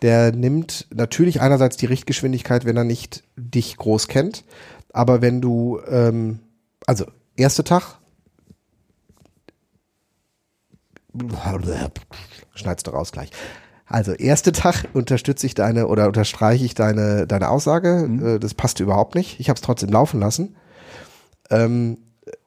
[0.00, 4.44] der nimmt natürlich einerseits die Richtgeschwindigkeit, wenn er nicht dich groß kennt,
[4.92, 6.40] aber wenn du, ähm,
[6.86, 7.06] also
[7.36, 7.98] erster Tag,
[12.54, 13.30] schneidest du raus gleich.
[13.86, 18.08] Also erster Tag unterstütze ich deine oder unterstreiche ich deine deine Aussage.
[18.22, 19.38] Äh, Das passte überhaupt nicht.
[19.40, 20.56] Ich habe es trotzdem laufen lassen.
[21.50, 21.98] Ähm,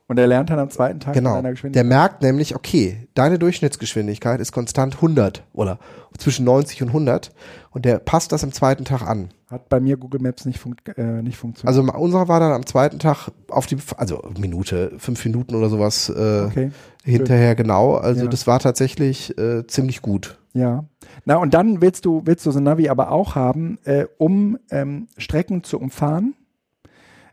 [0.07, 1.31] Und er lernt dann am zweiten Tag Genau.
[1.31, 1.87] mit einer Der Geschwindigkeit.
[1.87, 5.79] merkt nämlich, okay, deine Durchschnittsgeschwindigkeit ist konstant 100 oder
[6.17, 7.31] zwischen 90 und 100
[7.71, 9.29] und der passt das am zweiten Tag an.
[9.49, 11.67] Hat bei mir Google Maps nicht, funkt, äh, nicht funktioniert.
[11.75, 16.09] Also unserer war dann am zweiten Tag auf die, also Minute, fünf Minuten oder sowas
[16.09, 16.71] äh, okay.
[17.03, 17.95] hinterher genau.
[17.95, 18.27] Also Ja.
[18.29, 20.37] das war tatsächlich äh, ziemlich gut.
[20.53, 20.85] Ja.
[21.25, 24.57] Na, und dann willst du, willst du so ein Navi aber auch haben, äh, um
[24.69, 26.35] ähm, Strecken zu umfahren,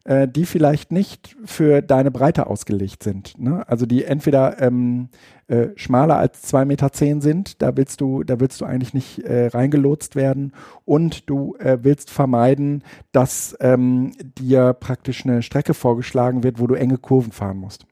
[0.05, 3.39] äh, die vielleicht nicht für deine Breite ausgelegt sind.
[3.39, 3.67] Ne?
[3.69, 5.09] Also die entweder ähm,
[5.47, 9.47] äh, schmaler als 2,10 Meter sind, da willst du, da willst du eigentlich nicht äh,
[9.47, 10.53] reingelotst werden
[10.85, 12.83] und du äh, willst vermeiden,
[13.13, 17.87] dass ähm, dir praktisch eine Strecke vorgeschlagen wird, wo du enge Kurven fahren musst.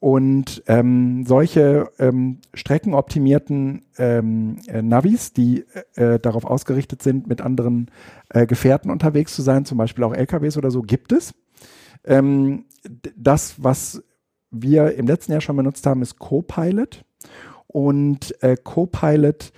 [0.00, 5.64] Und ähm, solche ähm, streckenoptimierten ähm, äh, Navis, die
[5.94, 7.90] äh, darauf ausgerichtet sind, mit anderen
[8.30, 11.34] äh, Gefährten unterwegs zu sein, zum Beispiel auch LKWs oder so, gibt es.
[12.04, 12.64] Ähm,
[13.16, 14.02] das, was
[14.50, 17.04] wir im letzten Jahr schon benutzt haben, ist Copilot.
[17.66, 19.52] Und äh, Copilot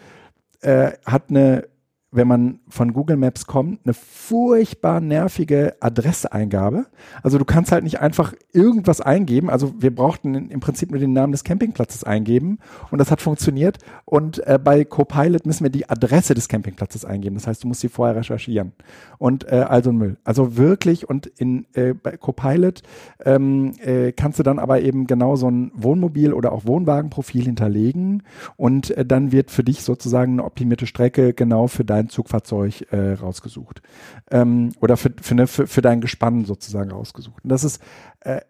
[0.61, 1.69] äh, hat eine
[2.11, 6.87] wenn man von Google Maps kommt, eine furchtbar nervige Adresseingabe.
[7.23, 9.51] Also du kannst halt nicht einfach irgendwas eingeben.
[9.51, 12.59] Also wir brauchten im Prinzip nur den Namen des Campingplatzes eingeben
[12.91, 13.79] und das hat funktioniert.
[14.07, 17.37] Und äh, bei Copilot müssen wir die Adresse des Campingplatzes eingeben.
[17.37, 18.73] Das heißt, du musst sie vorher recherchieren.
[19.19, 20.17] Und äh, also Müll.
[20.25, 22.83] Also wirklich und in äh, bei Copilot
[23.25, 28.23] ähm, äh, kannst du dann aber eben genau so ein Wohnmobil oder auch Wohnwagenprofil hinterlegen
[28.57, 32.87] und äh, dann wird für dich sozusagen eine optimierte Strecke genau für dein dein Zugfahrzeug
[32.93, 33.83] äh, rausgesucht.
[34.31, 37.45] Ähm, oder für, für, ne, für, für dein Gespann sozusagen rausgesucht.
[37.45, 37.83] Und das ist
[38.21, 38.41] äh,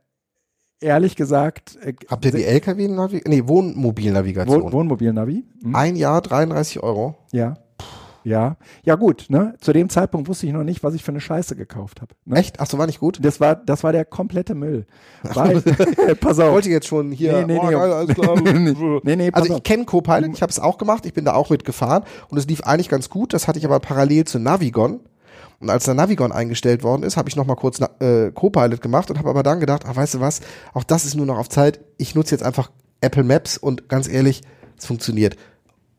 [0.81, 1.77] ehrlich gesagt.
[1.83, 3.35] Äh, Habt ihr die LKW-Navigation?
[3.35, 4.63] Nee, Wohnmobilnavigation.
[4.63, 5.45] Wohn Wohnmobilnavi.
[5.63, 5.75] Hm?
[5.75, 7.17] Ein Jahr 33 Euro.
[7.33, 7.59] Ja.
[8.29, 9.55] Ja, ja gut, ne?
[9.59, 12.15] Zu dem Zeitpunkt wusste ich noch nicht, was ich für eine Scheiße gekauft habe.
[12.27, 12.37] Ne?
[12.37, 12.61] Echt?
[12.61, 13.19] Ach so, war nicht gut?
[13.23, 14.85] Das war, das war der komplette Müll.
[15.23, 15.63] Weil,
[16.21, 16.53] pass auf.
[16.53, 17.47] Wollte ich jetzt schon hier.
[17.47, 18.39] Nee, nee, oh, nee, alles klar.
[19.03, 21.49] nee, nee, also ich kenne Copilot, ich habe es auch gemacht, ich bin da auch
[21.49, 23.33] mitgefahren und es lief eigentlich ganz gut.
[23.33, 25.01] Das hatte ich aber parallel zu Navigon.
[25.61, 29.11] Und als der Navigon eingestellt worden ist, habe ich noch mal kurz äh, Copilot gemacht
[29.11, 30.41] und habe aber dann gedacht, ach, weißt du was,
[30.75, 31.81] auch das ist nur noch auf Zeit.
[31.97, 32.71] Ich nutze jetzt einfach
[33.01, 34.43] Apple Maps und ganz ehrlich,
[34.77, 35.37] es funktioniert.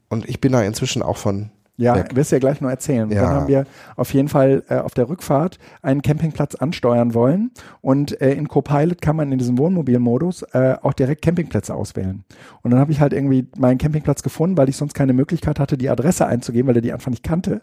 [0.09, 1.49] Und ich bin da inzwischen auch von
[1.79, 2.15] ja, weg.
[2.15, 3.09] wirst du ja gleich noch erzählen.
[3.09, 3.21] Ja.
[3.21, 3.65] Dann haben wir
[3.95, 7.51] auf jeden Fall äh, auf der Rückfahrt einen Campingplatz ansteuern wollen
[7.81, 12.23] und äh, in Copilot kann man in diesem Wohnmobilmodus äh, auch direkt Campingplätze auswählen.
[12.61, 15.77] Und dann habe ich halt irgendwie meinen Campingplatz gefunden, weil ich sonst keine Möglichkeit hatte,
[15.77, 17.61] die Adresse einzugeben, weil er die einfach nicht kannte.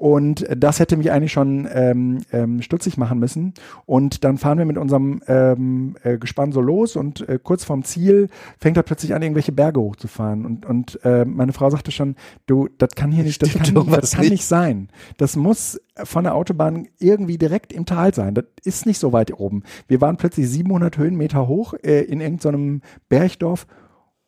[0.00, 3.52] Und das hätte mich eigentlich schon ähm, ähm, stutzig machen müssen.
[3.84, 7.84] Und dann fahren wir mit unserem ähm, äh, Gespann so los und äh, kurz vorm
[7.84, 10.46] Ziel fängt er plötzlich an, irgendwelche Berge hochzufahren.
[10.46, 14.12] Und, und äh, meine Frau sagte schon, du, das kann hier nicht, das kann, das
[14.12, 14.88] kann nicht sein.
[15.18, 18.32] Das muss von der Autobahn irgendwie direkt im Tal sein.
[18.32, 19.64] Das ist nicht so weit oben.
[19.86, 22.80] Wir waren plötzlich 700 Höhenmeter hoch äh, in irgendeinem
[23.10, 23.66] Bergdorf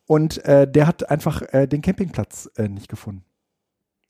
[0.05, 3.23] und äh, der hat einfach äh, den Campingplatz äh, nicht gefunden.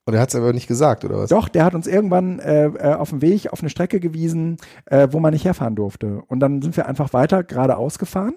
[0.05, 1.29] Und er hat es aber nicht gesagt, oder was?
[1.29, 5.07] Doch, der hat uns irgendwann äh, äh, auf dem Weg auf eine Strecke gewiesen, äh,
[5.11, 6.21] wo man nicht herfahren durfte.
[6.27, 8.33] Und dann sind wir einfach weiter geradeaus gefahren.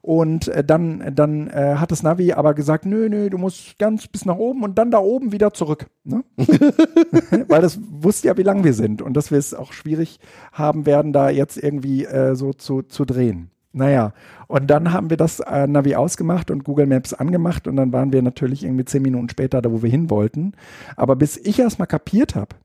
[0.00, 4.06] Und äh, dann, dann äh, hat das Navi aber gesagt, nö, nö, du musst ganz
[4.06, 5.86] bis nach oben und dann da oben wieder zurück.
[6.04, 6.22] Ne?
[7.48, 10.20] Weil das wusste ja, wie lang wir sind und dass wir es auch schwierig
[10.52, 13.50] haben werden, da jetzt irgendwie äh, so zu, zu drehen.
[13.76, 14.14] Naja,
[14.46, 18.10] und dann haben wir das äh, Navi ausgemacht und Google Maps angemacht und dann waren
[18.10, 20.52] wir natürlich irgendwie zehn Minuten später da, wo wir hin wollten.
[20.96, 22.56] Aber bis ich erst mal kapiert habe,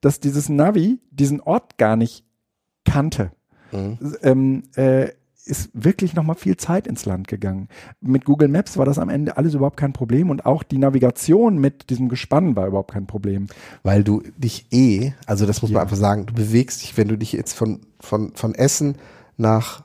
[0.00, 2.24] dass dieses Navi diesen Ort gar nicht
[2.84, 3.32] kannte,
[3.72, 3.98] mhm.
[4.22, 5.08] ähm, äh,
[5.44, 7.66] ist wirklich noch mal viel Zeit ins Land gegangen.
[8.00, 11.58] Mit Google Maps war das am Ende alles überhaupt kein Problem und auch die Navigation
[11.58, 13.48] mit diesem Gespann war überhaupt kein Problem.
[13.82, 15.78] Weil du dich eh, also das muss ja.
[15.78, 18.94] man einfach sagen, du bewegst dich, wenn du dich jetzt von, von, von Essen
[19.36, 19.82] nach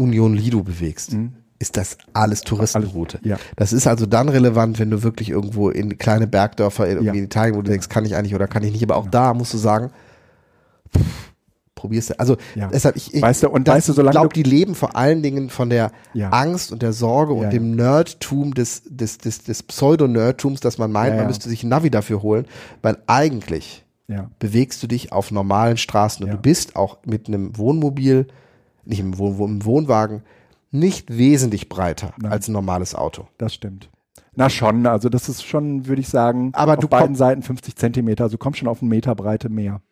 [0.00, 1.34] Union Lido bewegst, mhm.
[1.58, 3.20] ist das alles Touristenroute.
[3.22, 3.38] Ja.
[3.56, 7.12] Das ist also dann relevant, wenn du wirklich irgendwo in kleine Bergdörfer in, ja.
[7.12, 9.10] in Italien, wo du denkst, kann ich eigentlich oder kann ich nicht, aber auch ja.
[9.10, 9.90] da musst du sagen,
[10.96, 11.30] pff,
[11.74, 12.18] probierst du.
[12.18, 12.68] Also ja.
[12.68, 15.50] deshalb ich, ich weißt du, und weißt du, solange glaube, die leben vor allen Dingen
[15.50, 16.30] von der ja.
[16.30, 21.16] Angst und der Sorge und dem Nerdtum des des des, des Pseudo-Nerdtums, dass man meint,
[21.16, 22.46] man müsste sich ein Navi dafür holen,
[22.82, 23.84] weil eigentlich
[24.40, 28.26] bewegst du dich auf normalen Straßen und du bist auch mit einem Wohnmobil
[28.84, 30.22] nicht im, Wohn im Wohnwagen,
[30.70, 32.32] nicht wesentlich breiter Nein.
[32.32, 33.26] als ein normales Auto.
[33.38, 33.90] Das stimmt.
[34.34, 37.74] Na schon, also das ist schon, würde ich sagen, aber auf du beiden Seiten 50
[37.76, 39.82] Zentimeter, also kommst schon auf einen Meter Breite mehr.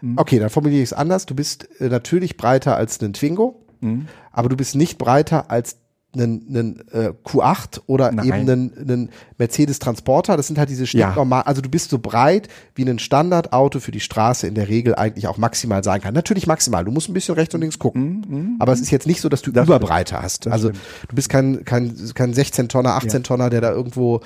[0.00, 0.18] Mhm.
[0.18, 1.26] Okay, dann formuliere ich es anders.
[1.26, 4.06] Du bist äh, natürlich breiter als ein Twingo, mhm.
[4.32, 5.78] aber du bist nicht breiter als
[6.18, 8.26] einen, einen äh, Q8 oder Nein.
[8.26, 10.36] eben einen, einen Mercedes Transporter.
[10.36, 11.46] Das sind halt diese stinknormal, ja.
[11.46, 15.28] also du bist so breit, wie ein Standardauto für die Straße in der Regel eigentlich
[15.28, 16.14] auch maximal sein kann.
[16.14, 16.84] Natürlich maximal.
[16.84, 18.24] Du musst ein bisschen rechts und links gucken.
[18.28, 20.46] Mhm, mhm aber es ist jetzt nicht so, dass du das Überbreite hast.
[20.46, 20.84] also stimmt.
[21.08, 23.48] du bist kein, kein, kein 16 Tonner, 18 ja.
[23.48, 24.20] Der da irgendwo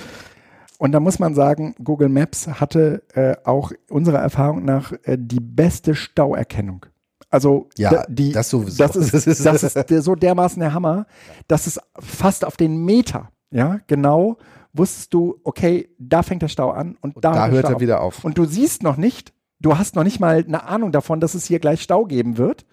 [0.81, 5.39] und da muss man sagen, Google Maps hatte äh, auch unserer Erfahrung nach äh, die
[5.39, 6.87] beste Stauerkennung.
[7.31, 8.85] Also ja, die, das, sowieso.
[8.85, 9.13] das ist,
[9.47, 11.07] das ist so dermaßen der Hammer,
[11.47, 14.37] dass es fast auf den Meter, ja, genau,
[14.73, 17.81] wusstest du, okay, da fängt der Stau an und, und da, da hört er auf.
[17.81, 18.25] wieder auf.
[18.25, 21.47] Und du siehst noch nicht, du hast noch nicht mal eine Ahnung davon, dass es
[21.47, 22.67] hier gleich Stau geben wird.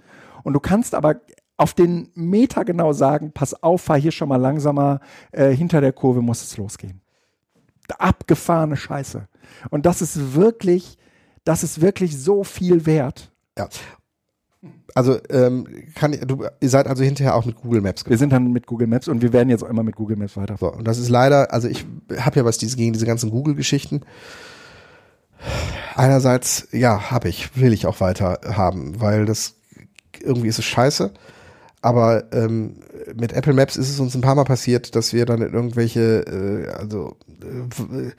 [0.43, 1.22] Und du kannst aber
[1.58, 4.99] auf den Meter genau sagen, pass auf, fahr hier schon mal langsamer,
[5.32, 7.01] äh, hinter der Kurve muss es losgehen.
[7.97, 9.28] Abgefahrene Scheiße.
[9.70, 10.97] Und das ist wirklich,
[11.43, 13.32] das ist wirklich so viel wert.
[13.58, 13.70] Ja,
[14.97, 18.09] also ähm, kann du ihr seid also hinterher auch mit Google Maps gefahren.
[18.09, 20.35] Wir sind dann mit Google Maps und wir werden jetzt auch immer mit Google Maps
[20.35, 20.73] weiterfahren.
[20.73, 21.85] So, und das ist leider, also ich
[22.17, 24.01] habe ja was diese, gegen diese ganzen Google-Geschichten.
[25.95, 29.53] Einerseits, ja, habe ich, will ich auch weiter haben, weil das
[30.19, 31.11] irgendwie ist es scheiße.
[31.83, 32.77] Aber ähm,
[33.15, 36.25] mit Apple Maps ist es uns ein paar Mal passiert, dass wir dann in irgendwelche,
[36.25, 38.09] äh, also äh,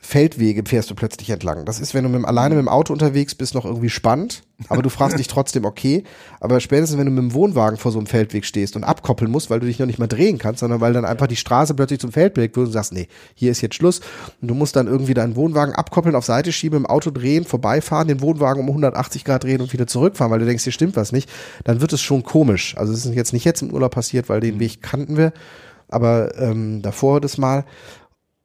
[0.00, 1.64] Feldwege fährst du plötzlich entlang.
[1.64, 4.82] Das ist, wenn du mit, alleine mit dem Auto unterwegs bist, noch irgendwie spannend, aber
[4.82, 6.04] du fragst dich trotzdem, okay,
[6.40, 9.50] aber spätestens, wenn du mit dem Wohnwagen vor so einem Feldweg stehst und abkoppeln musst,
[9.50, 12.00] weil du dich noch nicht mal drehen kannst, sondern weil dann einfach die Straße plötzlich
[12.00, 14.00] zum Feldweg wird und sagst, nee, hier ist jetzt Schluss
[14.40, 18.08] und du musst dann irgendwie deinen Wohnwagen abkoppeln, auf Seite schieben, im Auto drehen, vorbeifahren,
[18.08, 21.12] den Wohnwagen um 180 Grad drehen und wieder zurückfahren, weil du denkst, hier stimmt was
[21.12, 21.28] nicht,
[21.64, 22.76] dann wird es schon komisch.
[22.76, 25.32] Also es ist jetzt nicht jetzt im Urlaub passiert, weil den Weg kannten wir,
[25.88, 27.64] aber ähm, davor das Mal.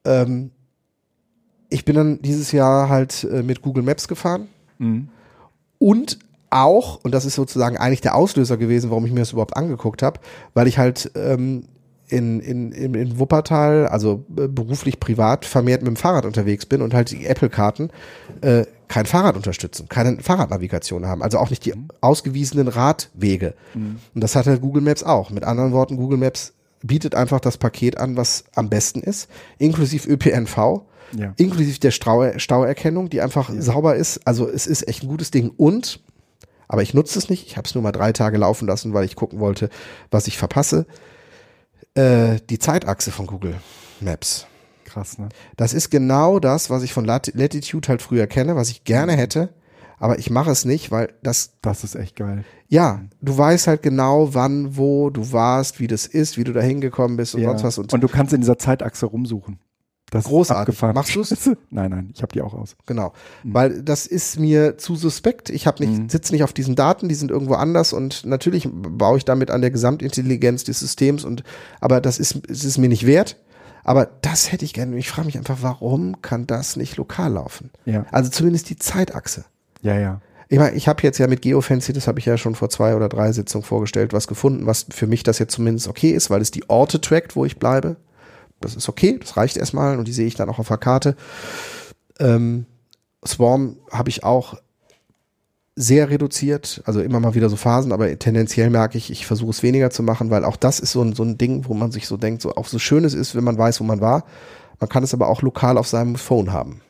[0.04, 0.50] Ähm,
[1.74, 4.48] ich bin dann dieses Jahr halt äh, mit Google Maps gefahren
[4.78, 5.08] Mhm.
[5.78, 6.18] und
[6.50, 10.02] auch, und das ist sozusagen eigentlich der Auslöser gewesen, warum ich mir das überhaupt angeguckt
[10.02, 10.20] habe,
[10.54, 11.64] weil ich halt ähm,
[12.08, 16.80] in, in, in, in Wuppertal, also äh, beruflich, privat, vermehrt mit dem Fahrrad unterwegs bin
[16.82, 17.90] und halt die Apple-Karten
[18.40, 23.54] äh, kein Fahrrad unterstützen, keine Fahrradnavigation haben, also auch nicht die ausgewiesenen Radwege.
[23.74, 25.30] Und das hat halt Google Maps auch.
[25.30, 26.52] Mit anderen Worten, Google Maps
[26.82, 30.82] bietet einfach das Paket an, was am besten ist, inklusive ÖPNV,
[31.12, 31.32] Ja.
[31.36, 34.26] inklusive der Stau Stauerkennung, die einfach sauber ist.
[34.26, 35.50] Also es ist echt ein gutes Ding.
[35.56, 36.00] Und,
[36.68, 39.04] aber ich nutze es nicht, ich habe es nur mal drei Tage laufen lassen, weil
[39.04, 39.68] ich gucken wollte,
[40.10, 40.86] was ich verpasse.
[41.94, 43.54] Äh, die Zeitachse von Google
[44.00, 44.46] Maps.
[44.84, 45.28] Krass, ne?
[45.56, 49.12] Das ist genau das, was ich von Lat Latitude halt früher kenne, was ich gerne
[49.12, 49.50] hätte,
[49.98, 52.44] aber ich mache es nicht, weil das, Das ist echt geil.
[52.68, 56.60] ja, du weißt halt genau, wann, wo du warst, wie das ist, wie du da
[56.60, 57.50] hingekommen bist und Ja.
[57.50, 57.78] sonst was.
[57.78, 59.58] Und, Und du kannst in dieser Zeitachse rumsuchen.
[60.14, 60.74] Das Großartig.
[60.74, 60.94] ist abgefahren.
[60.94, 61.34] Machst du's?
[61.70, 62.76] Nein, nein, ich habe die auch aus.
[62.86, 63.12] Genau,
[63.42, 65.50] weil das ist mir zu suspekt.
[65.50, 66.08] Ich habe nicht, Mhm.
[66.08, 69.60] sitze nicht auf diesen Daten, die sind irgendwo anders und natürlich baue ich damit an
[69.60, 71.42] der Gesamtintelligenz des Systems und,
[71.80, 73.36] aber das ist, es ist mir nicht wert.
[73.86, 74.96] Aber das hätte ich gerne.
[74.96, 77.68] Ich frage mich einfach, warum kann das nicht lokal laufen?
[77.84, 79.44] Ja, Also zumindest die Zeitachse.
[79.82, 80.20] ja, ja.
[80.50, 82.94] Ich meine, ich habe jetzt ja mit Geofancy, das habe ich ja schon vor zwei
[82.94, 86.42] oder drei Sitzungen vorgestellt, was gefunden, was für mich das jetzt zumindest okay ist, weil
[86.42, 87.96] es die Orte trackt, wo ich bleibe.
[88.60, 91.16] Das ist okay, das reicht erstmal und die sehe ich dann auch auf der Karte.
[92.18, 92.66] Ähm,
[93.26, 94.56] Swarm habe ich auch
[95.76, 99.62] sehr reduziert, also immer mal wieder so Phasen, aber tendenziell merke ich, ich versuche es
[99.62, 102.06] weniger zu machen, weil auch das ist so ein, so ein Ding, wo man sich
[102.06, 104.24] so denkt, so auch so schön es ist, wenn man weiß, wo man war.
[104.78, 106.80] Man kann es aber auch lokal auf seinem Phone haben.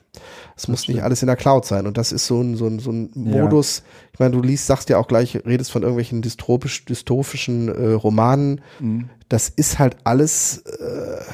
[0.56, 1.86] Es muss nicht alles in der Cloud sein.
[1.86, 3.42] Und das ist so ein, so ein, so ein Ja.
[3.42, 3.82] Modus.
[4.12, 8.60] Ich meine, du liest, sagst ja auch gleich, redest von irgendwelchen dystopisch, dystopischen äh, Romanen.
[8.78, 9.10] Mhm.
[9.28, 11.24] Das ist halt alles, Bitter,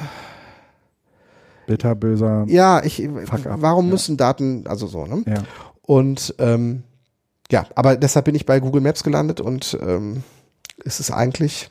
[1.67, 2.45] böser.
[2.47, 3.91] ja, ich, warum ja.
[3.91, 5.23] müssen Daten, also so, ne?
[5.27, 5.43] Ja.
[5.81, 6.83] Und ähm,
[7.51, 10.23] ja, aber deshalb bin ich bei Google Maps gelandet und ähm,
[10.85, 11.69] es ist eigentlich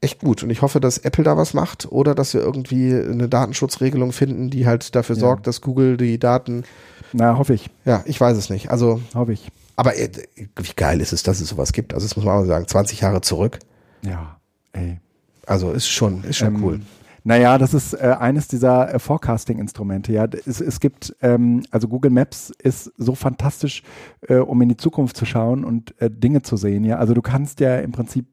[0.00, 0.42] echt gut.
[0.42, 4.48] Und ich hoffe, dass Apple da was macht oder dass wir irgendwie eine Datenschutzregelung finden,
[4.50, 5.20] die halt dafür Ja.
[5.20, 6.64] sorgt, dass Google die Daten,
[7.12, 7.68] Na, hoffe ich.
[7.84, 8.70] ja, ich weiß es nicht.
[8.70, 9.48] Also, Hoffe ich.
[9.76, 11.92] aber äh, wie geil ist es, dass es sowas gibt?
[11.92, 13.58] Also, das muss man auch sagen, 20 Jahre zurück.
[14.02, 14.38] Ja,
[14.72, 15.00] ey.
[15.46, 16.80] Also, ist schon, ist schon Ähm, cool.
[17.24, 20.12] Naja, das ist äh, eines dieser äh, Forecasting-Instrumente.
[20.12, 23.82] Ja, es, es gibt, ähm, also Google Maps ist so fantastisch,
[24.28, 26.84] äh, um in die Zukunft zu schauen und äh, Dinge zu sehen.
[26.84, 28.26] Ja, also du kannst ja im Prinzip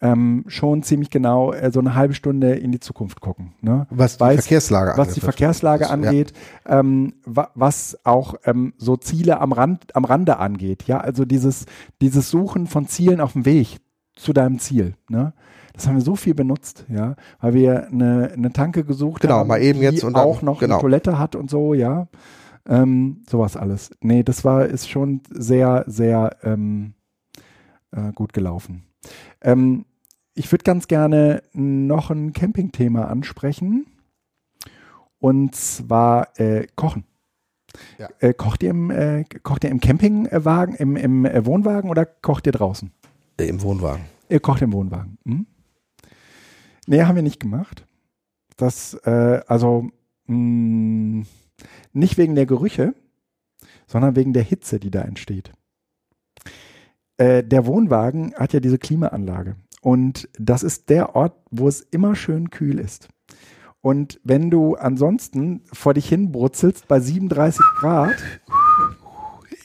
[0.00, 3.54] ähm, schon ziemlich genau äh, so eine halbe Stunde in die Zukunft gucken.
[3.62, 3.86] Ne?
[3.90, 5.24] Was die weiß- Verkehrslage was die angeht.
[5.24, 5.90] Verkehrslage Ja.
[5.90, 6.32] angeht,
[6.66, 10.84] ähm, wa was auch ähm, so Ziele am Rand, am Rande angeht.
[10.84, 11.66] Ja, also dieses,
[12.00, 13.78] dieses Suchen von Zielen auf dem Weg
[14.14, 14.94] zu deinem Ziel.
[15.08, 15.32] Ne?
[15.78, 19.48] Das haben wir so viel benutzt, ja, weil wir eine, eine Tanke gesucht Genau, haben,
[19.48, 20.74] mal eben die jetzt und dann- auch noch genau.
[20.74, 22.08] eine Toilette hat und so, ja.
[22.66, 23.92] Ähm, sowas alles.
[24.00, 26.94] Nee, das war, ist schon sehr, sehr ähm,
[27.92, 28.82] äh, gut gelaufen.
[29.40, 29.84] Ähm,
[30.34, 33.86] ich würde ganz gerne noch ein Campingthema ansprechen.
[35.20, 37.04] Und zwar äh, Kochen.
[37.98, 38.08] Ja.
[38.18, 42.46] Äh, kocht, ihr im, äh, kocht ihr im Campingwagen, im, im äh, Wohnwagen oder kocht
[42.46, 42.90] ihr draußen?
[43.38, 44.02] Äh, Im Wohnwagen.
[44.28, 45.18] Ihr kocht im Wohnwagen.
[45.24, 45.46] Hm?
[46.88, 47.86] Nee, haben wir nicht gemacht.
[48.56, 49.90] Das, äh, also
[50.26, 51.26] mh,
[51.92, 52.94] nicht wegen der Gerüche,
[53.86, 55.52] sondern wegen der Hitze, die da entsteht.
[57.18, 59.56] Äh, der Wohnwagen hat ja diese Klimaanlage.
[59.82, 63.08] Und das ist der Ort, wo es immer schön kühl ist.
[63.82, 68.16] Und wenn du ansonsten vor dich hin brutzelst bei 37 Grad,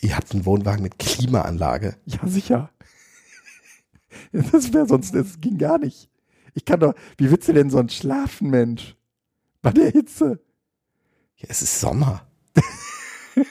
[0.02, 1.96] Ihr habt einen Wohnwagen mit Klimaanlage.
[2.06, 2.70] Ja, sicher.
[4.32, 6.08] Das wäre sonst, das ging gar nicht.
[6.54, 8.96] Ich kann doch, wie willst du denn sonst schlafen, Mensch?
[9.62, 10.40] Bei der Hitze.
[11.38, 12.28] Ja, es ist Sommer.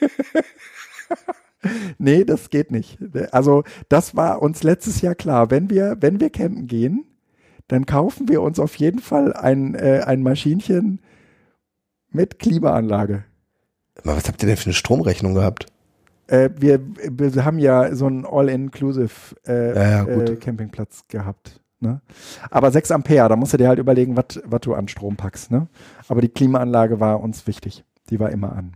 [1.99, 2.99] Nee, das geht nicht.
[3.31, 5.51] Also, das war uns letztes Jahr klar.
[5.51, 7.05] Wenn wir, wenn wir campen gehen,
[7.69, 11.01] dann kaufen wir uns auf jeden Fall ein, äh, ein Maschinchen
[12.11, 13.25] mit Klimaanlage.
[14.03, 15.67] Aber was habt ihr denn für eine Stromrechnung gehabt?
[16.27, 21.62] Äh, wir, wir haben ja so einen All-Inclusive äh, Ja, ja, äh, Campingplatz gehabt.
[21.83, 22.01] Ne?
[22.51, 25.51] Aber 6 Ampere, da musst du dir halt überlegen, was du an Strom packst.
[25.51, 25.69] Ne?
[26.09, 27.85] Aber die Klimaanlage war uns wichtig.
[28.11, 28.75] Die war immer an.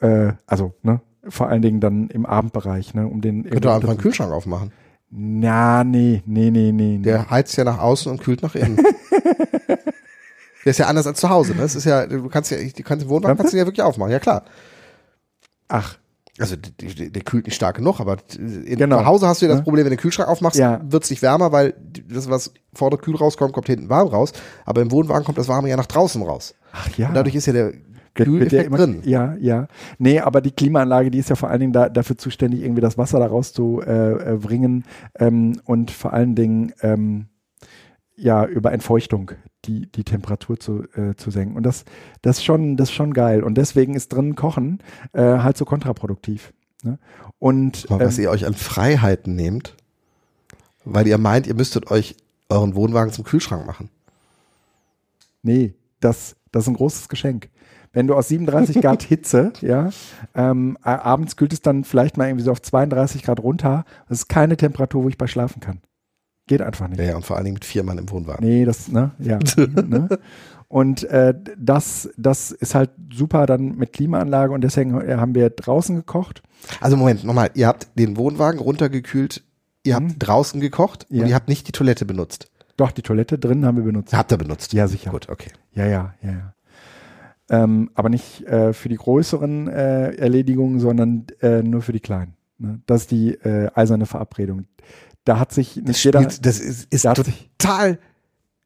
[0.00, 3.44] Äh, also, ne, vor allen Dingen dann im Abendbereich, ne, um den.
[3.44, 4.72] Könnt ihr einfach einen Kühlschrank aufmachen.
[5.10, 6.98] Na, nee, nee, nee, nee.
[6.98, 8.76] Der heizt ja nach außen und kühlt nach innen.
[10.64, 11.52] Der ist ja anders als zu Hause.
[11.52, 11.60] Ne?
[11.60, 14.10] Das ist ja, du kannst ja, du kannst Wohnwagen kannst du ja wirklich aufmachen.
[14.10, 14.42] Ja klar.
[15.68, 15.96] Ach,
[16.38, 18.98] Also der, kühlt nicht stark genug, aber in, Genau.
[18.98, 19.64] zu Hause hast du ja das Ne?
[19.64, 20.80] Problem, wenn du den Kühlschrank aufmachst, Ja.
[20.86, 21.74] wird es nicht wärmer, weil
[22.08, 24.32] das, was vorne kühl rauskommt, kommt hinten warm raus.
[24.64, 26.54] Aber im Wohnwagen kommt das Warme ja nach draußen raus.
[26.72, 27.08] ach ja.
[27.08, 27.72] Und dadurch ist ja der
[28.14, 29.00] Kühleffekt immer- drin.
[29.04, 29.66] Ja, ja.
[29.98, 32.96] Nee, aber die Klimaanlage, die ist ja vor allen Dingen da, dafür zuständig, irgendwie das
[32.98, 34.84] Wasser da rauszubringen äh, äh, bringen,
[35.18, 37.26] ähm, und vor allen Dingen ähm,
[38.16, 39.32] ja über Entfeuchtung
[39.64, 41.56] die, die Temperatur zu, äh, zu senken.
[41.56, 41.84] Und das,
[42.22, 43.42] das, ist schon, das ist schon geil.
[43.42, 44.80] Und deswegen ist drin Kochen
[45.12, 46.52] äh, halt so kontraproduktiv.
[46.82, 46.98] Ne?
[47.38, 49.76] Und Mal, was ähm, ihr euch an Freiheiten nehmt,
[50.84, 52.16] weil ihr meint, ihr müsstet euch
[52.48, 53.90] euren Wohnwagen zum Kühlschrank machen.
[55.42, 57.50] Nee, das, das ist ein großes Geschenk.
[57.92, 59.90] Wenn du aus 37 Grad Hitze, ja,
[60.34, 63.84] ähm, abends kühlt es dann vielleicht mal irgendwie so auf 32 Grad runter.
[64.08, 65.80] Das ist keine Temperatur, wo ich bei schlafen kann.
[66.46, 66.98] Geht einfach nicht.
[67.00, 68.46] Ja, ja, und vor allen Dingen mit vier Mann im Wohnwagen.
[68.46, 69.38] Nee, das, ne, ja.
[69.56, 70.08] ne?
[70.68, 75.50] Und äh, das, das ist halt super dann mit Klimaanlage und deswegen äh, haben wir
[75.50, 76.42] draußen gekocht.
[76.80, 79.42] Also Moment, nochmal, ihr habt den Wohnwagen runtergekühlt,
[79.84, 80.18] ihr habt Mhm.
[80.18, 81.22] draußen gekocht Ja.
[81.22, 82.50] und ihr habt nicht die Toilette benutzt.
[82.76, 84.12] Doch, die Toilette drin haben wir benutzt.
[84.12, 84.72] Habt ihr benutzt?
[84.72, 85.10] Ja, sicher.
[85.10, 85.50] Gut, okay.
[85.72, 86.52] Ja, ja, ja, ja.
[87.48, 92.34] Ähm, aber nicht äh, für die größeren äh, Erledigungen, sondern äh, nur für die kleinen.
[92.58, 92.80] Ne?
[92.86, 94.64] Das ist die äh, eiserne Verabredung.
[95.26, 96.20] Da hat sich nicht Das, jeder.
[96.22, 97.98] spielt, das ist, ist da total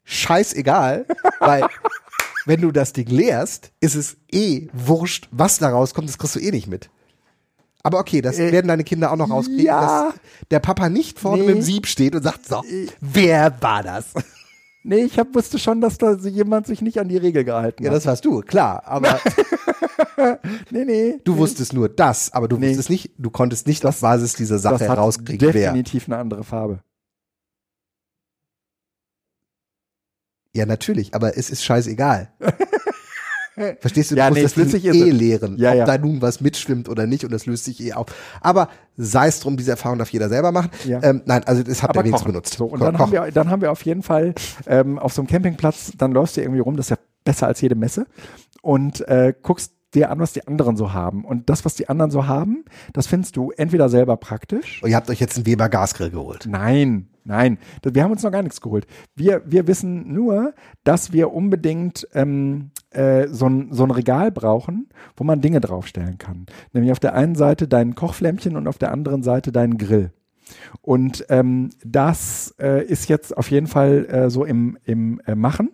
[0.04, 1.06] scheißegal,
[1.40, 1.64] weil
[2.46, 6.40] wenn du das Ding leerst, ist es eh wurscht, was da rauskommt, das kriegst du
[6.40, 6.90] eh nicht mit.
[7.82, 10.10] Aber okay, das Äh, werden deine Kinder auch noch rauskriegen, ja.
[10.10, 10.14] dass
[10.50, 11.48] der Papa nicht vorne Nee.
[11.48, 14.06] mit dem Sieb steht und sagt, so, Äh, wer war das?
[14.82, 17.90] Nee, ich hab, wusste schon, dass da jemand sich nicht an die Regel gehalten Ja,
[17.90, 17.96] hat.
[17.96, 19.20] das warst du, klar, aber
[20.70, 21.18] nee, nee.
[21.24, 22.68] du wusstest nur das, aber du Nee.
[22.68, 25.72] wusstest nicht, du konntest nicht auf Basis dieser Sache das herauskriegen, wer.
[25.72, 26.80] definitiv eine andere Farbe.
[30.56, 32.32] Ja, natürlich, aber es ist scheißegal.
[33.80, 34.14] Verstehst du?
[34.14, 35.14] Du Ja, musst nee, das Ding eh es.
[35.14, 35.84] leeren, Ja, ob ja.
[35.84, 38.06] da nun was mitschwimmt oder nicht und das löst sich eh auf.
[38.40, 40.70] Aber sei es drum, diese Erfahrung darf jeder selber machen.
[40.86, 42.54] Ähm, nein, also das habt ihr wenigstens benutzt.
[42.54, 43.16] So, und Ko- dann kochen.
[43.18, 44.34] haben, wir, dann haben wir auf jeden Fall
[44.66, 47.60] ähm, auf so einem Campingplatz, dann läufst du irgendwie rum, das ist ja besser als
[47.60, 48.06] jede Messe
[48.62, 51.24] und äh, guckst dir an, was die anderen so haben.
[51.24, 54.80] Und das, was die anderen so haben, das findest du entweder selber praktisch.
[54.82, 56.46] Und ihr habt euch jetzt einen Weber Gasgrill geholt.
[56.48, 58.86] Nein, nein, wir haben uns noch gar nichts geholt.
[59.16, 60.54] Wir, wir wissen nur,
[60.84, 66.18] dass wir unbedingt ähm, äh, so, ein, so ein Regal brauchen, wo man Dinge draufstellen
[66.18, 66.46] kann.
[66.72, 70.12] Nämlich auf der einen Seite dein Kochflämmchen und auf der anderen Seite deinen Grill.
[70.82, 75.70] Und ähm, das äh, ist jetzt auf jeden Fall äh, so im, im äh, Machen.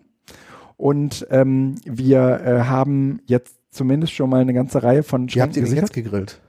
[0.75, 5.55] Und ähm, wir äh, haben jetzt zumindest schon mal eine ganze Reihe von Wie habt
[5.55, 6.39] ihr Schränken den jetzt gegrillt?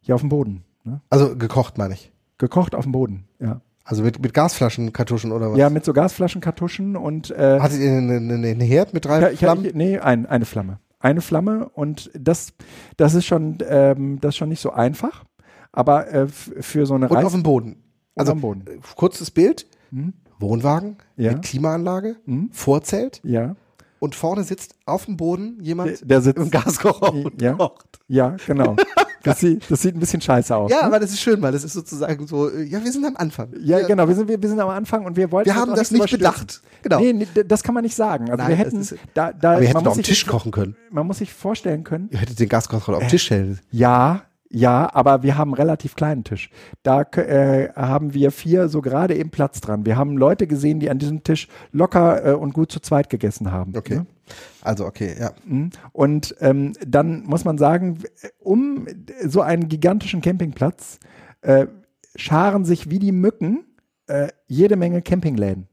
[0.00, 0.64] Hier auf dem Boden.
[0.84, 1.00] Ne?
[1.08, 2.12] Also gekocht, meine ich.
[2.38, 3.60] Gekocht auf dem Boden, ja.
[3.84, 5.58] Also mit, mit Gasflaschen, Kartuschen oder was?
[5.58, 9.64] Ja, mit so Gasflaschenkartuschen und äh, Hattet ihr einen, einen, Herd mit drei ja, Flammen?
[9.64, 10.78] ich, nee, ein, eine Flamme.
[11.00, 12.52] Eine Flamme und das,
[12.96, 15.24] das ist schon, ähm, das ist schon nicht so einfach.
[15.72, 17.82] Aber äh, für so eine und Reis auf dem Boden.
[18.14, 18.64] Also Boden.
[18.68, 19.66] äh, kurzes Bild.
[19.90, 20.12] Mhm.
[20.38, 21.32] Wohnwagen Ja.
[21.32, 22.50] mit Klimaanlage, Mhm.
[22.52, 23.56] Vorzelt Ja,
[24.02, 26.36] und vorne sitzt auf dem Boden der, jemand der sitzt.
[26.38, 27.52] im Gaskocher und Ja.
[27.58, 28.00] kocht.
[28.08, 28.74] Ja, genau.
[29.22, 30.72] Das sieht, das sieht ein bisschen scheiße aus.
[30.72, 30.82] Ja, ne?
[30.86, 33.50] aber das ist schön, weil das ist sozusagen so, äh, ja, wir sind am Anfang.
[33.60, 34.08] ja, wir, genau.
[34.08, 35.46] Wir sind, wir, wir sind am Anfang und wir wollten.
[35.48, 36.60] Wir haben auch das nicht bedacht.
[36.82, 36.98] Genau.
[36.98, 38.24] Nee, nee, das kann man nicht sagen.
[38.28, 40.26] Also Nein, wir hätten, ist- da, da, aber ihr man, hättet auf muss dem Tisch
[40.26, 40.74] kochen können.
[40.90, 42.96] man muss sich vorstellen können, Ihr hättet den Gaskocher Äh.
[42.96, 43.60] auf den Tisch stellen.
[43.70, 44.22] Ja,
[44.54, 46.50] ja, aber wir haben einen relativ kleinen Tisch.
[46.82, 49.86] Da äh, haben wir vier so gerade eben Platz dran.
[49.86, 53.50] Wir haben Leute gesehen, die an diesem Tisch locker äh, und gut zu zweit gegessen
[53.50, 53.74] haben.
[53.76, 53.96] Okay.
[53.96, 54.06] Ne?
[54.60, 55.32] Also, okay, ja.
[55.46, 55.70] Mhm.
[55.92, 58.00] Und ähm, dann muss man sagen,
[58.40, 58.86] um
[59.26, 60.98] so einen gigantischen Campingplatz
[61.40, 61.66] äh,
[62.14, 63.64] scharen sich wie die Mücken
[64.06, 65.66] äh, jede Menge Campingläden.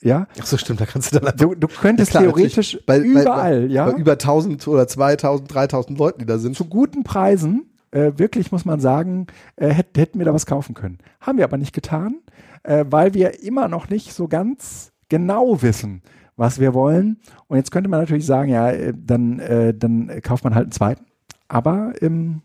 [0.00, 2.78] Ja, Ach so, stimmt, da kannst du dann du, du könntest Klar, theoretisch.
[2.86, 6.56] Bei- bei- überall, bei, ja, bei über 1000 oder 2000, 3000 Leuten, die da sind.
[6.56, 9.26] zu guten Preisen, äh, wirklich muss man sagen,
[9.56, 10.98] äh, hätt, hätten wir da was kaufen können.
[11.20, 12.16] Haben wir aber nicht getan,
[12.62, 16.02] äh, weil wir immer noch nicht so ganz genau wissen,
[16.36, 17.20] was wir wollen.
[17.46, 20.72] Und jetzt könnte man natürlich sagen, ja, äh, dann, äh, dann kauft man halt einen
[20.72, 21.06] zweiten.
[21.48, 22.42] Aber ähm,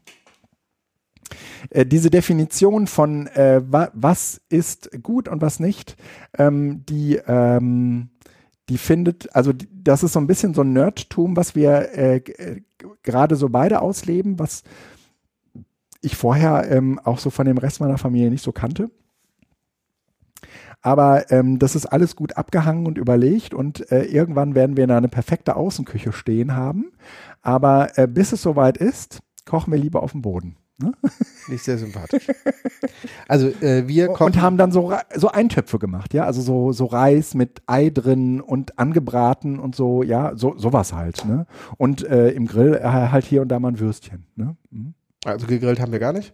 [1.69, 5.97] äh, diese Definition von wa was ist gut und was nicht,
[6.37, 8.09] ähm, die, ähm,
[8.69, 12.21] die findet, also das ist so ein bisschen so ein Nerdtum, was wir äh,
[13.03, 14.63] gerade so beide ausleben, was
[16.03, 18.89] ich vorher ähm, auch so von dem Rest meiner Familie nicht so kannte.
[20.81, 24.97] Aber ähm, das ist alles gut abgehangen und überlegt und äh, irgendwann werden wir da
[24.97, 26.91] eine perfekte Außenküche stehen haben.
[27.41, 30.57] Aber äh, bis es soweit ist, kochen wir lieber auf dem Boden.
[30.77, 30.91] Ne?
[31.47, 32.27] Nicht sehr sympathisch.
[33.27, 36.85] Also äh, wir kochen und haben dann so, so Eintöpfe gemacht, ja, also so, so
[36.85, 41.45] Reis mit Ei drin und angebraten und so, ja, so sowas halt, ne?
[41.77, 44.57] Und äh, im Grill äh, halt hier und da mal ein Würstchen, ne?
[44.71, 44.95] Mhm.
[45.25, 46.33] Also gegrillt haben wir gar nicht.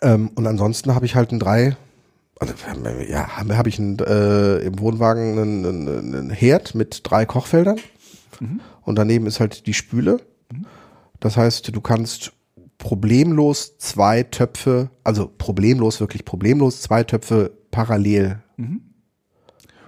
[0.00, 1.76] Ähm, und ansonsten habe ich halt ein drei,
[2.38, 2.54] also
[3.08, 7.78] ja, habe hab ich ein, äh, im Wohnwagen einen, einen, einen Herd mit drei Kochfeldern
[8.40, 8.60] mhm.
[8.82, 10.20] und daneben ist halt die Spüle.
[10.52, 10.66] Mhm.
[11.20, 12.32] Das heißt, du kannst
[12.78, 18.80] problemlos zwei Töpfe, also problemlos, wirklich problemlos zwei Töpfe parallel mhm.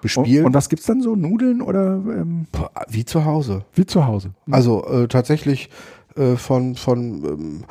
[0.01, 0.45] bespielen.
[0.45, 1.17] Und, und was gibt's dann so?
[1.17, 1.95] Nudeln oder?
[1.95, 2.47] Ähm,
[2.89, 3.65] wie zu Hause.
[3.75, 4.33] Wie zu Hause.
[4.47, 4.55] Mhm.
[4.55, 5.71] Also äh, tatsächlich
[6.17, 7.65] äh, von, von ähm,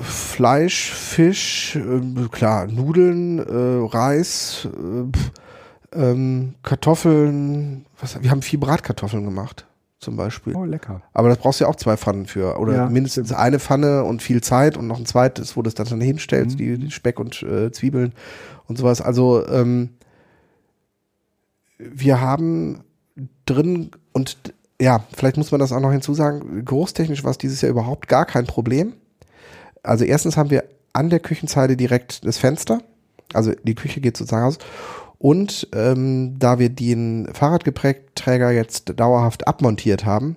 [0.00, 9.24] Fleisch, Fisch, äh, klar, Nudeln, äh, Reis, äh, ähm, Kartoffeln, was, wir haben viel Bratkartoffeln
[9.24, 9.66] gemacht
[10.00, 10.56] zum Beispiel.
[10.56, 11.02] Oh, lecker.
[11.12, 12.58] Aber das brauchst du ja auch zwei Pfannen für.
[12.58, 13.40] Oder ja, mindestens stimmt.
[13.40, 16.58] eine Pfanne und viel Zeit und noch ein zweites, wo du das dann hinstellst, mhm.
[16.58, 18.14] die, die, Speck und äh, Zwiebeln
[18.66, 19.02] und sowas.
[19.02, 19.90] Also ähm,
[21.78, 22.80] wir haben
[23.44, 24.38] drin und
[24.80, 28.24] ja, vielleicht muss man das auch noch hinzusagen, geruchstechnisch war es dieses Jahr überhaupt gar
[28.24, 28.94] kein Problem.
[29.82, 32.82] Also erstens haben wir an der Küchenzeile direkt das Fenster.
[33.32, 34.58] Also die Küche geht sozusagen aus.
[35.18, 40.36] Und ähm, da wir den Fahrradgepäckträger jetzt dauerhaft abmontiert haben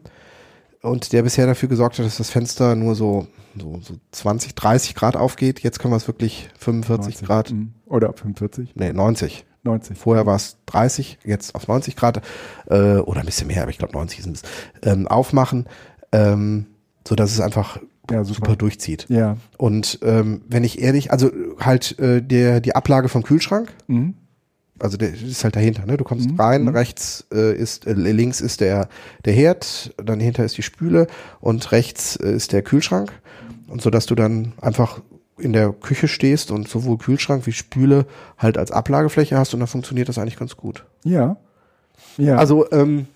[0.82, 3.28] und der bisher dafür gesorgt hat, dass das Fenster nur so,
[3.58, 7.26] so, so 20, 30 Grad aufgeht, jetzt können wir es wirklich 45 90.
[7.26, 7.52] Grad.
[7.52, 7.74] Mhm.
[7.86, 8.76] Oder 45?
[8.76, 9.46] Nee, 90.
[9.64, 9.98] 90.
[9.98, 12.22] Vorher war es 30, jetzt auf 90 Grad
[12.68, 14.50] äh, oder ein bisschen mehr, aber ich glaube 90 ist ein bisschen,
[14.84, 15.68] ähm, aufmachen,
[16.12, 16.68] ähm,
[17.08, 17.78] so dass es einfach
[18.12, 18.36] ja, super.
[18.36, 18.56] super.
[18.56, 19.06] durchzieht.
[19.10, 19.38] Ja.
[19.58, 24.16] Und ähm, wenn ich ehrlich, also halt äh, der die Ablage vom Kühlschrank, mhm
[24.80, 25.98] also der ist halt dahinter, ne?
[25.98, 26.40] Du kommst mhm.
[26.40, 26.70] rein, mhm.
[26.70, 28.90] rechts äh, ist, äh, links ist der,
[29.24, 31.08] der Herd, dann dahinter ist die Spüle
[31.40, 33.12] und rechts äh, ist der Kühlschrank.
[33.68, 35.02] Und so dass du dann einfach
[35.38, 38.06] in der Küche stehst und sowohl Kühlschrank wie Spüle
[38.38, 40.86] halt als Ablagefläche hast und dann funktioniert das eigentlich ganz gut.
[41.04, 41.38] Ja.
[42.18, 42.38] Ja.
[42.38, 43.08] Also ähm,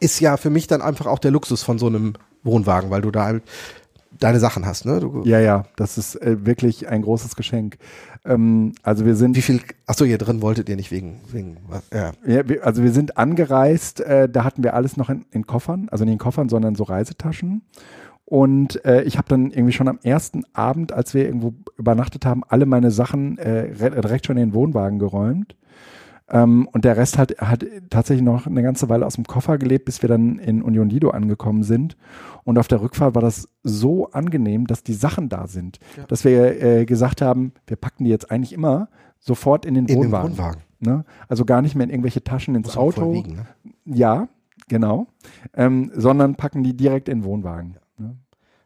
[0.00, 3.10] ist ja für mich dann einfach auch der Luxus von so einem Wohnwagen, weil du
[3.10, 3.42] da halt
[4.18, 5.00] deine Sachen hast, ne?
[5.00, 7.78] Du ja, ja, das ist äh, wirklich ein großes Geschenk.
[8.24, 9.36] Ähm, also wir sind.
[9.36, 9.60] Wie viel?
[9.86, 11.58] Achso, hier drin wolltet ihr nicht wegen, wegen
[11.92, 12.12] ja.
[12.26, 15.88] ja wir, also wir sind angereist, äh, da hatten wir alles noch in, in Koffern,
[15.90, 17.62] also nicht in Koffern, sondern so Reisetaschen.
[18.24, 22.42] Und äh, ich habe dann irgendwie schon am ersten Abend, als wir irgendwo übernachtet haben,
[22.48, 25.56] alle meine Sachen äh, direkt schon in den Wohnwagen geräumt.
[26.30, 29.84] Ähm, und der Rest hat, hat tatsächlich noch eine ganze Weile aus dem Koffer gelebt,
[29.84, 31.96] bis wir dann in Union Lido angekommen sind.
[32.44, 36.04] Und auf der Rückfahrt war das so angenehm, dass die Sachen da sind, ja.
[36.04, 39.96] dass wir äh, gesagt haben, wir packen die jetzt eigentlich immer sofort in den in
[39.96, 40.30] Wohnwagen.
[40.30, 40.62] Den Wohnwagen.
[40.80, 41.04] Ne?
[41.28, 43.12] Also gar nicht mehr in irgendwelche Taschen ins Muss Auto.
[43.12, 43.46] Wiegen, ne?
[43.84, 44.28] Ja,
[44.68, 45.06] genau.
[45.54, 47.76] Ähm, sondern packen die direkt in den Wohnwagen.
[47.98, 48.16] Ne?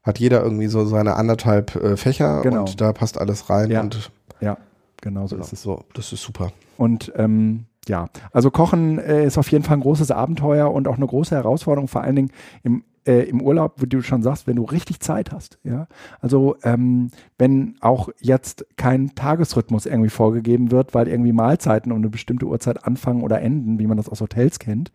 [0.03, 2.61] Hat jeder irgendwie so seine anderthalb äh, Fächer genau.
[2.61, 3.81] und da passt alles rein ja.
[3.81, 4.11] und
[4.41, 4.57] ja,
[5.01, 5.45] genau so genau.
[5.45, 5.63] ist es.
[5.63, 6.53] So, das ist super.
[6.77, 10.97] Und ähm, ja, also Kochen äh, ist auf jeden Fall ein großes Abenteuer und auch
[10.97, 12.31] eine große Herausforderung, vor allen Dingen
[12.63, 15.59] im, äh, im Urlaub, wie du schon sagst, wenn du richtig Zeit hast.
[15.63, 15.87] Ja,
[16.21, 22.09] also ähm, wenn auch jetzt kein Tagesrhythmus irgendwie vorgegeben wird, weil irgendwie Mahlzeiten um eine
[22.09, 24.91] bestimmte Uhrzeit anfangen oder enden, wie man das aus Hotels kennt,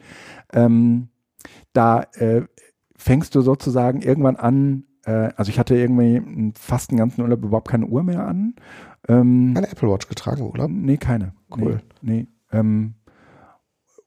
[0.54, 1.10] ähm,
[1.74, 2.44] da äh,
[3.02, 4.84] fängst du sozusagen irgendwann an.
[5.06, 8.56] Äh, also ich hatte irgendwie fast einen ganzen Urlaub überhaupt keine Uhr mehr an.
[9.08, 10.68] Ähm, keine Apple Watch getragen, oder?
[10.68, 11.34] Nee, keine.
[11.50, 11.82] Cool.
[12.02, 12.28] Nee, nee.
[12.52, 12.94] Ähm,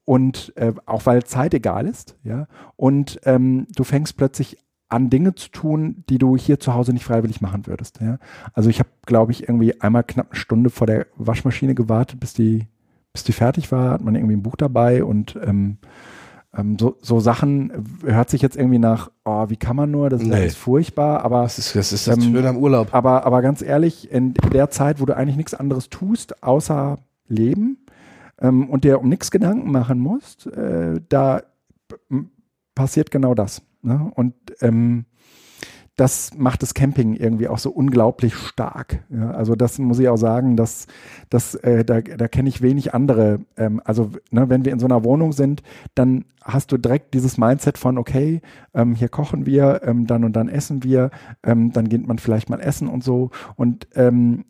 [0.05, 2.47] und äh, auch weil Zeit egal ist, ja.
[2.75, 7.03] Und ähm, du fängst plötzlich an Dinge zu tun, die du hier zu Hause nicht
[7.03, 7.99] freiwillig machen würdest.
[8.01, 8.19] Ja?
[8.53, 12.33] Also ich habe, glaube ich, irgendwie einmal knapp eine Stunde vor der Waschmaschine gewartet, bis
[12.33, 12.67] die,
[13.11, 13.89] bis die fertig war.
[13.89, 15.79] Hat man irgendwie ein Buch dabei und ähm,
[16.57, 20.21] ähm, so, so Sachen hört sich jetzt irgendwie nach, oh, wie kann man nur, das
[20.21, 20.49] ist nee.
[20.49, 22.93] furchtbar, aber das ist das, ist das ähm, schön am Urlaub.
[22.93, 27.77] Aber, aber ganz ehrlich, in der Zeit, wo du eigentlich nichts anderes tust, außer leben,
[28.39, 31.41] ähm, und der um nichts Gedanken machen musst, äh, da
[32.73, 33.61] passiert genau das.
[33.81, 34.11] Ne?
[34.15, 35.05] Und ähm,
[35.95, 39.05] das macht das Camping irgendwie auch so unglaublich stark.
[39.09, 40.87] Ja, also das muss ich auch sagen, dass,
[41.29, 43.39] dass äh, da, da kenne ich wenig andere.
[43.55, 45.63] Ähm, also ne, wenn wir in so einer Wohnung sind,
[45.95, 48.41] dann hast du direkt dieses Mindset von, okay,
[48.73, 51.11] ähm, hier kochen wir, ähm, dann und dann essen wir,
[51.43, 53.31] ähm, dann geht man vielleicht mal essen und so.
[53.55, 54.43] Und ähm,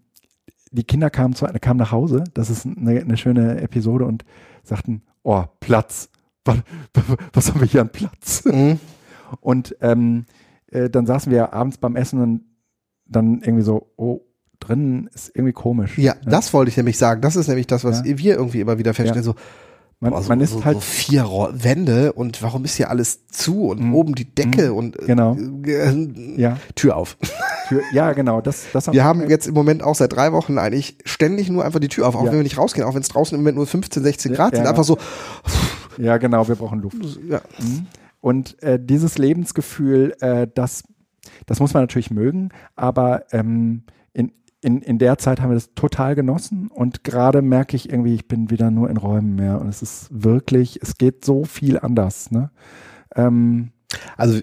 [0.71, 4.25] die Kinder kamen, zu, kamen nach Hause, das ist eine, eine schöne Episode und
[4.63, 6.09] sagten, oh, Platz.
[6.45, 6.57] Was,
[7.33, 8.45] was haben wir hier an Platz?
[8.45, 8.79] Mhm.
[9.41, 10.25] Und ähm,
[10.71, 12.41] äh, dann saßen wir abends beim Essen und
[13.07, 14.21] dann irgendwie so, oh,
[14.59, 15.97] drin ist irgendwie komisch.
[15.97, 17.21] Ja, das wollte ich nämlich sagen.
[17.21, 18.17] Das ist nämlich das, was Ja.
[18.17, 19.23] wir irgendwie immer wieder feststellen.
[19.23, 19.35] So,
[19.99, 23.27] Man, boah, so, man ist so, halt so vier Wände und warum ist hier alles
[23.27, 23.95] zu und Mhm.
[23.95, 25.37] oben die Decke und äh, Genau.
[25.65, 27.15] äh, ja, Tür auf.
[27.69, 30.97] für, ja genau, das das Wir haben jetzt im Moment auch seit drei Wochen eigentlich
[31.05, 32.31] ständig nur einfach die Tür auf, auch Ja.
[32.31, 34.59] wenn wir nicht rausgehen, auch wenn es draußen im Moment nur 15, 16 Grad Ja.
[34.59, 34.67] sind.
[34.67, 34.97] Einfach so,
[35.97, 36.97] ja genau, wir brauchen Luft.
[37.29, 37.41] ja,
[38.25, 40.81] Und äh, dieses Lebensgefühl, äh, das,
[41.45, 45.75] das muss man natürlich mögen, aber ähm, in, in, in der Zeit haben wir das
[45.75, 49.67] total genossen und gerade merke ich irgendwie, ich bin wieder nur in Räumen mehr und
[49.67, 52.31] es ist wirklich, es geht so viel anders.
[52.31, 52.49] Ne?
[53.15, 53.69] Ähm,
[54.17, 54.39] also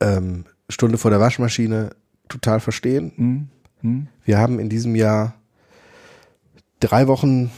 [0.00, 1.90] ähm, Stunde vor der Waschmaschine
[2.30, 3.12] total verstehen.
[3.14, 3.48] hm,
[3.82, 5.34] hm, Wir haben in diesem Jahr
[6.80, 7.50] drei Wochen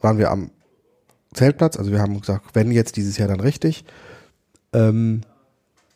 [0.00, 0.50] waren wir am
[1.32, 3.86] Zeltplatz, also wir haben gesagt, wenn jetzt dieses Jahr dann richtig,
[4.72, 5.22] ähm,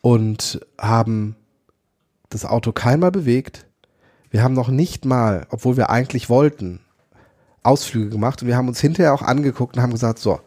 [0.00, 1.36] und haben
[2.30, 3.66] das Auto keinmal bewegt.
[4.30, 6.80] Wir haben noch nicht mal, obwohl wir eigentlich wollten,
[7.62, 10.40] Ausflüge gemacht und wir haben uns hinterher auch angeguckt und haben gesagt, so,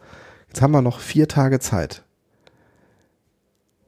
[0.48, 2.04] jetzt haben wir noch vier Tage Zeit.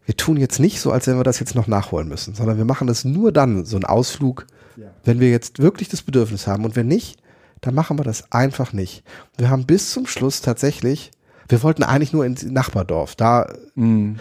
[0.05, 2.65] Wir tun jetzt nicht so, als wenn wir das jetzt noch nachholen müssen, sondern wir
[2.65, 4.89] machen das nur dann, so einen Ausflug, Ja.
[5.05, 6.65] wenn wir jetzt wirklich das Bedürfnis haben.
[6.65, 7.23] Und wenn nicht,
[7.61, 9.05] dann machen wir das einfach nicht.
[9.37, 11.13] Wir haben bis zum Schluss tatsächlich,
[11.51, 14.19] wir wollten eigentlich nur ins Nachbardorf, da, hm,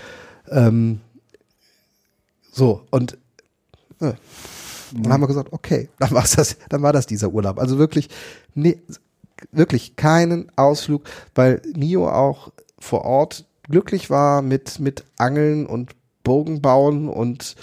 [0.49, 1.01] ähm,
[2.51, 3.17] so, und
[4.01, 4.13] äh,
[4.93, 7.59] dann haben wir gesagt, okay, dann war's das, dann war das dieser Urlaub.
[7.59, 8.09] Also wirklich,
[8.55, 8.81] nee,
[9.51, 11.03] wirklich keinen Ausflug,
[11.35, 15.91] weil Mio auch vor Ort glücklich war mit, mit Angeln und
[16.23, 17.55] Bogen bauen und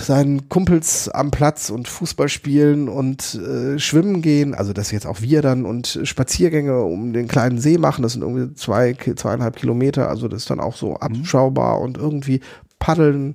[0.00, 5.20] seinen Kumpels am Platz und Fußball spielen und äh, schwimmen gehen, also das jetzt auch
[5.20, 10.08] wir dann und Spaziergänge um den kleinen See machen, das sind irgendwie zwei, zweieinhalb Kilometer,
[10.08, 12.40] also das ist dann auch so abschaubar und irgendwie
[12.78, 13.34] paddeln.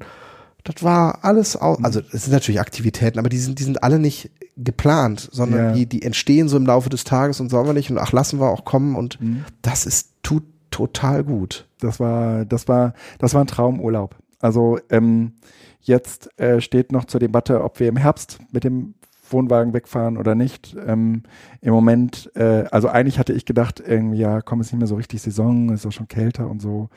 [0.63, 3.99] Das war alles auch, also es sind natürlich Aktivitäten, aber die sind, die sind alle
[3.99, 5.71] nicht geplant, sondern Ja.
[5.73, 8.39] die, die entstehen so im Laufe des Tages und sollen wir nicht und ach, lassen
[8.39, 9.17] wir auch kommen und
[9.63, 11.67] das ist, tut total gut.
[11.79, 14.15] das war, das war, das war ein Traumurlaub.
[14.39, 15.33] Also ähm,
[15.81, 18.93] jetzt äh, steht noch zur Debatte, ob wir im Herbst mit dem
[19.29, 20.75] Wohnwagen wegfahren oder nicht.
[20.85, 21.23] Ähm,
[21.61, 24.95] Im Moment, äh, also eigentlich hatte ich gedacht, irgendwie, ja, komm, ist nicht mehr so
[24.95, 26.89] richtig Saison, ist auch schon kälter und so.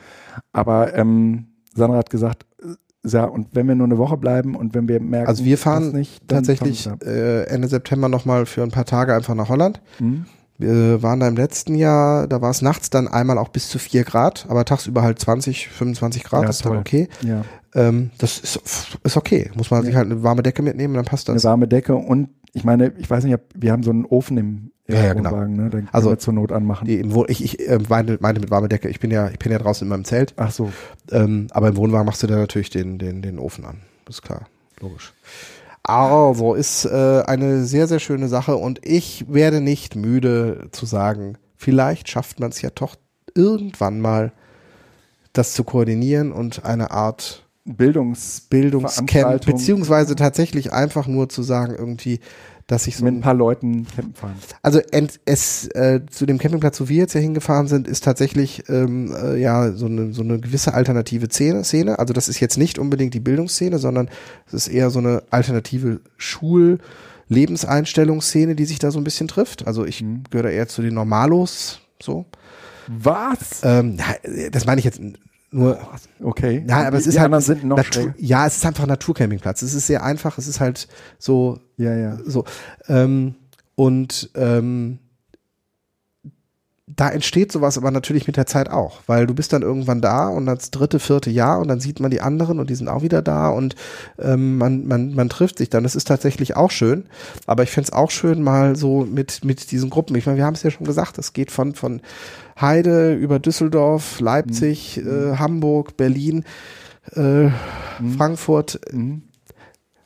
[0.51, 2.75] Aber ähm, Sandra hat gesagt, äh,
[3.07, 5.91] ja, und wenn wir nur eine Woche bleiben und wenn wir merken, Also wir fahren
[5.91, 9.81] nicht, dann Tatsächlich äh, Ende September nochmal für ein paar Tage einfach nach Holland.
[9.99, 10.07] wir.
[10.07, 10.25] Hm?
[10.57, 13.77] Wir waren da im letzten Jahr, da war es nachts dann einmal auch bis zu
[13.77, 16.79] 4 Grad, aber tagsüber halt 20, 25 Grad, Ja, das ist dann toll.
[16.79, 17.09] okay.
[17.21, 17.41] Ja,
[17.75, 19.51] Ähm, das ist, ist okay.
[19.55, 19.97] Muss man sich Ja.
[19.99, 21.43] halt eine warme Decke mitnehmen, dann passt eine das.
[21.43, 24.71] warme Decke und ich meine, ich weiß nicht, ob, wir haben so einen Ofen im,
[24.87, 25.31] Ja, ja, genau.
[25.31, 25.69] Wohnwagen, ne?
[25.69, 26.87] Den Also- zur Not anmachen.
[26.87, 28.87] Die, Wohn- ich ich äh, meinte, meinte mit warme Decke.
[28.87, 30.71] Ich bin ja, ich bin ja draußen in meinem Zelt, Ach so,
[31.11, 33.81] ähm, aber im Wohnwagen machst du dann natürlich den, den, den Ofen an.
[34.05, 34.47] Das ist klar,
[34.79, 35.13] logisch.
[35.83, 41.37] Also ist äh, eine sehr, sehr schöne Sache und ich werde nicht müde zu sagen,
[41.57, 42.95] vielleicht schafft man es ja doch
[43.35, 44.31] irgendwann mal,
[45.33, 52.19] das zu koordinieren und eine Art Bildungs Bildungscamp, beziehungsweise tatsächlich einfach nur zu sagen, irgendwie,
[52.67, 54.35] dass ich so mit ein paar Leuten campen fahren.
[54.61, 54.79] also
[55.25, 59.39] es äh, zu dem Campingplatz, wo wir jetzt ja hingefahren sind, ist tatsächlich ähm, äh,
[59.39, 61.99] ja so eine so eine gewisse alternative Szene, Szene.
[61.99, 64.09] Also das ist jetzt nicht unbedingt die Bildungsszene, sondern
[64.47, 66.79] es ist eher so eine alternative Schul
[67.27, 69.65] Lebenseinstellungsszene, die sich da so ein bisschen trifft.
[69.65, 70.23] Also ich Mhm.
[70.29, 72.25] gehöre da eher zu den Normalos, so.
[72.87, 73.61] Was?
[73.63, 73.97] Ähm,
[74.51, 75.01] das meine ich jetzt
[75.55, 75.79] nur
[76.23, 76.63] Okay.
[76.67, 78.13] ja, aber es Die ist halt anderen sind noch Natur, schräg.
[78.17, 79.61] ja, es ist einfach ein Naturcampingplatz.
[79.61, 80.37] Es ist sehr einfach.
[80.37, 80.87] Es ist halt
[81.17, 82.17] so Ja, ja.
[82.25, 82.45] so
[82.87, 83.35] ähm,
[83.75, 84.99] und ähm,
[86.87, 90.27] da entsteht sowas aber natürlich mit der Zeit auch, weil du bist dann irgendwann da
[90.27, 93.01] und das dritte, vierte Jahr und dann sieht man die anderen und die sind auch
[93.01, 93.75] wieder da und
[94.19, 95.83] ähm, man, man, man trifft sich dann.
[95.83, 97.05] Das ist tatsächlich auch schön,
[97.47, 100.15] aber ich find's auch schön mal so mit, mit diesen Gruppen.
[100.15, 102.01] Ich meine, wir haben es ja schon gesagt, es geht von, von
[102.59, 106.45] Heide über Düsseldorf, Leipzig, äh, Hamburg, Berlin,
[107.11, 107.49] äh,
[108.17, 109.23] Frankfurt, Mhm.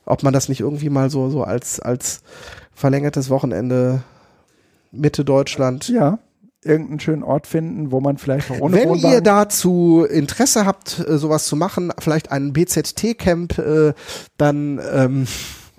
[0.04, 2.22] ob man das nicht irgendwie mal so, so als, als
[2.74, 4.02] verlängertes Wochenende
[4.90, 5.88] Mitte Deutschland.
[5.88, 6.18] Ja.
[6.62, 10.98] Irgendeinen schönen Ort finden, wo man vielleicht auch ohne Wenn Wohnwagen ihr dazu Interesse habt,
[11.08, 13.94] äh, sowas zu machen, vielleicht ein BZT-Camp, äh,
[14.36, 15.26] dann ähm,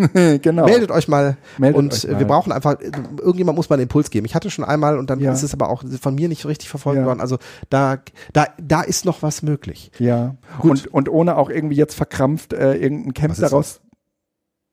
[0.42, 0.66] genau.
[0.66, 1.38] meldet euch mal.
[1.58, 2.20] Meldet und euch äh, mal.
[2.20, 4.26] wir brauchen einfach, irgendjemand muss mal einen Impuls geben.
[4.26, 5.32] Ich hatte schon einmal und dann Ja.
[5.34, 7.06] ist es aber auch von mir nicht richtig verfolgt Ja.
[7.06, 7.20] worden.
[7.22, 7.38] Also
[7.70, 8.00] da,
[8.34, 9.92] da, da ist noch was möglich.
[10.00, 10.36] Ja.
[10.60, 10.72] Gut.
[10.72, 13.82] Und, und ohne auch irgendwie jetzt verkrampft äh, irgendein Camp daraus.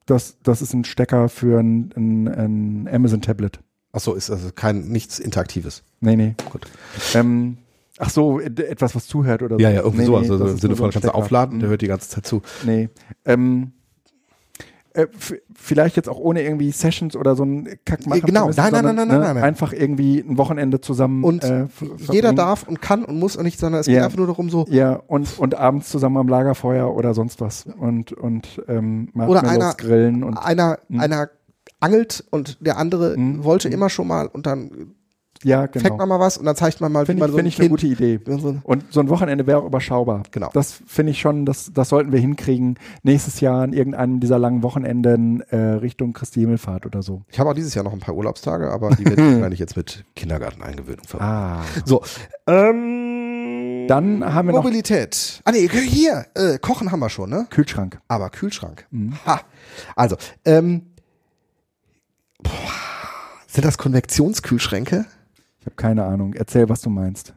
[0.06, 3.60] Das, das ist ein Stecker für ein, ein, ein Amazon-Tablet.
[3.92, 5.82] Ach so, ist also kein, nichts Interaktives.
[6.00, 6.34] Nee, nee.
[6.50, 6.66] Gut.
[7.14, 7.58] Ähm,
[7.98, 9.60] ach so, äh, etwas, was zuhört oder so.
[9.62, 10.22] Ja, ja, irgendwie Nee, sowas.
[10.26, 11.70] nee, also im Sinne so von, ein kannst du aufladen, der Mhm.
[11.72, 12.40] hört die ganze Zeit zu.
[12.64, 12.88] Nee.
[13.26, 13.72] Ähm,
[14.98, 15.06] äh,
[15.54, 18.42] vielleicht jetzt auch ohne irgendwie Sessions oder so ein Kack machen Genau.
[18.42, 19.44] zu müssen, Nein, nein, nein, nein, ne, nein, nein.
[19.44, 21.24] Einfach irgendwie ein Wochenende zusammen.
[21.24, 21.66] Und äh,
[22.10, 24.04] Jeder darf und kann und muss und nicht, sondern es geht Ja.
[24.04, 27.66] einfach nur darum, so, Ja, und, und abends zusammen am Lagerfeuer oder sonst was.
[27.78, 31.30] Und, und ähm, Oder Marshmallows einer- grillen und einer, einer
[31.80, 33.44] angelt und der andere Mhm.
[33.44, 34.94] wollte immer schon mal und dann
[35.44, 35.96] ja, fängt genau.
[35.96, 37.48] man mal was und dann zeigt man mal, Finde wie ich, man so find ein
[37.48, 38.20] ich eine gute Idee.
[38.26, 40.22] so Und so ein Wochenende wäre auch überschaubar.
[40.30, 40.50] Genau.
[40.52, 42.78] Das finde ich schon, das, das sollten wir hinkriegen.
[43.02, 47.22] Nächstes Jahr an irgendeinem dieser langen Wochenenden äh, Richtung Christi Himmelfahrt oder so.
[47.28, 49.76] Ich habe auch dieses Jahr noch ein paar Urlaubstage, aber die werde ich wahrscheinlich jetzt
[49.76, 51.30] mit Kindergarteneingewöhnung verbringen.
[51.30, 51.62] Ah.
[51.84, 52.02] So,
[52.46, 55.40] ähm, Dann haben wir noch Mobilität.
[55.44, 57.46] Ah nee, hier, äh, Kochen haben wir schon, ne?
[57.50, 58.00] Kühlschrank.
[58.08, 58.86] Aber Kühlschrank.
[58.90, 59.14] Mhm.
[59.26, 59.40] Ha.
[59.94, 60.86] Also, ähm,
[62.42, 62.50] boah,
[63.46, 65.06] sind das Konvektionskühlschränke?
[65.68, 66.32] Ich habe keine Ahnung.
[66.32, 67.34] Erzähl, was du meinst.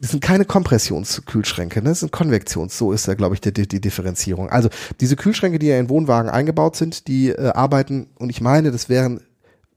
[0.00, 1.90] Das sind keine Kompressionskühlschränke, ne?
[1.90, 2.76] Das sind Konvektions.
[2.76, 4.48] So ist da, glaube ich, die, die, die Differenzierung.
[4.48, 4.68] Also
[5.00, 8.88] diese Kühlschränke, die ja in Wohnwagen eingebaut sind, die äh, arbeiten, und ich meine, das
[8.88, 9.20] wären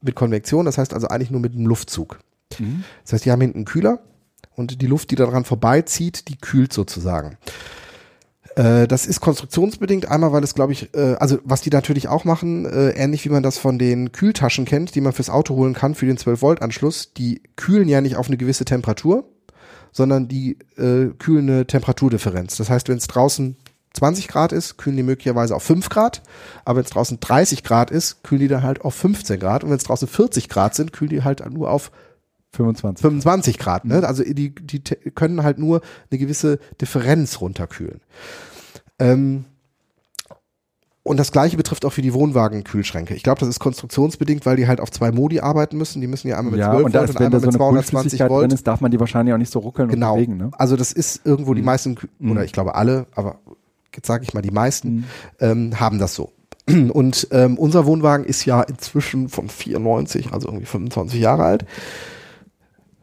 [0.00, 2.18] mit Konvektion, das heißt also eigentlich nur mit einem Luftzug.
[2.58, 2.82] Mhm.
[3.04, 4.00] Das heißt, die haben hinten einen Kühler
[4.56, 7.38] und die Luft, die daran vorbeizieht, die kühlt sozusagen.
[8.56, 12.24] Äh, das ist konstruktionsbedingt, einmal weil es, glaube ich, äh, also was die natürlich auch
[12.24, 15.74] machen, äh, ähnlich wie man das von den Kühltaschen kennt, die man fürs Auto holen
[15.74, 19.24] kann für den 12-Volt-Anschluss, die kühlen ja nicht auf eine gewisse Temperatur,
[19.92, 22.56] sondern die äh, kühlen eine Temperaturdifferenz.
[22.56, 23.56] Das heißt, wenn es draußen
[23.94, 26.22] 20 Grad ist, kühlen die möglicherweise auf 5 Grad,
[26.64, 29.64] aber wenn es draußen 30 Grad ist, kühlen die dann halt auf 15 Grad.
[29.64, 31.90] Und wenn es draußen 40 Grad sind, kühlen die halt nur auf
[32.54, 33.02] 25.
[33.02, 34.06] 25 Grad, ne?
[34.06, 34.80] Also die, die
[35.14, 35.80] können halt nur
[36.10, 38.00] eine gewisse Differenz runterkühlen.
[38.98, 39.44] Ähm,
[41.04, 43.14] und das gleiche betrifft auch für die Wohnwagenkühlschränke.
[43.14, 46.00] Ich glaube, das ist konstruktionsbedingt, weil die halt auf zwei Modi arbeiten müssen.
[46.00, 47.56] Die müssen ja einmal mit Ja, 12 und da Volt und einmal so mit eine
[47.58, 48.52] 220 Kühlflüssigkeit drin Volt.
[48.52, 50.12] ist, darf man die wahrscheinlich auch nicht so ruckeln Genau.
[50.12, 50.50] und bewegen, ne?
[50.52, 52.30] Also das ist irgendwo die meisten, Mhm.
[52.30, 53.40] oder ich glaube alle, aber
[53.96, 55.04] jetzt sage ich mal die meisten, Mhm.
[55.40, 56.30] ähm, haben das so.
[56.68, 61.66] Und ähm, unser Wohnwagen ist ja inzwischen von 94, also irgendwie 25 Jahre alt.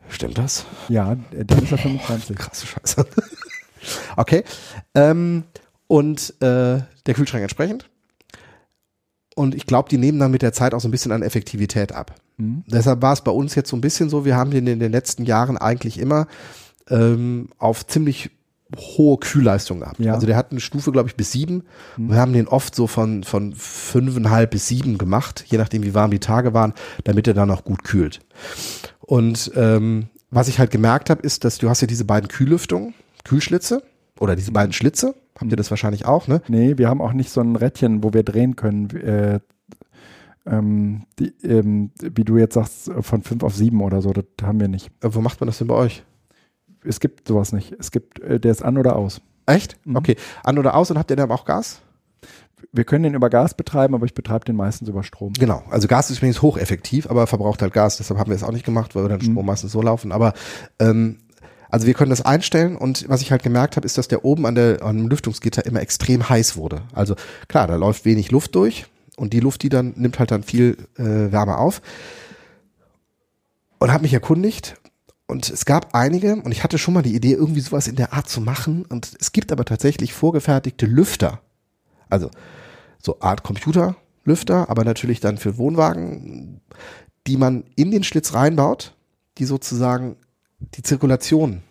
[0.10, 0.66] Stimmt das?
[0.90, 2.36] Ja, äh, dann ist er 25.
[2.36, 3.06] Krasse Scheiße.
[4.18, 4.44] okay.
[4.96, 5.44] Ähm,
[5.88, 7.90] und äh, der Kühlschrank entsprechend.
[9.36, 11.94] Und ich glaube, die nehmen dann mit der Zeit auch so ein bisschen an Effektivität
[11.94, 12.16] ab.
[12.38, 12.64] Mhm.
[12.68, 14.92] Deshalb war es bei uns jetzt so ein bisschen so, wir haben den in den
[14.92, 16.28] letzten Jahren eigentlich immer
[16.90, 18.32] ähm, auf ziemlich
[18.76, 20.00] hohe Kühlleistung gehabt.
[20.00, 20.14] Ja.
[20.14, 21.64] Also der hat eine Stufe, glaube ich, bis sieben.
[21.98, 22.10] Mhm.
[22.12, 26.12] Wir haben den oft so von, von fünfeinhalb bis sieben gemacht, je nachdem, wie warm
[26.12, 28.20] die Tage waren, damit er dann auch gut kühlt.
[29.00, 32.94] Und ähm, was ich halt gemerkt habe, ist, dass du hast ja diese beiden Kühllüftungen,
[33.24, 33.84] Kühlschlitze
[34.20, 35.16] oder diese beiden Schlitze.
[35.40, 36.42] Habt ihr das wahrscheinlich auch, ne?
[36.48, 38.90] Nee, wir haben auch nicht so ein Rädchen, wo wir drehen können.
[38.90, 39.40] Äh,
[40.46, 44.60] ähm, die, ähm, wie du jetzt sagst, von 5 auf 7 oder so, das haben
[44.60, 44.88] wir nicht.
[45.02, 46.04] Äh, wo macht man das denn bei euch?
[46.84, 47.76] Es gibt sowas nicht.
[47.80, 49.22] Es gibt, äh, der ist an oder aus.
[49.46, 49.78] Echt?
[49.86, 49.96] Mhm.
[49.96, 50.16] Okay.
[50.44, 51.82] An oder aus und habt ihr dann auch Gas?
[52.72, 55.34] Wir können den über Gas betreiben, aber ich betreibe den meistens über Strom.
[55.34, 55.64] Genau.
[55.70, 57.98] Also Gas ist übrigens hocheffektiv, aber verbraucht halt Gas.
[57.98, 59.32] Deshalb haben wir es auch nicht gemacht, weil wir dann Mhm.
[59.32, 60.12] Strom meistens so laufen.
[60.12, 60.34] Aber
[60.80, 61.18] ähm,
[61.70, 64.46] also wir können das einstellen und was ich halt gemerkt habe, ist, dass der oben
[64.46, 66.82] an der an dem Lüftungsgitter immer extrem heiß wurde.
[66.94, 67.16] Also
[67.48, 70.78] klar, da läuft wenig Luft durch und die Luft, die dann nimmt halt dann viel
[70.98, 71.82] äh, Wärme auf.
[73.80, 74.76] Und habe mich erkundigt
[75.30, 78.14] und es gab einige und ich hatte schon mal die Idee, irgendwie sowas in der
[78.14, 78.86] Art zu machen.
[78.90, 81.40] Und es gibt aber tatsächlich vorgefertigte Lüfter.
[82.10, 82.30] Also
[83.02, 86.62] so Art Computerlüfter, aber natürlich dann für Wohnwagen,
[87.28, 88.96] die man in den Schlitz reinbaut,
[89.38, 90.16] die sozusagen
[90.76, 91.62] die Zirkulation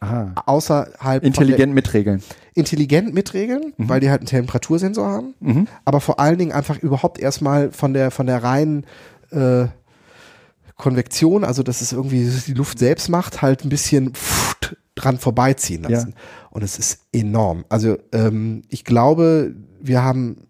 [0.00, 0.32] Aha.
[0.44, 2.22] außerhalb Intelligent mitregeln.
[2.54, 5.68] intelligent mitregeln, weil die halt einen Temperatursensor haben, Mhm.
[5.86, 8.84] aber vor allen Dingen einfach überhaupt erstmal von der von der reinen
[9.30, 9.66] äh,
[10.76, 15.84] Konvektion, also dass es irgendwie die Luft selbst macht, halt ein bisschen pft, dran vorbeiziehen
[15.84, 16.14] lassen.
[16.50, 17.64] Und es ist enorm.
[17.68, 20.48] Also ähm, ich glaube, wir haben,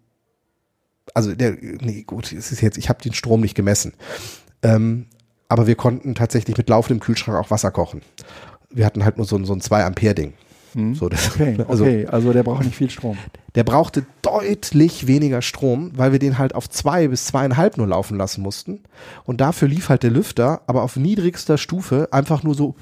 [1.13, 3.93] also der, nee, gut, es ist jetzt, ich habe den Strom nicht gemessen,
[4.63, 5.07] ähm,
[5.49, 8.01] aber wir konnten tatsächlich mit laufendem Kühlschrank auch Wasser kochen.
[8.69, 9.85] Wir hatten halt nur so ein, so ein 2
[10.77, 10.93] Mhm.
[10.93, 13.17] So, das, Okay, also okay, also der braucht nicht viel Strom.
[13.55, 18.15] der brauchte deutlich weniger Strom, weil wir den halt auf zwei bis zweieinhalb nur laufen
[18.15, 18.81] lassen mussten.
[19.25, 22.75] Und dafür lief halt der Lüfter, aber auf niedrigster Stufe einfach nur so,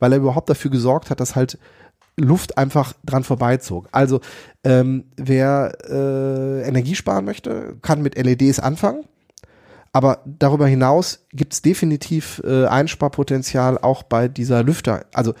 [0.00, 1.56] weil er überhaupt dafür gesorgt hat, dass halt
[2.16, 3.88] Luft einfach dran vorbeizog.
[3.92, 4.20] Also
[4.64, 9.04] ähm, wer äh, Energie sparen möchte, kann mit LEDs anfangen.
[9.92, 15.04] Aber darüber hinaus gibt es definitiv äh, Einsparpotenzial auch bei dieser Lüfter.
[15.12, 15.34] Also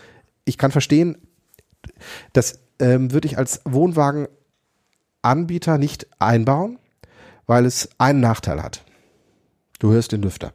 [0.44, 1.16] ich kann verstehen,
[2.32, 6.78] das ähm, würde ich als Wohnwagenanbieter nicht einbauen,
[7.46, 8.84] weil es einen Nachteil hat.
[9.78, 10.52] Du hörst den Lüfter.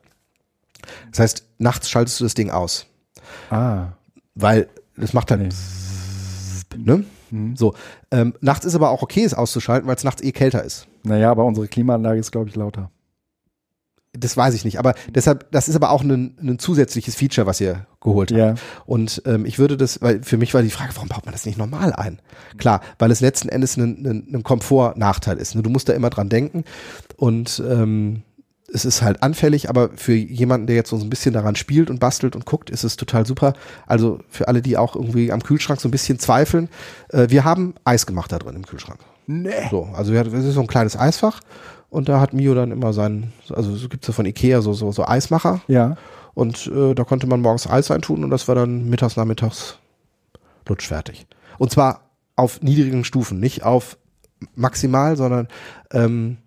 [1.12, 2.88] Das heißt, nachts schaltest du das Ding aus,
[3.50, 3.88] Ah,
[4.36, 5.50] weil das macht halt, Nee.
[6.78, 7.04] ne?
[7.56, 7.74] So,
[8.10, 10.88] ähm, nachts ist aber auch okay, es auszuschalten, weil es nachts eh kälter ist.
[11.04, 12.90] Naja, aber unsere Klimaanlage ist, glaube ich, lauter.
[14.20, 17.62] Das weiß ich nicht, aber deshalb, das ist aber auch ein, ein zusätzliches Feature, was
[17.62, 18.40] ihr geholt habt.
[18.40, 18.56] Ja.
[18.86, 21.46] Und ähm, ich würde das, weil für mich war die Frage, warum baut man das
[21.46, 22.20] nicht normal ein?
[22.58, 25.56] Klar, weil es letzten Endes ein, ein, ein Komfortnachteil ist.
[25.56, 25.62] Ne?
[25.62, 26.64] Du musst da immer dran denken
[27.18, 28.24] und ähm,
[28.74, 32.00] es ist halt anfällig, aber für jemanden, der jetzt so ein bisschen daran spielt und
[32.00, 33.54] bastelt und guckt, ist es total super.
[33.86, 36.70] Also für alle, die auch irgendwie am Kühlschrank so ein bisschen zweifeln,
[37.10, 39.00] äh, wir haben Eis gemacht da drin im Kühlschrank.
[39.26, 39.68] Nee.
[39.72, 41.42] So, also wir, das ist so ein kleines Eisfach
[41.90, 44.92] und da hat Mio dann immer seinen, also so gibt's ja von Ikea so, so,
[44.92, 45.96] so Eismacher Ja.
[46.34, 49.78] und äh, da konnte man morgens Eis reintun und das war dann mittags, nachmittags
[50.68, 51.28] lutschfertig.
[51.58, 52.02] Und zwar
[52.36, 53.98] auf niedrigen Stufen, nicht auf
[54.56, 55.48] maximal, sondern
[55.92, 56.38] ähm,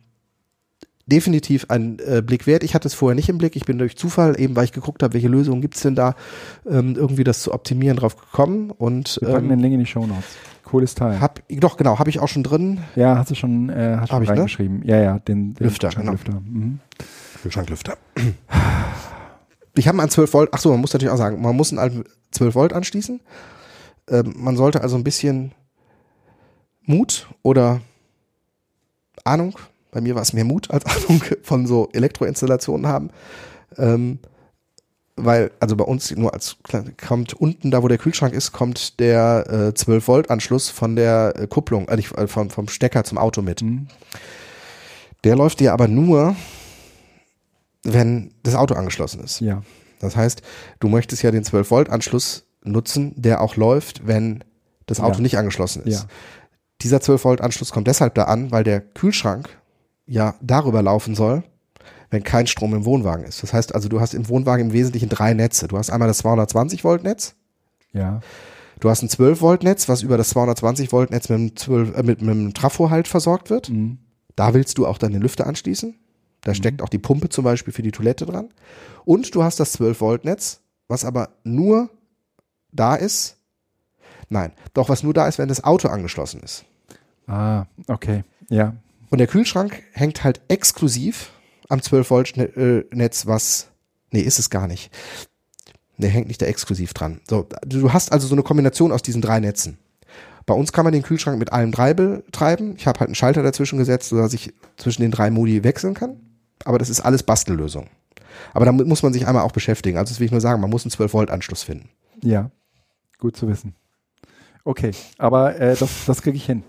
[1.07, 2.63] definitiv ein äh, Blick wert.
[2.63, 3.57] Ich hatte es vorher nicht im Blick.
[3.57, 6.15] Ich bin durch Zufall, eben weil ich geguckt habe, welche Lösungen gibt's denn da,
[6.69, 8.71] ähm, irgendwie das zu optimieren, drauf gekommen.
[8.71, 10.37] Und Wir packen ähm, den Link in die Show Notes.
[10.71, 11.21] Cooles Teil.
[11.21, 12.79] hab, doch, genau, habe ich auch schon drin.
[12.95, 14.41] ja, hast du schon, äh, hast Hab schon ne?
[14.41, 14.83] reingeschrieben.
[14.85, 16.13] Ja, ja, den, den Lüfter, genau.
[16.13, 16.41] Lüfter.
[16.45, 16.79] Mhm.
[17.43, 17.97] Kühlschranklüfter.
[19.75, 21.79] Ich habe einen 12 Volt, ach so, man muss natürlich auch sagen, man muss einen
[21.79, 23.21] alten 12 Volt anschließen.
[24.09, 25.53] Ähm, man sollte also ein bisschen
[26.83, 27.81] Mut oder
[29.25, 29.59] Ahnung,
[29.91, 33.11] bei mir war es mehr Mut als Ahnung von so Elektroinstallationen haben.
[33.77, 34.19] Ähm,
[35.25, 36.57] weil, also bei uns nur als
[37.07, 41.35] kommt unten, da wo der Kühlschrank ist, kommt der äh, 12 Volt Anschluss von der
[41.37, 43.63] äh, Kupplung, äh, nicht, äh, vom, vom Stecker zum Auto mit.
[43.63, 43.89] Mhm.
[45.25, 46.35] Der läuft dir aber nur,
[47.83, 49.41] wenn das Auto angeschlossen ist.
[49.41, 49.63] Ja.
[50.01, 50.43] Das heißt,
[50.81, 54.45] du möchtest ja den 12-Volt-Anschluss nutzen, der auch läuft, wenn
[54.87, 55.21] das Auto Ja.
[55.21, 56.03] nicht angeschlossen ist.
[56.03, 56.09] Ja.
[56.83, 59.49] Dieser 12-Volt-Anschluss kommt deshalb da an, weil der Kühlschrank
[60.07, 61.43] ja darüber laufen soll,
[62.11, 63.43] wenn kein Strom im Wohnwagen ist.
[63.43, 65.69] Das heißt also, du hast im Wohnwagen im Wesentlichen drei Netze.
[65.69, 67.35] Du hast einmal das 220-Volt-Netz,
[67.93, 68.21] Ja.
[68.81, 72.55] du hast ein 12-Volt-Netz, was über das 220-Volt-Netz mit, einem 12 äh, mit, mit einem
[72.55, 73.69] Trafo halt versorgt wird.
[73.69, 73.99] Mhm.
[74.37, 75.95] Da willst du auch den Lüfter anschließen.
[76.43, 78.49] Da steckt auch die Pumpe zum Beispiel für die Toilette dran.
[79.05, 81.91] Und du hast das 12-Volt-Netz, was aber nur
[82.73, 83.37] da ist.
[84.31, 86.65] Nein, doch was nur da ist, wenn das Auto angeschlossen ist.
[87.27, 88.25] Ah, okay.
[88.49, 88.75] Ja.
[89.11, 91.33] Und der Kühlschrank hängt halt exklusiv
[91.71, 93.69] am 12-Volt-Netz, was.
[94.11, 94.91] Nee, ist es gar nicht.
[95.97, 97.21] Nee, hängt nicht da exklusiv dran.
[97.29, 99.79] So, du hast also so eine Kombination aus diesen drei Netzen.
[100.47, 102.75] Bei uns kann man den Kühlschrank mit allen drei betreiben.
[102.77, 106.19] Ich habe halt einen Schalter dazwischen gesetzt, sodass ich zwischen den drei Modi wechseln kann.
[106.65, 107.89] Aber das ist alles Bastellösung.
[108.53, 109.99] Aber damit muss man sich einmal auch beschäftigen.
[109.99, 111.91] Also das will ich nur sagen, man muss einen 12-Volt-Anschluss finden.
[112.23, 112.51] Ja.
[113.19, 113.75] Gut zu wissen.
[114.65, 116.63] Okay, aber äh, das, das kriege ich hin.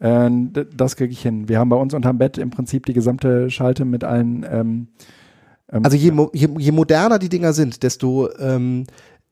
[0.00, 0.30] Äh,
[0.76, 1.48] das kriege ich hin.
[1.48, 4.44] Wir haben bei uns unterm Bett im Prinzip die gesamte Schalte mit allen.
[4.50, 4.88] Ähm,
[5.70, 8.86] ähm, Also je, mo- je, je moderner die Dinger sind, desto ähm,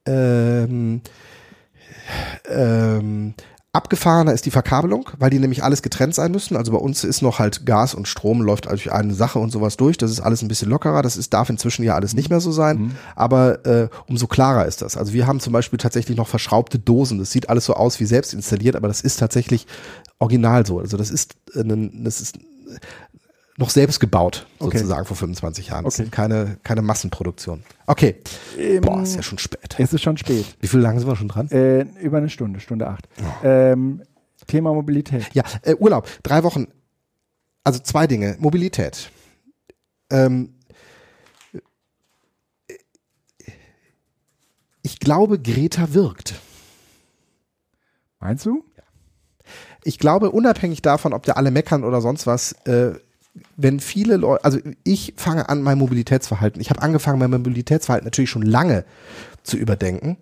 [0.07, 1.01] ähm,
[2.49, 3.35] ähm,
[3.73, 6.57] abgefahrener ist die Verkabelung, weil die nämlich alles getrennt sein müssen.
[6.57, 9.77] Also bei uns ist noch halt Gas und Strom läuft durch eine Sache und sowas
[9.77, 9.99] durch.
[9.99, 11.03] Das ist alles ein bisschen lockerer.
[11.03, 12.93] Das ist, darf inzwischen ja alles nicht mehr so sein.
[13.15, 14.97] Aber äh, umso klarer ist das.
[14.97, 17.19] Also wir haben zum Beispiel tatsächlich noch verschraubte Dosen.
[17.19, 19.67] Das sieht alles so aus wie selbst installiert, aber das ist tatsächlich
[20.19, 20.79] original so.
[20.81, 22.39] Also das ist, äh, ein, das ist
[23.57, 24.79] noch selbst gebaut, Okay.
[24.79, 25.85] sozusagen vor 25 Jahren.
[25.85, 26.07] Okay.
[26.11, 27.65] keine, keine Massenproduktion.
[27.87, 28.17] Okay.
[28.57, 29.75] Ähm, Boah, ist ja schon spät.
[29.79, 30.57] es ist schon spät.
[30.61, 31.49] Wie viel lange sind wir schon dran?
[31.51, 33.09] Äh, über eine Stunde, Stunde acht.
[33.43, 34.03] Ähm,
[34.47, 35.27] Thema Mobilität.
[35.35, 36.69] Ja, äh, Urlaub, drei Wochen.
[37.65, 38.37] Also zwei Dinge.
[38.39, 39.11] Mobilität.
[40.11, 40.55] Ähm,
[44.83, 46.35] ich glaube, Greta wirkt.
[48.21, 48.65] Meinst du?
[49.85, 52.93] Ich glaube, unabhängig davon, ob da alle meckern oder sonst was, äh,
[53.57, 58.31] wenn viele Leute, also ich fange an, mein Mobilitätsverhalten, ich habe angefangen, mein Mobilitätsverhalten natürlich
[58.31, 58.85] schon lange
[59.43, 60.17] zu überdenken,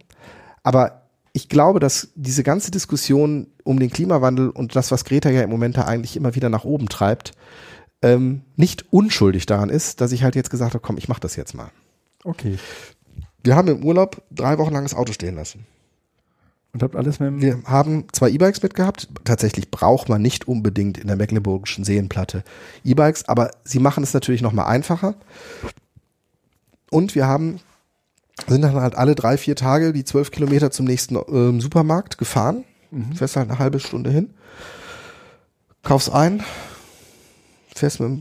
[0.62, 1.03] aber
[1.33, 5.51] ich glaube, dass diese ganze Diskussion um den Klimawandel und das, was Greta ja im
[5.51, 7.33] Moment da eigentlich immer wieder nach oben treibt,
[8.03, 11.37] ähm, nicht unschuldig daran ist, dass ich halt jetzt gesagt habe, komm, ich mache das
[11.37, 11.70] jetzt mal.
[12.24, 12.59] Okay.
[13.45, 15.66] Wir haben im Urlaub drei Wochen lang das Auto stehen lassen.
[16.77, 17.40] Und habt alles mit.
[17.40, 19.09] Wir haben zwei E-Bikes mitgehabt.
[19.24, 22.44] Tatsächlich braucht man nicht unbedingt in der Mecklenburgischen Seenplatte
[22.85, 25.15] E-Bikes, aber sie machen es natürlich noch mal einfacher.
[26.90, 27.61] Und wir haben
[28.47, 32.65] sind dann halt alle drei, vier Tage die zwölf Kilometer zum nächsten ähm, Supermarkt gefahren.
[33.15, 34.35] Fährst halt eine halbe Stunde hin,
[35.82, 36.43] kaufst ein,
[37.74, 38.20] fährst mit dem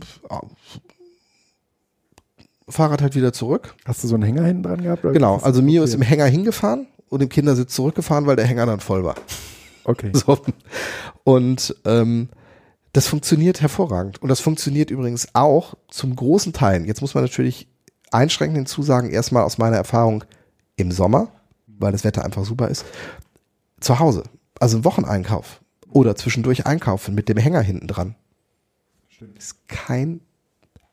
[2.70, 3.76] Fahrrad halt wieder zurück.
[3.84, 5.04] Hast du so einen Hänger hinten dran gehabt?
[5.04, 8.82] Genau, also Mio ist im Hänger hingefahren und im Kindersitz zurückgefahren, weil der Hänger dann
[8.82, 9.16] voll war.
[9.86, 10.12] Okay.
[10.26, 10.38] So.
[11.24, 12.30] Und ähm,
[12.92, 14.22] das funktioniert hervorragend.
[14.22, 16.86] Und das funktioniert übrigens auch zum großen Teil.
[16.86, 17.68] Jetzt muss man natürlich
[18.12, 20.26] einschränkend hinzusagen, erstmal aus meiner Erfahrung
[20.76, 21.30] im Sommer,
[21.68, 22.86] weil das Wetter einfach super ist,
[23.80, 24.24] zu Hause.
[24.60, 28.16] Also ein Wocheneinkauf oder zwischendurch einkaufen mit dem Hänger hinten dran.
[29.38, 30.20] Ist kein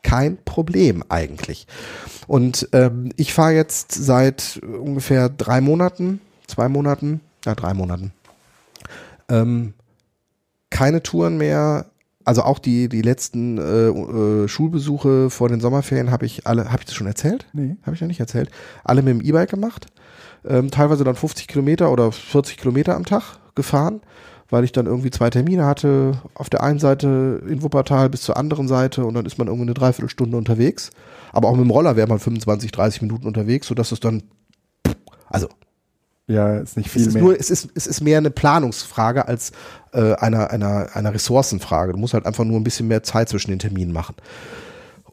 [0.02, 1.66] kein Problem eigentlich.
[2.26, 8.12] Und ähm, ich fahre jetzt seit ungefähr drei Monaten, zwei Monaten, ja drei Monaten,
[9.28, 9.74] ähm,
[10.70, 11.86] keine Touren mehr.
[12.24, 16.78] Also auch die die letzten äh, äh, Schulbesuche vor den Sommerferien habe ich alle, habe
[16.80, 17.46] ich das schon erzählt?
[17.52, 17.76] Nee.
[17.82, 18.48] Habe ich noch nicht erzählt.
[18.84, 19.86] Alle mit dem E-Bike gemacht.
[20.44, 24.00] Ähm, teilweise dann 50 Kilometer oder 40 Kilometer am Tag gefahren
[24.52, 28.36] weil ich dann irgendwie zwei Termine hatte, auf der einen Seite in Wuppertal bis zur
[28.36, 30.90] anderen Seite und dann ist man irgendwie eine Dreiviertelstunde unterwegs.
[31.32, 34.22] Aber auch mit dem Roller wäre man 25, 30 Minuten unterwegs, sodass es dann,
[35.28, 35.48] also
[36.26, 37.22] Ja, ist nicht es viel ist, mehr.
[37.22, 39.52] nur, es, ist, es ist mehr eine Planungsfrage als
[39.92, 41.92] äh, einer, einer, einer Ressourcenfrage.
[41.92, 44.16] Du musst halt einfach nur ein bisschen mehr Zeit zwischen den Terminen machen.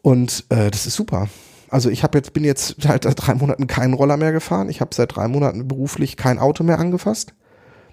[0.02, 1.28] Und äh, das ist super.
[1.68, 4.68] Also ich habe jetzt bin jetzt halt seit drei Monaten keinen Roller mehr gefahren.
[4.68, 7.34] Ich habe seit drei Monaten beruflich kein Auto mehr angefasst,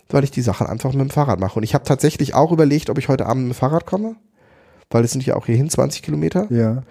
[0.10, 1.58] weil ich die Sachen einfach mit dem Fahrrad mache.
[1.58, 4.16] Und ich habe tatsächlich auch überlegt, ob ich heute Abend mit dem Fahrrad komme,
[4.90, 6.52] weil es sind ja auch hierhin 20 Kilometer.
[6.52, 6.84] ja.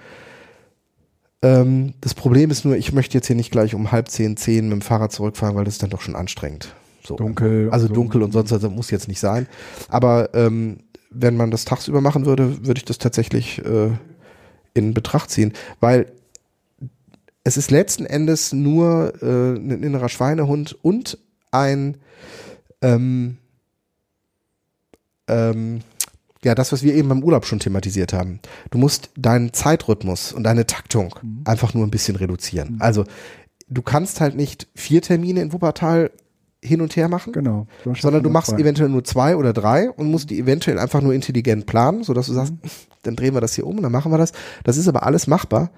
[1.43, 4.65] Ähm, das Problem ist nur, ich möchte jetzt hier nicht gleich um halb zehn, zehn
[4.65, 6.75] mit dem Fahrrad zurückfahren, weil das ist dann doch schon anstrengend.
[7.05, 7.17] So.
[7.17, 7.69] Dunkel.
[7.71, 7.95] Also und so.
[7.95, 9.47] dunkel und sonst, also muss jetzt nicht sein.
[9.89, 10.79] Aber ähm,
[11.11, 13.91] wenn man das tagsüber machen würde, würde ich das tatsächlich äh,
[14.75, 16.13] in Betracht ziehen, weil
[17.45, 21.19] es ist letzten Endes nur äh, ein innerer Schweinehund und
[21.53, 21.99] ein
[22.83, 23.39] ähm,
[25.29, 25.81] ähm,
[26.45, 28.41] ja, das, was wir eben beim Urlaub schon thematisiert haben.
[28.71, 32.77] Du musst deinen Zeitrhythmus und deine Taktung einfach nur ein bisschen reduzieren.
[32.81, 33.05] Also
[33.69, 36.11] du kannst halt nicht vier Termine in Wuppertal
[36.63, 37.67] hin und her machen, Genau.
[38.01, 41.67] Sondern du machst eventuell nur zwei oder drei und musst die eventuell einfach nur intelligent
[41.67, 42.55] planen, sodass du sagst,
[43.03, 44.33] dann drehen wir das hier um und dann machen wir das.
[44.65, 45.71] Das ist aber alles machbar.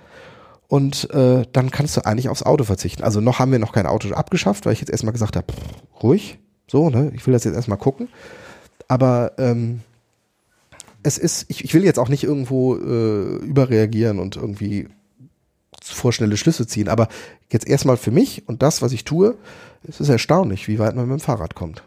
[0.67, 3.03] Und äh, dann kannst du eigentlich aufs Auto verzichten.
[3.03, 5.47] Also noch haben wir noch kein Auto abgeschafft, weil ich jetzt erstmal gesagt habe,
[6.03, 6.39] ruhig,
[6.69, 7.11] so, ne?
[7.15, 8.09] Ich will das jetzt erstmal gucken.
[8.87, 9.81] Aber ähm,
[11.03, 14.89] es ist, ich, ich will jetzt auch nicht irgendwo äh, überreagieren und irgendwie
[15.83, 17.09] vorschnelle Schlüsse ziehen, aber
[17.51, 19.37] jetzt erstmal für mich und das, was ich tue,
[19.87, 21.83] es ist erstaunlich, wie weit man mit dem Fahrrad kommt.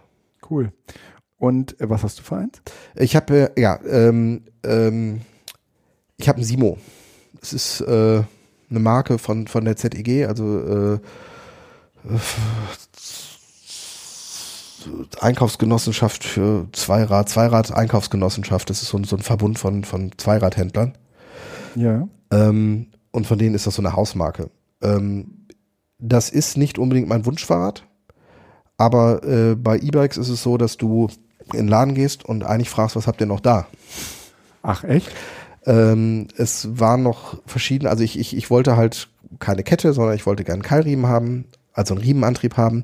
[0.50, 0.72] Cool.
[1.38, 2.62] Und äh, was hast du für eins?
[2.96, 5.22] Ich habe äh, ja, ähm, ähm,
[6.18, 6.78] ich habe ein Simo.
[7.42, 8.24] Es ist äh,
[8.70, 11.00] eine Marke von von der ZEG, also äh,
[15.20, 18.70] Einkaufsgenossenschaft für Zweirad, Zweirad Einkaufsgenossenschaft.
[18.70, 20.94] Das ist so ein, so ein Verbund von von Zweiradhändlern.
[21.76, 22.08] Ja.
[22.32, 24.50] Ähm, und von denen ist das so eine Hausmarke.
[24.82, 25.48] Ähm,
[26.00, 27.84] das ist nicht unbedingt mein Wunschfahrrad,
[28.78, 31.08] aber äh, bei E-Bikes ist es so, dass du
[31.54, 33.68] in den Laden gehst und eigentlich fragst, was habt ihr noch da?
[34.64, 35.12] Ach, echt?
[35.66, 39.10] Ähm, es waren noch verschiedene, also ich, ich, ich wollte halt
[39.40, 42.84] keine Kette, sondern ich wollte gerne einen Keilriemen haben, also einen Riemenantrieb haben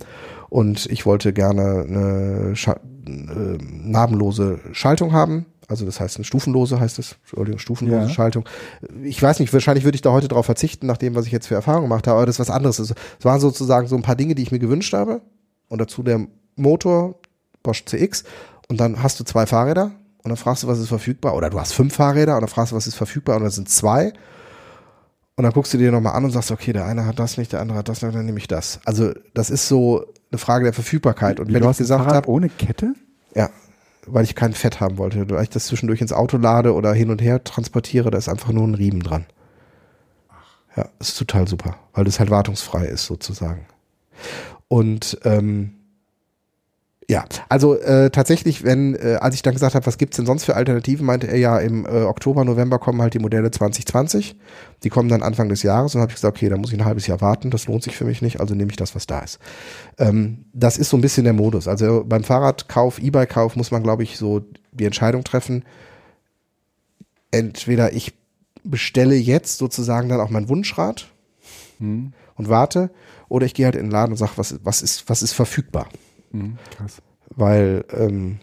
[0.49, 2.74] und ich wollte gerne eine Scha
[3.07, 5.45] äh, nabenlose Schaltung haben.
[5.69, 8.10] Also das heißt eine stufenlose heißt es, Entschuldigung, stufenlose Ja.
[8.10, 8.48] Schaltung.
[9.03, 11.48] Ich weiß nicht, wahrscheinlich würde ich da heute darauf verzichten, nach dem, was ich jetzt
[11.48, 12.80] für Erfahrungen gemacht habe, aber das ist was anderes.
[12.80, 15.22] Es es waren sozusagen so ein paar Dinge, die ich mir gewünscht habe
[15.68, 16.26] und dazu der
[16.56, 17.15] Motor
[17.64, 18.24] Bosch CX
[18.69, 19.91] und dann hast du zwei Fahrräder
[20.24, 22.72] und dann fragst du, was ist verfügbar oder du hast fünf Fahrräder und dann fragst
[22.72, 24.14] du, was ist verfügbar und dann sind zwei
[25.36, 27.52] und dann guckst du dir nochmal an und sagst, okay, der eine hat das nicht,
[27.52, 28.80] der andere hat das nicht, dann nehme ich das.
[28.86, 32.29] Also das ist so eine Frage der Verfügbarkeit und Wie, wenn du ich gesagt habe,
[32.29, 32.93] ohne Kette?
[33.35, 33.49] ja,
[34.05, 37.09] weil ich kein Fett haben wollte, weil ich das zwischendurch ins Auto lade oder hin
[37.09, 39.25] und her transportiere, da ist einfach nur ein Riemen dran.
[40.75, 43.65] Ja, ist total super, weil das halt wartungsfrei ist sozusagen.
[44.67, 45.73] Und ähm,
[47.09, 50.43] ja, also äh, tatsächlich, wenn, äh, als ich dann gesagt habe, was gibt's denn sonst
[50.43, 54.35] für Alternativen, meinte er ja, im äh, Oktober, November kommen halt die Modelle 2020.
[54.84, 56.84] Die kommen dann Anfang des Jahres und habe ich gesagt, okay, da muss ich ein
[56.85, 59.19] halbes Jahr warten, das lohnt sich für mich nicht, also nehme ich das, was da
[59.19, 59.39] ist.
[59.97, 61.69] Ähm, das ist so ein bisschen der Modus.
[61.69, 64.41] Also beim Fahrradkauf, E-Bike-Kauf muss man, glaube ich, so
[64.73, 65.63] die Entscheidung treffen.
[67.31, 68.13] Entweder ich
[68.65, 71.07] bestelle jetzt sozusagen dann auch mein Wunschrad
[71.79, 72.13] Hm.
[72.35, 72.89] und warte,
[73.29, 75.88] oder ich gehe halt in den Laden und sage, was, was, ist, was ist verfügbar.
[76.31, 76.97] Hm, krass.
[77.35, 78.39] Weil, ähm,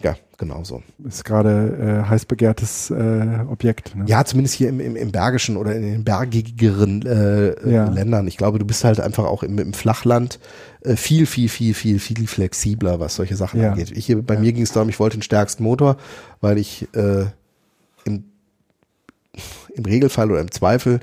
[0.00, 0.82] ja, genau so.
[1.04, 3.96] Ist gerade äh, heiß begehrtes äh, Objekt.
[3.96, 4.04] Ne?
[4.06, 7.88] Ja, zumindest hier im, im, im Bergischen oder in den bergigeren äh, äh, Ja.
[7.88, 8.28] Ländern.
[8.28, 10.38] Ich glaube, du bist halt einfach auch im, im Flachland
[10.82, 13.72] äh, viel, viel, viel, viel, viel flexibler, was solche Sachen Ja.
[13.72, 13.90] angeht.
[13.90, 15.96] Ich, hier, bei mir ging es darum, ich wollte den stärksten Motor,
[16.40, 17.26] weil ich äh,
[18.04, 18.24] im,
[19.74, 21.00] im Regelfall oder im Zweifel,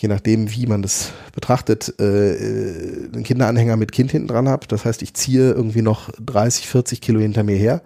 [0.00, 4.66] je nachdem, wie man das betrachtet, äh, äh, einen Kinderanhänger mit Kind hinten dran habe.
[4.66, 7.82] Das heißt, ich ziehe irgendwie noch 30, 40 Kilo hinter mir her.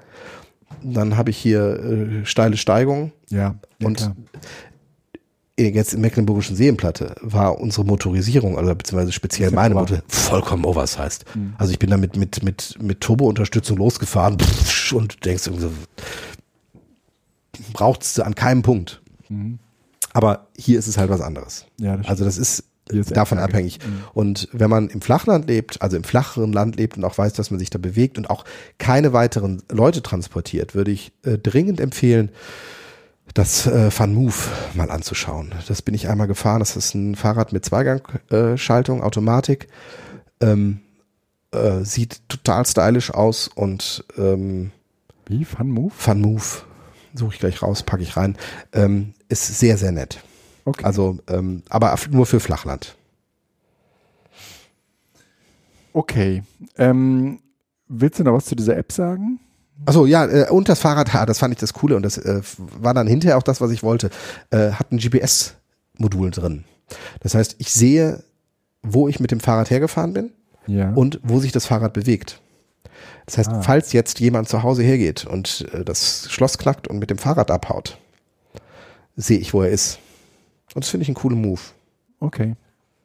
[0.82, 4.16] Dann habe ich hier äh, steile Steigungen Ja, ja und klar.
[5.59, 9.82] jetzt im Mecklenburgischen Seenplatte war unsere Motorisierung, also beziehungsweise speziell meine klar.
[9.82, 11.24] Motor, vollkommen oversized.
[11.59, 14.36] Also ich bin damit mit, mit, mit Turbo-Unterstützung losgefahren
[14.93, 15.73] und denkst irgendwie so,
[17.73, 19.03] braucht's an keinem Punkt.
[20.15, 21.66] Aber hier ist es halt was anderes.
[21.78, 23.78] Ja, das also das ist davon abhängig.
[24.12, 27.51] Und wenn man im Flachland lebt, also im flacheren Land lebt und auch weiß, dass
[27.51, 28.45] man sich da bewegt und auch
[28.78, 32.31] keine weiteren Leute transportiert, würde ich äh, dringend empfehlen,
[33.32, 34.35] das äh, Van Move
[34.74, 35.55] mal anzuschauen.
[35.66, 36.61] Das bin ich einmal gefahren.
[36.61, 39.69] Das ist ein Fahrrad mit Zweigangschaltung, äh, Automatik.
[40.41, 40.81] Ähm,
[41.53, 44.70] äh, sieht total stylisch aus und ähm,
[45.27, 45.45] Wie?
[45.45, 45.93] Fun Move?
[45.99, 46.45] Van Move
[47.15, 48.36] suche ich gleich raus, packe ich rein.
[48.73, 50.19] Ähm, ist sehr, sehr nett.
[50.66, 50.85] Okay.
[50.85, 52.97] Also, ähm, aber nur für Flachland.
[55.93, 56.43] okay.
[56.77, 57.41] Ähm,
[57.89, 59.39] willst du noch was zu dieser App sagen?
[59.86, 62.41] Achso, ja, äh, und das Fahrrad, ja, das fand ich das Coole und das äh,
[62.57, 64.11] war dann hinterher auch das, was ich wollte,
[64.51, 66.65] äh, hat ein GPS-Modul drin.
[67.20, 68.23] Das heißt, ich sehe,
[68.82, 70.32] wo ich mit dem Fahrrad hergefahren bin
[70.66, 70.93] Ja.
[70.93, 72.41] und wo sich das Fahrrad bewegt.
[73.26, 73.62] Das heißt, Ah.
[73.62, 77.51] falls jetzt jemand zu Hause hergeht und äh, das Schloss knackt und mit dem Fahrrad
[77.51, 77.98] abhaut,
[79.16, 79.98] sehe ich, wo er ist.
[80.74, 81.60] Und das finde ich einen coolen Move.
[82.20, 82.55] okay.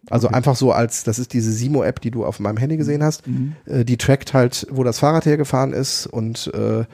[0.10, 0.38] Also Okay.
[0.38, 3.28] einfach so als, das ist diese Simo-App, die du auf meinem Handy gesehen hast.
[3.28, 3.56] Mhm.
[3.66, 6.86] Äh, die trackt halt, wo das Fahrrad hergefahren ist und äh,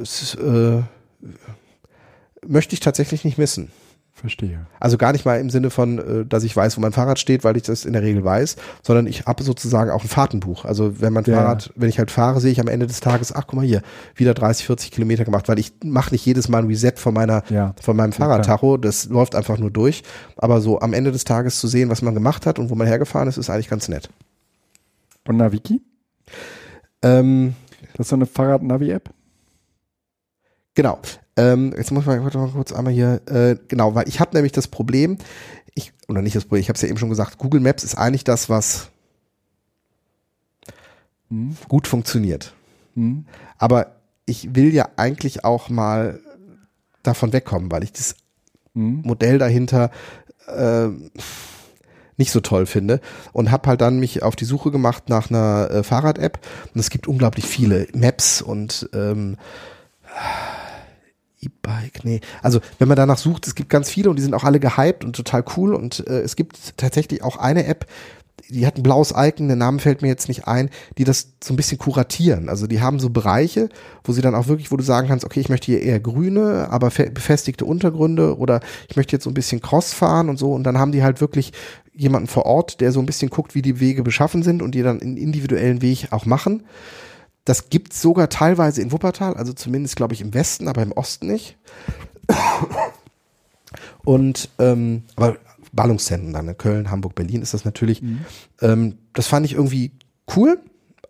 [0.00, 0.82] es, äh,
[2.46, 3.72] möchte ich tatsächlich nicht missen.
[4.20, 4.66] Verstehe.
[4.78, 7.42] Also gar nicht mal im Sinne von, äh, dass ich weiß, wo mein Fahrrad steht,
[7.42, 10.64] weil ich das in der Regel weiß, sondern ich habe sozusagen auch ein Fahrtenbuch.
[10.64, 11.36] Also wenn mein Ja.
[11.36, 13.82] Fahrrad, wenn ich halt fahre, sehe ich am Ende des Tages, ach guck mal hier,
[14.14, 17.42] wieder 30, 40 Kilometer gemacht, weil ich mache nicht jedes Mal ein Reset von meiner,
[17.50, 17.74] Ja.
[17.80, 18.12] von meinem.
[18.12, 18.76] Fahrradtacho.
[18.76, 20.02] Das läuft einfach nur durch.
[20.36, 22.86] Aber so am Ende des Tages zu sehen, was man gemacht hat und wo man
[22.86, 24.10] hergefahren ist, ist eigentlich ganz nett.
[25.26, 25.80] Und Naviki?
[27.02, 27.54] Ähm,
[27.96, 29.10] Das ist so eine Fahrrad-Navi-App?
[30.74, 30.98] Genau.
[31.40, 34.52] Ähm, jetzt muss man warte mal kurz einmal hier, äh, genau, weil ich habe nämlich
[34.52, 35.18] das Problem,
[35.74, 37.96] ich, oder nicht das Problem, ich habe es ja eben schon gesagt, Google Maps ist
[37.96, 38.90] eigentlich das, was
[41.30, 41.56] Mhm.
[41.68, 42.54] gut funktioniert.
[42.94, 43.24] Mhm.
[43.56, 43.94] Aber
[44.26, 46.20] ich will ja eigentlich auch mal
[47.02, 48.16] davon wegkommen, weil ich das
[48.74, 49.02] Mhm.
[49.04, 49.90] Modell dahinter
[50.46, 50.88] äh,
[52.16, 53.00] nicht so toll finde
[53.32, 56.38] und habe halt dann mich auf die Suche gemacht nach einer äh, Fahrrad-App
[56.74, 59.36] und es gibt unglaublich viele Maps und ähm,
[61.42, 62.20] E-Bike, nee.
[62.42, 65.04] Also wenn man danach sucht, es gibt ganz viele und die sind auch alle gehypt
[65.04, 67.86] und total cool und äh, es gibt tatsächlich auch eine App,
[68.48, 71.54] die hat ein blaues Icon, der Name fällt mir jetzt nicht ein, die das so
[71.54, 72.48] ein bisschen kuratieren.
[72.48, 73.68] Also die haben so Bereiche,
[74.02, 76.68] wo sie dann auch wirklich, wo du sagen kannst, okay, ich möchte hier eher grüne,
[76.70, 80.52] aber fe- befestigte Untergründe oder ich möchte jetzt so ein bisschen Cross fahren und so
[80.52, 81.52] und dann haben die halt wirklich
[81.94, 84.82] jemanden vor Ort, der so ein bisschen guckt, wie die Wege beschaffen sind und die
[84.82, 86.64] dann einen individuellen Weg auch machen.
[87.44, 91.26] Das gibt's sogar teilweise in Wuppertal, also zumindest glaube ich im Westen, aber im Osten
[91.26, 91.56] nicht.
[94.04, 95.36] Und ähm, aber
[95.72, 98.02] Ballungszentren dann in Köln, Hamburg, Berlin ist das natürlich.
[98.60, 99.92] Ähm, das fand ich irgendwie
[100.36, 100.58] cool,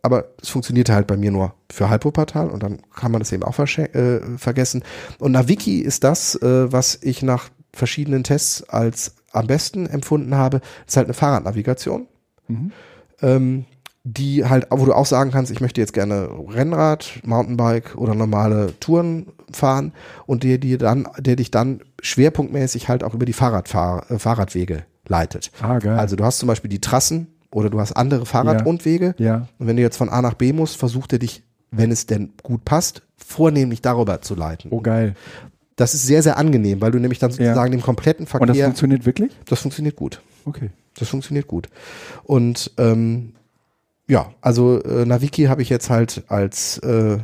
[0.02, 3.42] aber es funktionierte halt bei mir nur für Halbwuppertal und dann kann man das eben
[3.42, 4.82] auch äh, vergessen.
[5.18, 10.60] Und Naviki ist das, äh, was ich nach verschiedenen Tests als am besten empfunden habe.
[10.60, 12.06] Das ist halt eine Fahrradnavigation
[12.48, 12.72] Mhm.
[13.22, 13.64] ähm,
[14.04, 18.72] die halt, wo du auch sagen kannst, ich möchte jetzt gerne Rennrad, Mountainbike oder normale
[18.80, 19.92] Touren fahren
[20.26, 24.84] und der, die dann, der dich dann schwerpunktmäßig halt auch über die Fahrradfahr äh, Fahrradwege
[25.06, 25.50] leitet.
[25.60, 25.98] Ah, geil.
[25.98, 29.48] Also du hast zum Beispiel die Trassen oder du hast andere Fahrradrundwege ja.
[29.58, 32.32] und wenn du jetzt von A nach B musst, versucht er dich, wenn es denn
[32.42, 34.70] gut passt, vornehmlich darüber zu leiten.
[34.70, 35.14] Oh, geil.
[35.76, 38.64] Das ist sehr, sehr angenehm, weil du nämlich dann sozusagen dem kompletten Und das Verkehr,
[38.66, 39.32] funktioniert wirklich?
[39.46, 40.20] das funktioniert gut.
[40.44, 40.70] Okay.
[40.98, 41.68] Das funktioniert gut.
[42.24, 43.32] Und ähm,
[44.10, 47.18] ja, also äh, Naviki habe ich jetzt halt als äh,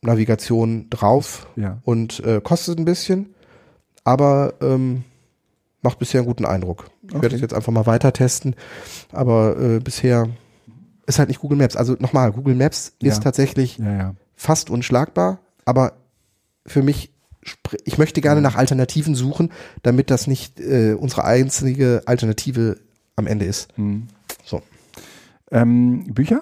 [0.00, 1.78] Navigation drauf Ja.
[1.84, 3.34] und äh, kostet ein bisschen,
[4.04, 5.04] aber ähm,
[5.82, 6.86] macht bisher einen guten Eindruck.
[7.06, 7.34] Ich werde Okay.
[7.36, 8.54] es jetzt einfach mal weiter testen,
[9.12, 10.28] aber äh, bisher
[11.06, 11.76] ist halt nicht Google Maps.
[11.76, 13.12] Also nochmal, Google Maps Ja.
[13.12, 15.94] ist tatsächlich Ja, fast unschlagbar, aber
[16.66, 17.10] für mich,
[17.84, 19.50] ich möchte gerne nach Alternativen suchen,
[19.82, 22.78] damit das nicht äh, unsere einzige Alternative
[23.16, 23.76] am Ende ist.
[23.78, 24.08] Mhm.
[25.50, 26.40] Ähm, Bücher?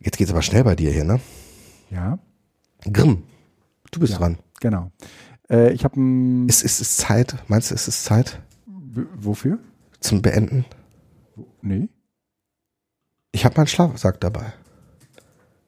[0.00, 1.20] Jetzt geht's aber schnell bei dir hier, ne?
[1.90, 2.18] Ja,
[2.92, 3.22] Grimm,
[3.90, 4.18] du bist Ja.
[4.18, 4.38] dran.
[4.60, 4.90] genau.
[5.50, 6.48] Äh, ich habe ein.
[6.48, 7.36] Ist, ist es Zeit?
[7.48, 9.58] Meinst du, ist es Zeit W- Wofür?
[10.00, 10.64] zum Beenden?
[11.62, 11.88] Nee.
[13.32, 14.52] Ich habe meinen Schlafsack dabei.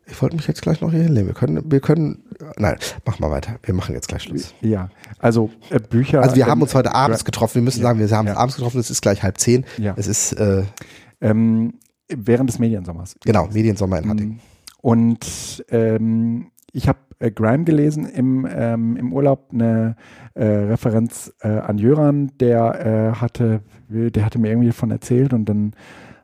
[0.06, 1.26] Ich wollte mich jetzt gleich noch hier hinlegen.
[1.26, 2.24] Wir können, wir können,
[2.56, 3.58] nein, mach mal weiter.
[3.62, 4.54] Wir machen jetzt gleich Schluss.
[4.62, 6.22] Ja, also äh, Bücher.
[6.22, 7.56] Also wir haben ähm, uns heute abends getroffen.
[7.56, 7.88] Wir müssen Ja.
[7.88, 8.40] sagen, wir haben uns Ja.
[8.40, 8.80] abends getroffen.
[8.80, 9.64] Es ist gleich halb zehn.
[9.76, 9.94] Ja.
[9.96, 10.64] Es ist, äh,
[11.20, 11.74] Ähm,
[12.08, 13.16] während des Mediensommers.
[13.24, 14.40] genau, Mediensommer in Hattingen.
[14.80, 19.96] Und ähm, ich habe äh, Grime gelesen im, ähm, im Urlaub, eine
[20.34, 25.46] äh, Referenz äh, an Jöran, der äh, hatte, der hatte mir irgendwie davon erzählt und
[25.46, 25.74] dann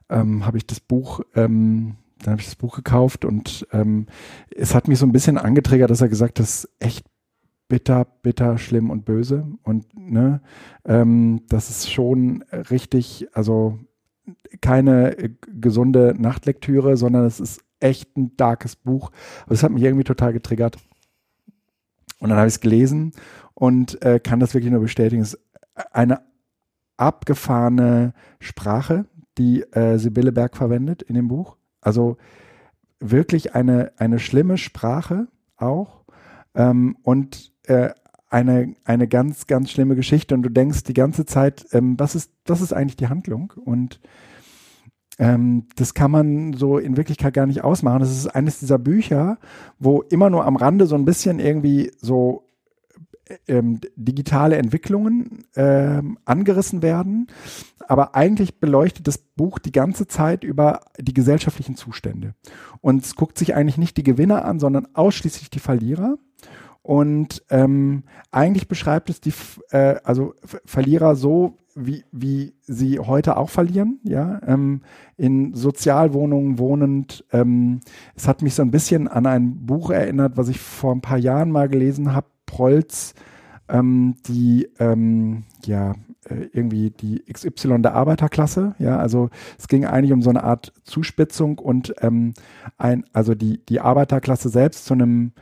[0.08, 4.06] ähm, habe ich das Buch, ähm, dann habe ich das Buch gekauft und ähm,
[4.54, 7.06] es hat mich so ein bisschen angetriggert, dass er gesagt hat, das ist echt
[7.68, 10.42] bitter, bitter, schlimm und böse und ne,
[10.84, 13.78] ähm, das ist schon richtig, also
[14.64, 19.10] keine äh, gesunde Nachtlektüre, sondern es ist echt ein darkes Buch.
[19.44, 20.78] Aber es hat mich irgendwie total getriggert.
[22.18, 23.12] Und dann habe ich es gelesen
[23.52, 25.20] und äh, kann das wirklich nur bestätigen.
[25.20, 25.40] Es ist
[25.92, 26.22] eine
[26.96, 29.04] abgefahrene Sprache,
[29.36, 31.56] die äh, Sibylle Berg verwendet in dem Buch.
[31.82, 32.16] Also
[33.00, 35.28] wirklich eine, eine schlimme Sprache
[35.58, 36.04] auch
[36.54, 37.90] ähm, und äh,
[38.30, 40.34] eine, eine ganz, ganz schlimme Geschichte.
[40.34, 43.52] Und du denkst die ganze Zeit, ähm, was, ist, was ist eigentlich die Handlung?
[43.62, 44.00] Und
[45.18, 48.00] ähm, das kann man so in Wirklichkeit gar nicht ausmachen.
[48.00, 49.38] Das ist eines dieser Bücher,
[49.78, 52.48] wo immer nur am Rande so ein bisschen irgendwie so
[53.26, 57.28] äh, ähm, digitale Entwicklungen ähm, angerissen werden.
[57.86, 62.34] Aber eigentlich beleuchtet das Buch die ganze Zeit über die gesellschaftlichen Zustände.
[62.80, 66.16] Und es guckt sich eigentlich nicht die Gewinner an, sondern ausschließlich die Verlierer.
[66.82, 69.32] Und ähm, eigentlich beschreibt es die
[69.70, 70.34] äh, also
[70.64, 74.82] Verlierer so, wie, wie sie heute auch verlieren, ja, ähm,
[75.16, 77.24] in Sozialwohnungen wohnend.
[77.32, 77.80] Ähm,
[78.14, 81.18] es hat mich so ein bisschen an ein Buch erinnert, was ich vor ein paar
[81.18, 83.14] Jahren mal gelesen habe, Prolz,
[83.68, 85.94] ähm, die, ähm, ja,
[86.24, 90.72] äh, irgendwie die XY der Arbeiterklasse, ja, also es ging eigentlich um so eine Art
[90.84, 92.34] Zuspitzung und ähm,
[92.78, 95.32] ein, also die, die Arbeiterklasse selbst zu einem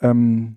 [0.00, 0.56] ähm,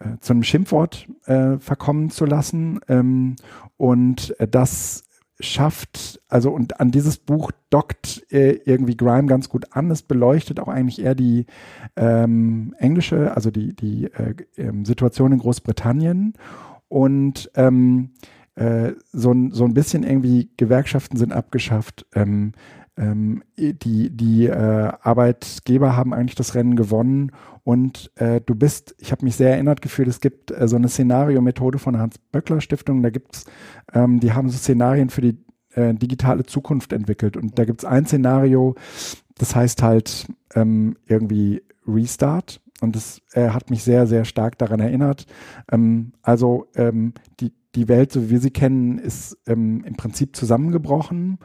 [0.00, 2.78] äh, zu einem Schimpfwort äh, verkommen zu lassen.
[2.88, 3.34] Ähm,
[3.78, 5.04] und äh, das
[5.40, 9.90] schafft, also und an dieses Buch dockt äh, irgendwie Grime ganz gut an.
[9.90, 11.46] Es beleuchtet auch eigentlich eher die
[11.96, 16.34] ähm, englische, also die, die äh, ähm, Situation in Großbritannien
[16.88, 18.10] und ähm,
[18.56, 22.06] äh, so, so ein bisschen irgendwie Gewerkschaften sind abgeschafft.
[22.98, 27.30] Ähm, die die äh, Arbeitgeber haben eigentlich das Rennen gewonnen
[27.62, 30.88] und äh, du bist, ich habe mich sehr erinnert gefühlt, es gibt äh, so eine
[30.88, 33.44] Szenario-Methode von der Hans-Böckler-Stiftung, da gibt's,
[33.92, 35.38] ähm, die haben so Szenarien für die
[35.74, 38.74] äh, digitale Zukunft entwickelt und da gibt's ein Szenario,
[39.36, 44.80] das heißt halt ähm, irgendwie Restart und das äh, hat mich sehr, sehr stark daran
[44.80, 45.26] erinnert.
[45.70, 50.34] Ähm, also ähm, die, die Welt, so wie wir sie kennen, ist ähm, im Prinzip
[50.34, 51.38] zusammengebrochen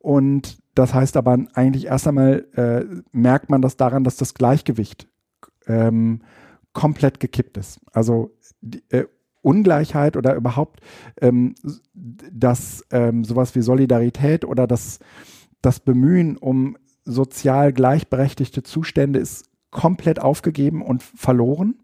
[0.00, 5.08] und das heißt aber eigentlich erst einmal äh, merkt man das daran, dass das Gleichgewicht
[5.66, 6.22] ähm,
[6.72, 7.80] komplett gekippt ist.
[7.92, 9.06] Also die, äh,
[9.42, 10.80] Ungleichheit oder überhaupt
[11.20, 11.54] ähm,
[11.94, 14.98] das ähm, sowas wie Solidarität oder das,
[15.62, 21.76] das Bemühen um sozial gleichberechtigte Zustände ist komplett aufgegeben und verloren.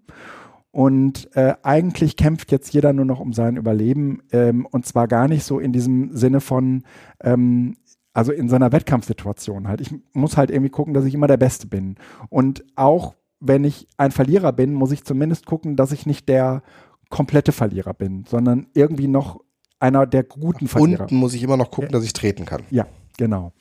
[0.70, 5.26] Und äh, eigentlich kämpft jetzt jeder nur noch um sein Überleben ähm, und zwar gar
[5.26, 6.84] nicht so in diesem Sinne von,
[7.22, 7.76] ähm,
[8.16, 9.82] also in seiner Wettkampfsituation halt.
[9.82, 11.96] Ich muss halt irgendwie gucken, dass ich immer der Beste bin.
[12.30, 16.62] Und auch wenn ich ein Verlierer bin, muss ich zumindest gucken, dass ich nicht der
[17.10, 19.40] komplette Verlierer bin, sondern irgendwie noch
[19.80, 21.02] einer der guten Verlierer.
[21.02, 22.62] Unten muss ich immer noch gucken, dass ich treten kann.
[22.70, 22.86] Ja,
[23.18, 23.52] genau.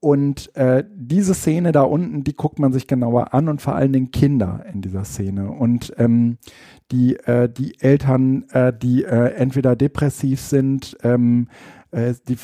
[0.00, 3.94] Und äh, diese Szene da unten, die guckt man sich genauer an und vor allen
[3.94, 5.50] Dingen Kinder in dieser Szene.
[5.50, 6.36] Und ähm,
[6.90, 11.48] die, äh, die Eltern, äh, die äh, entweder depressiv sind, ähm,
[11.90, 12.36] äh, die,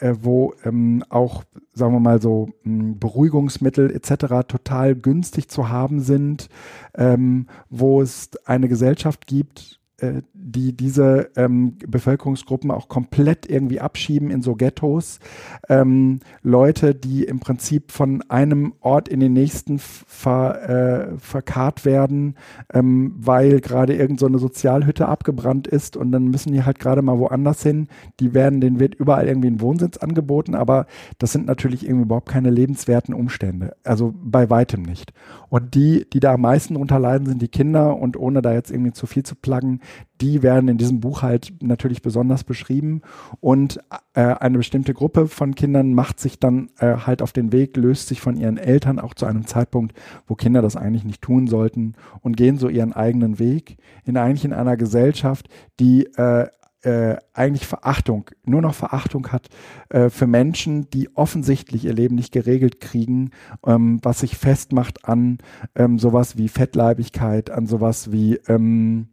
[0.00, 4.46] äh, wo ähm, auch, sagen wir mal so, hm, Beruhigungsmittel etc.
[4.46, 6.48] total günstig zu haben sind,
[6.94, 14.30] ähm, wo es eine Gesellschaft gibt, äh, die diese ähm, Bevölkerungsgruppen auch komplett irgendwie abschieben
[14.30, 15.20] in so Ghettos.
[15.68, 22.34] Ähm, Leute, die im Prinzip von einem Ort in den nächsten ver, äh, verkarrt werden,
[22.74, 27.18] ähm, weil gerade irgendeine so Sozialhütte abgebrannt ist und dann müssen die halt gerade mal
[27.18, 27.86] woanders hin.
[28.18, 30.86] Die werden, denen wird überall irgendwie ein Wohnsitz angeboten, aber
[31.18, 33.76] das sind natürlich irgendwie überhaupt keine lebenswerten Umstände.
[33.84, 35.12] Also bei weitem nicht.
[35.48, 38.72] Und die, die da am meisten drunter leiden, sind die Kinder und ohne da jetzt
[38.72, 39.80] irgendwie zu viel zu pluggen,
[40.20, 43.02] die werden in diesem Buch halt natürlich besonders beschrieben.
[43.40, 43.80] Und
[44.14, 48.08] äh, eine bestimmte Gruppe von Kindern macht sich dann äh, halt auf den Weg, löst
[48.08, 49.96] sich von ihren Eltern auch zu einem Zeitpunkt,
[50.26, 54.44] wo Kinder das eigentlich nicht tun sollten und gehen so ihren eigenen Weg in eigentlich
[54.44, 55.48] in einer Gesellschaft,
[55.80, 56.46] die äh,
[56.82, 59.48] äh, eigentlich Verachtung, nur noch Verachtung hat
[59.88, 63.30] äh, für Menschen, die offensichtlich ihr Leben nicht geregelt kriegen,
[63.64, 65.38] ähm, was sich festmacht an
[65.74, 69.08] ähm, sowas wie Fettleibigkeit, an sowas wie ähm,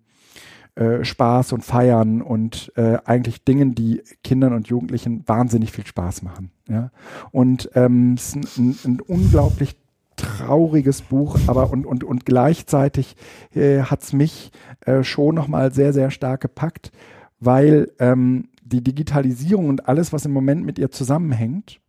[0.79, 6.21] äh, Spaß und Feiern und äh, eigentlich Dingen, die Kindern und Jugendlichen wahnsinnig viel Spaß
[6.21, 6.51] machen.
[6.69, 6.91] Ja?
[7.31, 9.75] Und ähm, es ist ein, ein unglaublich
[10.15, 13.17] trauriges Buch, aber und, und, und gleichzeitig
[13.53, 14.51] äh, hat es mich
[14.81, 16.91] äh, schon nochmal sehr, sehr stark gepackt,
[17.39, 21.81] weil ähm, die Digitalisierung und alles, was im Moment mit ihr zusammenhängt,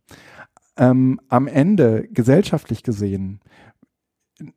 [0.77, 3.39] ähm, am Ende gesellschaftlich gesehen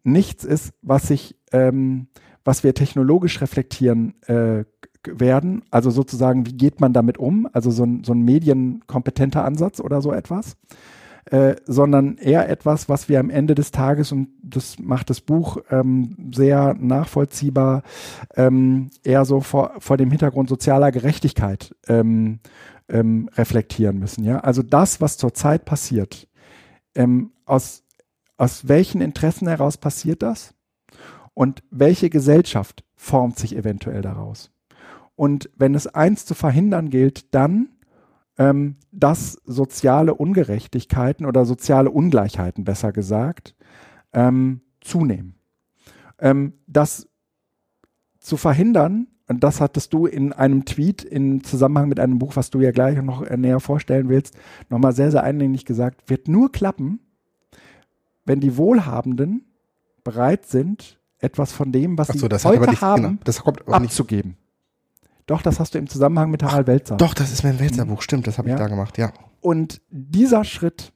[0.03, 2.09] nichts ist, was sich, ähm,
[2.45, 4.65] was wir technologisch reflektieren äh,
[5.07, 5.63] werden.
[5.71, 7.49] Also sozusagen, wie geht man damit um?
[7.53, 10.57] Also so ein, so ein medienkompetenter Ansatz oder so etwas.
[11.31, 15.57] Äh, sondern eher etwas, was wir am Ende des Tages, und das macht das Buch
[15.71, 17.83] ähm, sehr nachvollziehbar,
[18.37, 22.41] ähm, eher so vor, vor dem Hintergrund sozialer Gerechtigkeit ähm,
[22.89, 24.23] ähm reflektieren müssen.
[24.23, 24.41] Ja?
[24.41, 26.29] Also das, was zurzeit passiert,
[26.95, 27.85] ähm, aus,
[28.37, 30.54] aus welchen Interessen heraus passiert das?
[31.35, 34.51] Und welche Gesellschaft formt sich eventuell daraus?
[35.17, 37.69] Und wenn es eins zu verhindern gilt, dann,
[38.39, 43.55] ähm, dass soziale Ungerechtigkeiten oder soziale Ungleichheiten, besser gesagt,
[44.13, 45.37] ähm, zunehmen.
[46.19, 47.09] Ähm, das
[48.19, 52.51] zu verhindern, und das hattest du in einem Tweet im Zusammenhang mit einem Buch, was
[52.51, 54.37] du ja gleich noch äh, näher vorstellen willst,
[54.69, 57.01] nochmal sehr, sehr eindringlich gesagt, wird nur klappen,
[58.25, 59.45] wenn die Wohlhabenden
[60.03, 64.37] bereit sind, etwas von dem, was so, sie heute nicht, haben, genau, das kommt abzugeben.
[65.27, 66.97] Doch, das hast du im Zusammenhang mit Harald Welzer.
[66.97, 68.57] Doch, das ist mein Welzer-Buch, stimmt, das habe ja.
[68.57, 69.13] ich da gemacht, ja.
[69.41, 70.93] Und dieser Schritt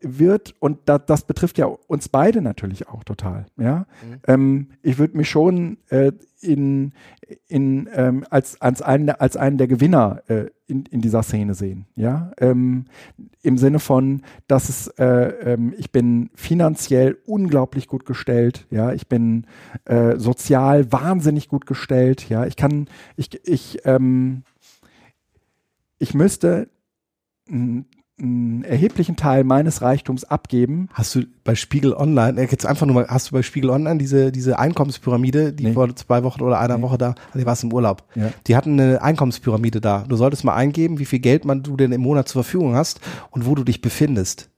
[0.00, 3.78] wird, und da, das betrifft ja uns beide natürlich auch total, ja.
[3.78, 4.20] Mhm.
[4.26, 6.92] Ähm, ich würde mich schon äh, in,
[7.48, 11.86] in, ähm, als, als, einen, als einen der Gewinner äh, in, in dieser Szene sehen,
[11.94, 12.32] ja.
[12.38, 12.86] Ähm,
[13.42, 18.92] Im Sinne von, dass es, äh, ähm, ich bin finanziell unglaublich gut gestellt, ja.
[18.92, 19.46] Ich bin
[19.84, 22.46] äh, sozial wahnsinnig gut gestellt, ja.
[22.46, 24.44] Ich kann, ich, ich, ähm,
[25.98, 26.68] ich müsste
[28.22, 30.88] einen erheblichen Teil meines Reichtums abgeben.
[30.92, 33.98] Hast du bei Spiegel Online, äh, jetzt einfach nur mal, hast du bei Spiegel Online
[33.98, 35.72] diese, diese Einkommenspyramide, die nee.
[35.72, 36.82] vor zwei Wochen oder einer nee.
[36.82, 38.04] Woche da, die war es im Urlaub.
[38.14, 38.30] Ja.
[38.46, 40.04] Die hatten eine Einkommenspyramide da.
[40.08, 43.00] Du solltest mal eingeben, wie viel Geld man du denn im Monat zur Verfügung hast
[43.30, 44.48] und wo du dich befindest.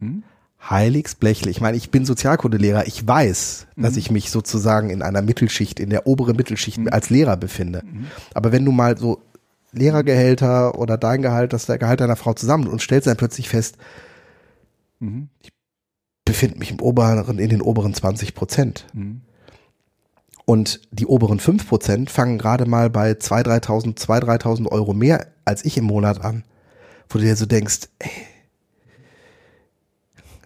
[0.00, 0.24] Hm?
[0.60, 1.50] Heiligs Blechle.
[1.50, 2.86] Ich meine, ich bin Sozialkundelehrer.
[2.86, 3.82] Ich weiß, mhm.
[3.82, 6.88] dass ich mich sozusagen in einer Mittelschicht, in der oberen Mittelschicht mhm.
[6.88, 7.82] als Lehrer befinde.
[7.84, 8.06] Mhm.
[8.34, 9.22] Aber wenn du mal so
[9.72, 13.76] Lehrergehälter oder dein Gehalt, das der Gehalt deiner Frau zusammen und stellst dann plötzlich fest,
[14.98, 15.28] mhm.
[15.42, 15.52] ich
[16.24, 18.86] befinde mich im oberen, in den oberen 20 Prozent.
[18.92, 19.22] Mhm.
[20.44, 25.26] Und die oberen 5 Prozent fangen gerade mal bei 2.000, 3.000, 2.000, 3.000 Euro mehr
[25.44, 26.44] als ich im Monat an.
[27.10, 28.10] Wo du dir so denkst, ey,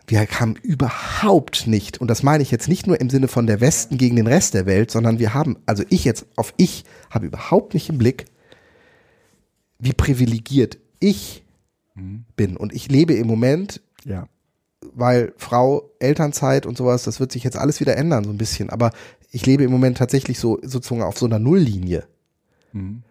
[0.09, 3.61] wir haben überhaupt nicht, und das meine ich jetzt nicht nur im Sinne von der
[3.61, 7.27] Westen gegen den Rest der Welt, sondern wir haben, also ich jetzt auf ich, habe
[7.27, 8.27] überhaupt nicht im Blick,
[9.83, 11.45] wie privilegiert ich
[11.97, 12.25] mhm.
[12.37, 12.57] bin.
[12.57, 14.29] Und ich lebe im Moment, ja.
[14.95, 18.71] weil Frau, Elternzeit und sowas, das wird sich jetzt alles wieder ändern, so ein bisschen.
[18.71, 18.93] Aber
[19.33, 22.07] ich lebe im Moment tatsächlich so sozusagen auf so einer Nulllinie.
[22.73, 23.03] Mhm.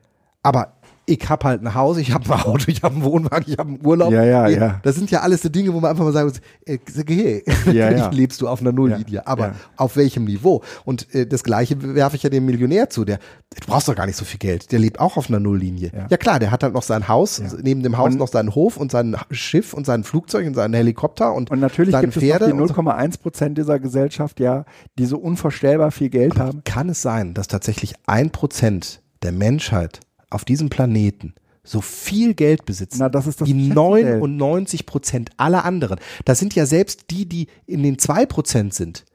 [0.44, 0.78] Aber
[1.12, 3.70] ich habe halt ein Haus, ich habe ein Auto, ich habe einen Wohnwagen, ich habe
[3.70, 4.12] einen Urlaub.
[4.12, 4.80] Ja, ja, ja.
[4.84, 6.78] Das sind ja alles so Dinge, wo man einfach mal sagen muss, äh,
[7.08, 8.10] hey, ja, ja.
[8.10, 9.56] lebst du auf einer Nulllinie, ja, aber ja.
[9.78, 10.64] auf welchem Niveau?
[10.86, 14.06] Und äh, das Gleiche werfe ich ja dem Millionär zu, der, du brauchst doch gar
[14.06, 15.92] nicht so viel Geld, der lebt auch auf einer Nulllinie.
[16.10, 18.78] Ja, klar, der hat halt noch sein Haus, neben dem Haus und noch seinen Hof
[18.78, 22.54] und sein Schiff und sein Flugzeug und seinen Helikopter und, und natürlich gibt Pferde es
[22.54, 24.66] noch die 0,1 Prozent dieser Gesellschaft, ja,
[24.98, 26.64] die so unvorstellbar viel Geld aber haben.
[26.64, 30.00] Kann es sein, dass tatsächlich ein Prozent der Menschheit
[30.32, 36.00] auf diesem Planeten so viel Geld besitzen Na, das das wie 99 Prozent aller anderen.
[36.26, 39.06] Da sind ja selbst die, die in den zwei Prozent sind,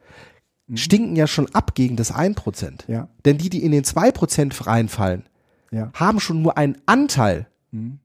[0.68, 0.76] mhm.
[0.76, 2.84] stinken ja schon ab gegen das ein Prozent.
[2.86, 3.08] Ja.
[3.24, 5.24] Denn die, die in den zwei Prozent reinfallen,
[5.72, 5.90] ja.
[5.94, 7.48] haben schon nur einen Anteil.
[7.72, 7.98] Mhm.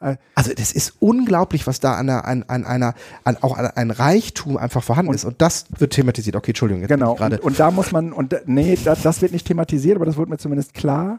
[0.00, 2.94] Äh, also das ist unglaublich, was da an, einer, an, an einer,
[3.24, 5.24] an auch an ein Reichtum einfach vorhanden und, ist.
[5.24, 6.36] Und das wird thematisiert.
[6.36, 6.82] Okay, Entschuldigung.
[6.82, 7.16] Jetzt genau.
[7.16, 10.28] Und, und, da muss man, und nee, das, das wird nicht thematisiert, aber das wird
[10.28, 11.18] mir zumindest klar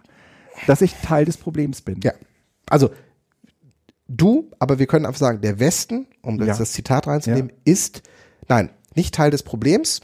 [0.67, 1.99] dass ich Teil des Problems bin.
[2.03, 2.13] Ja.
[2.69, 2.89] Also
[4.07, 6.57] du, aber wir können einfach sagen, der Westen, um ja.
[6.57, 7.55] das Zitat reinzunehmen, ja.
[7.73, 8.03] ist,
[8.47, 10.01] nein, nicht Teil des Problems.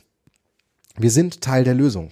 [0.97, 2.11] Wir sind Teil der Lösung.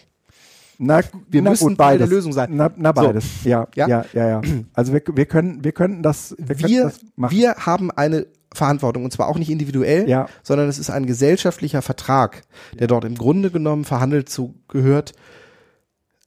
[0.77, 2.49] Na, wir na müssen gut, Teil der Lösung sein.
[2.53, 3.43] Na, na beides.
[3.43, 3.49] So.
[3.49, 4.41] Ja, ja, ja, ja, ja.
[4.73, 7.35] Also wir, wir können, wir könnten das, wir, wir, das machen.
[7.35, 10.27] wir haben eine Verantwortung und zwar auch nicht individuell, ja.
[10.41, 12.41] sondern es ist ein gesellschaftlicher Vertrag,
[12.77, 15.13] der dort im Grunde genommen verhandelt zu gehört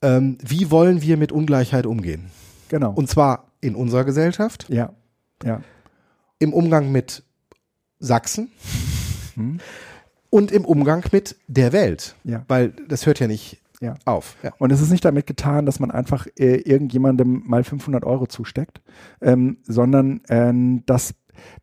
[0.03, 2.31] ähm, wie wollen wir mit Ungleichheit umgehen?
[2.69, 2.93] Genau.
[2.93, 4.67] Und zwar in unserer Gesellschaft.
[4.69, 4.93] Ja.
[5.45, 5.61] Ja.
[6.39, 7.23] Im Umgang mit
[7.99, 8.51] Sachsen.
[9.35, 9.61] Hm.
[10.31, 12.17] Und im Umgang mit der Welt.
[12.25, 12.45] Ja.
[12.49, 13.95] Weil das hört ja nicht ja.
[14.05, 14.37] auf.
[14.43, 14.53] Ja.
[14.59, 18.81] Und es ist nicht damit getan, dass man einfach äh, irgendjemandem mal 500 Euro zusteckt,
[19.21, 20.53] ähm, sondern äh,
[20.87, 21.15] dass,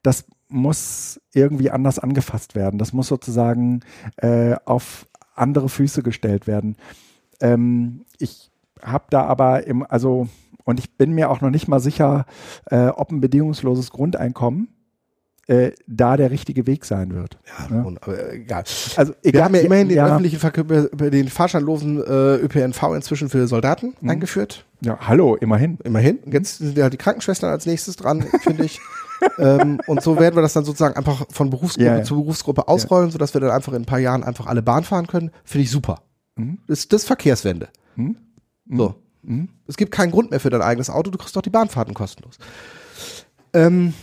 [0.01, 2.77] dass muss irgendwie anders angefasst werden.
[2.77, 3.81] Das muss sozusagen
[4.18, 6.77] äh, auf andere Füße gestellt werden.
[7.44, 8.49] Ähm, ich
[8.82, 10.28] habe da aber im, also,
[10.64, 12.26] und ich bin mir auch noch nicht mal sicher,
[12.72, 14.70] äh, ob ein bedingungsloses Grundeinkommen
[15.48, 17.38] äh, da der richtige Weg sein wird.
[17.70, 17.82] Ja, ja.
[17.84, 18.64] Und, aber egal.
[18.95, 20.07] Also egal, Wir haben ja immerhin den ja.
[20.07, 24.10] öffentlichen Verkehr, den fahrscheinlosen äh, ÖPNV inzwischen für Soldaten Mhm.
[24.10, 24.65] eingeführt.
[24.82, 25.80] Ja, hallo, immerhin.
[25.84, 26.20] Immerhin.
[26.32, 28.80] Jetzt sind ja die Krankenschwestern als nächstes dran, finde ich.
[29.38, 32.03] ähm, und so werden wir das dann sozusagen einfach von Berufsgruppe Ja, ja.
[32.03, 35.07] zu Berufsgruppe ausrollen, sodass wir dann einfach in ein paar Jahren einfach alle Bahn fahren
[35.07, 35.32] können.
[35.44, 36.02] Finde ich super.
[36.35, 36.60] Mhm.
[36.68, 37.69] Das, das ist Verkehrswende.
[37.95, 38.18] Mhm.
[38.69, 38.95] So.
[39.23, 39.49] Mhm.
[39.68, 42.38] Es gibt keinen Grund mehr für dein eigenes Auto, du kriegst doch die Bahnfahrten kostenlos.
[43.53, 43.93] Ähm,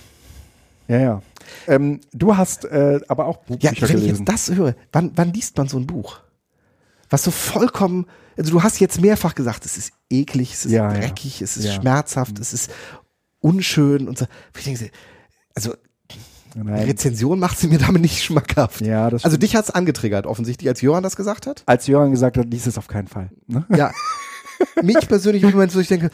[0.89, 1.23] Ja, ja.
[1.66, 5.32] Ähm, du hast äh, aber auch ja, Buchbücher wenn ich jetzt das höre, wann, wann
[5.32, 6.20] liest man so ein Buch?
[7.09, 10.93] Was so vollkommen, also du hast jetzt mehrfach gesagt, es ist eklig, es ist Ja,
[10.93, 11.01] ja.
[11.01, 11.73] dreckig, es ist Ja.
[11.77, 11.81] Mhm.
[11.82, 12.70] schmerzhaft, es ist
[13.40, 14.27] unschön und so.
[14.57, 14.90] Ich denke,
[15.55, 15.74] also
[16.55, 16.85] Nein.
[16.85, 18.81] Rezension macht sie mir damit nicht schmackhaft.
[18.81, 19.43] Ja, das Also stimmt.
[19.44, 21.62] dich hat's angetriggert, offensichtlich, als Johann das gesagt hat.
[21.66, 23.31] Als Jörn gesagt hat, liest es auf keinen Fall.
[23.47, 23.64] Ne?
[23.77, 23.93] Ja.
[24.82, 26.10] Mich persönlich im Moment, wo ich denke,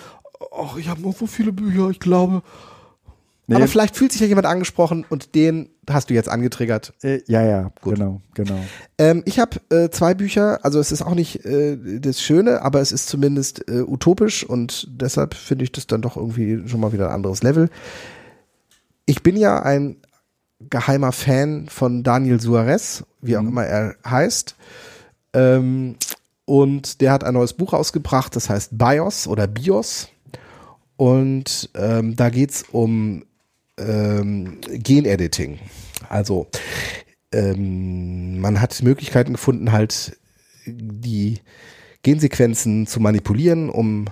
[0.57, 2.43] ach, ich habe noch so viele Bücher, ich glaube.
[3.49, 6.95] Nee, Aber vielleicht fühlt sich ja jemand angesprochen und den hast du jetzt angetriggert.
[7.03, 8.59] äh, ja, ja, genau, genau.
[8.99, 12.81] Ähm, ich habe äh, zwei Bücher, also es ist auch nicht äh, das Schöne, aber
[12.81, 16.93] es ist zumindest äh, utopisch und deshalb finde ich das dann doch irgendwie schon mal
[16.93, 17.69] wieder ein anderes Level.
[19.07, 19.97] Ich bin ja ein
[20.61, 24.57] geheimer Fan von Daniel Suarez, wie auch immer er heißt.
[25.35, 25.97] Ähm,
[26.45, 30.09] und der hat ein neues Buch ausgebracht, das heißt BIOS oder BIOS.
[30.97, 33.25] Und ähm, da geht's um
[33.79, 35.59] ähm, Genediting.
[36.09, 36.47] Also
[37.33, 40.17] ähm, man hat Möglichkeiten gefunden, halt
[40.67, 41.41] die
[42.03, 44.07] Gensequenzen zu manipulieren, um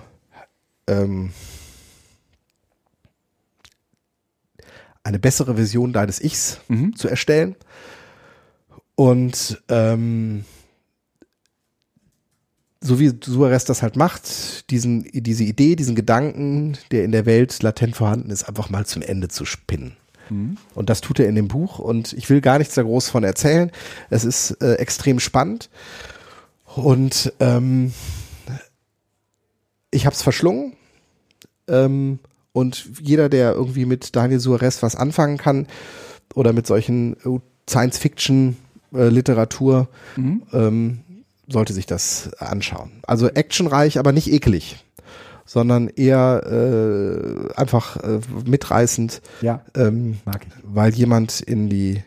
[5.05, 6.95] eine bessere Version deines Ichs Mhm.
[6.95, 7.55] zu erstellen.
[8.95, 10.45] Und ähm,
[12.81, 17.61] so wie Suarez das halt macht, diesen, diese Idee, diesen Gedanken, der in der Welt
[17.61, 19.95] latent vorhanden ist, einfach mal zum Ende zu spinnen.
[20.29, 20.57] Mhm.
[20.73, 23.23] Und das tut er in dem Buch und ich will gar nichts da groß von
[23.23, 23.71] erzählen.
[24.09, 25.69] Es ist äh, extrem spannend
[26.75, 27.93] und ähm,
[29.91, 30.73] ich habe es verschlungen
[31.67, 32.19] ähm,
[32.55, 35.67] und jeder, der irgendwie mit Daniel Suarez was anfangen kann
[36.33, 40.41] oder mit solchen äh, Science-Fiction-Literatur, Mhm.
[40.53, 40.99] ähm,
[41.47, 42.91] sollte sich das anschauen.
[43.05, 44.83] Also actionreich, aber nicht eklig,
[45.45, 50.53] sondern eher äh, einfach äh, mitreißend, Ja, ähm, mag ich.
[50.63, 52.01] weil jemand in die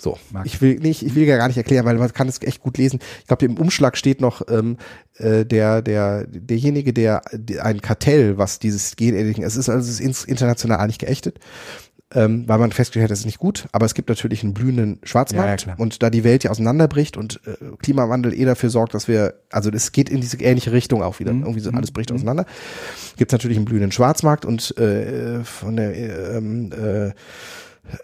[0.00, 0.18] so.
[0.30, 2.60] Mag ich will nicht ich will ja gar nicht erklären weil man kann es echt
[2.60, 3.00] gut lesen.
[3.20, 4.76] Ich glaube im Umschlag steht noch ähm,
[5.16, 10.00] äh, der der derjenige der, der ein Kartell was dieses Genediting es ist also es
[10.00, 11.38] ist international nicht geächtet
[12.12, 14.98] ähm, weil man festgestellt hat, das ist nicht gut, aber es gibt natürlich einen blühenden
[15.04, 18.94] Schwarzmarkt Ja, ja, und da die Welt ja auseinanderbricht und äh, Klimawandel eh dafür sorgt,
[18.94, 21.42] dass wir, also das geht in diese ähnliche Richtung auch wieder, Mhm.
[21.42, 21.76] irgendwie so Mhm.
[21.78, 22.46] alles bricht auseinander,
[23.16, 27.12] gibt es natürlich einen blühenden Schwarzmarkt und äh, von der äh, ähm, äh, äh,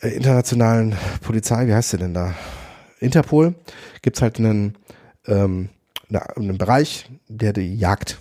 [0.02, 2.34] internationalen Polizei, wie heißt sie denn da?
[2.98, 3.54] Interpol,
[4.02, 4.76] gibt's halt einen,
[5.26, 5.68] ähm,
[6.08, 8.18] na, einen Bereich, der die jagt.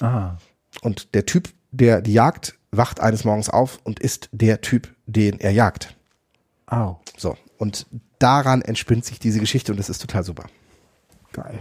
[0.00, 0.36] Ah.
[0.82, 5.40] Und der Typ, der die jagt, wacht eines Morgens auf und ist der Typ, den
[5.40, 5.96] er jagt.
[6.66, 7.00] Au.
[7.16, 7.36] So.
[7.58, 7.86] Und
[8.18, 10.46] daran entspinnt sich diese Geschichte und das ist total super.
[11.32, 11.58] Geil.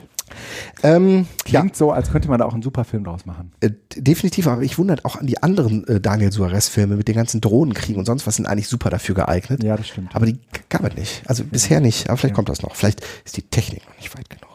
[0.84, 3.52] Ähm, ja, Klingt so, als könnte man da auch einen super Film draus machen.
[3.62, 7.42] äh, definitiv, aber ich wundert auch an die anderen äh, Daniel Suarez-Filme mit den ganzen
[7.42, 9.64] Drohnenkriegen und sonst was sind eigentlich super dafür geeignet.
[9.64, 10.16] Ja, das stimmt.
[10.16, 10.40] Aber die
[10.70, 11.22] gab es nicht.
[11.28, 12.10] Also bisher nicht.
[12.10, 12.36] Aber vielleicht Ja.
[12.36, 12.76] kommt das noch.
[12.76, 14.50] Vielleicht ist die Technik noch nicht weit genug.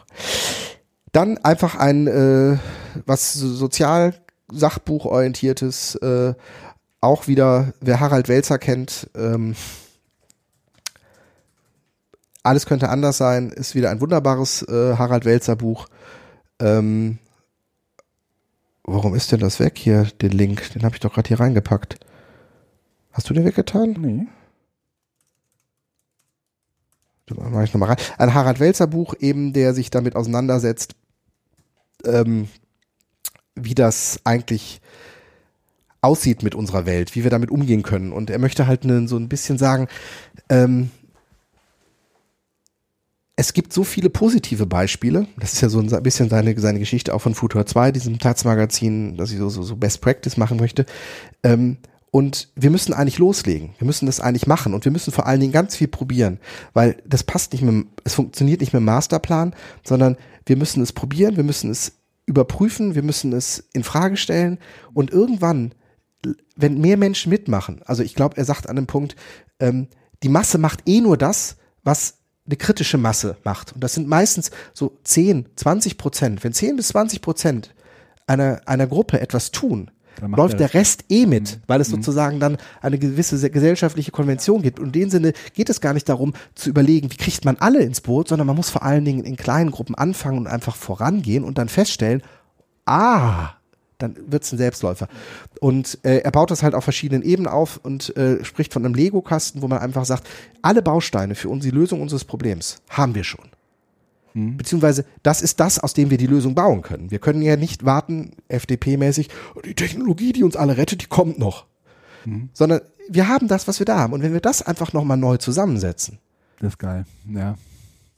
[1.11, 2.57] Dann einfach ein äh,
[3.05, 4.13] was so- sozial
[4.51, 6.33] Sachbuch orientiertes, äh,
[7.01, 9.55] auch wieder, wer Harald Welzer kennt, ähm,
[12.45, 15.87] alles könnte anders sein, ist wieder ein wunderbares äh, Harald Welzer Buch.
[16.59, 17.17] Ähm,
[18.83, 20.71] warum ist denn das weg hier, den Link?
[20.73, 21.97] Den habe ich doch gerade hier reingepackt.
[23.11, 23.95] Hast du den weggetan?
[23.99, 24.27] Nee.
[27.25, 28.05] Da mache ich nochmal rein.
[28.17, 30.95] Ein Harald Welzer Buch eben, der sich damit auseinandersetzt,
[32.05, 32.47] ähm,
[33.55, 34.81] wie das eigentlich
[36.01, 38.11] aussieht mit unserer Welt, wie wir damit umgehen können.
[38.11, 39.87] Und er möchte halt ne, so ein bisschen sagen,
[40.49, 40.91] ähm,
[43.35, 45.27] es gibt so viele positive Beispiele.
[45.37, 49.17] Das ist ja so ein bisschen seine, seine Geschichte auch von Futur 2, diesem Taz-Magazin,
[49.17, 50.85] dass ich so, so, so Best Practice machen möchte.
[51.43, 51.77] Ähm,
[52.11, 53.71] und wir müssen eigentlich loslegen.
[53.77, 54.73] Wir müssen das eigentlich machen.
[54.73, 56.39] Und wir müssen vor allen Dingen ganz viel probieren.
[56.73, 59.53] Weil das passt nicht mit, dem- es funktioniert nicht mit dem Masterplan,
[59.83, 61.93] sondern wir müssen es probieren, wir müssen es
[62.25, 64.59] überprüfen, wir müssen es in Frage stellen.
[64.93, 65.73] Und irgendwann
[66.55, 69.15] wenn mehr Menschen mitmachen, also ich glaube, er sagt an einem Punkt,
[69.59, 69.87] ähm,
[70.23, 72.15] die Masse macht eh nur das, was
[72.45, 73.73] eine kritische Masse macht.
[73.73, 76.43] Und das sind meistens so 10, 20 Prozent.
[76.43, 77.73] Wenn 10 bis 20 Prozent
[78.27, 79.91] einer, einer Gruppe etwas tun,
[80.21, 84.79] läuft der Rest eh mit, weil es sozusagen dann eine gewisse gesellschaftliche Konvention gibt.
[84.79, 87.81] Und in dem Sinne geht es gar nicht darum zu überlegen, wie kriegt man alle
[87.81, 91.43] ins Boot, sondern man muss vor allen Dingen in kleinen Gruppen anfangen und einfach vorangehen
[91.43, 92.21] und dann feststellen,
[92.85, 93.55] ah,
[93.97, 95.07] dann wird's ein Selbstläufer.
[95.59, 98.93] Und äh, er baut das halt auf verschiedenen Ebenen auf und äh, spricht von einem
[98.93, 100.27] Lego-Kasten, wo man einfach sagt,
[100.61, 103.45] alle Bausteine für uns, die Lösung unseres Problems haben wir schon.
[104.37, 107.09] Beziehungsweise das ist das, aus dem wir die Lösung bauen können.
[107.09, 109.29] Wir können ja nicht warten, FDP-mäßig,
[109.63, 111.67] die Technologie, die uns alle rettet, die kommt noch.
[112.51, 114.11] Sondern wir haben das, was wir da haben.
[114.11, 116.17] Und wenn wir das einfach nochmal neu zusammensetzen,
[116.59, 117.05] Das ist geil.
[117.33, 117.55] Ja.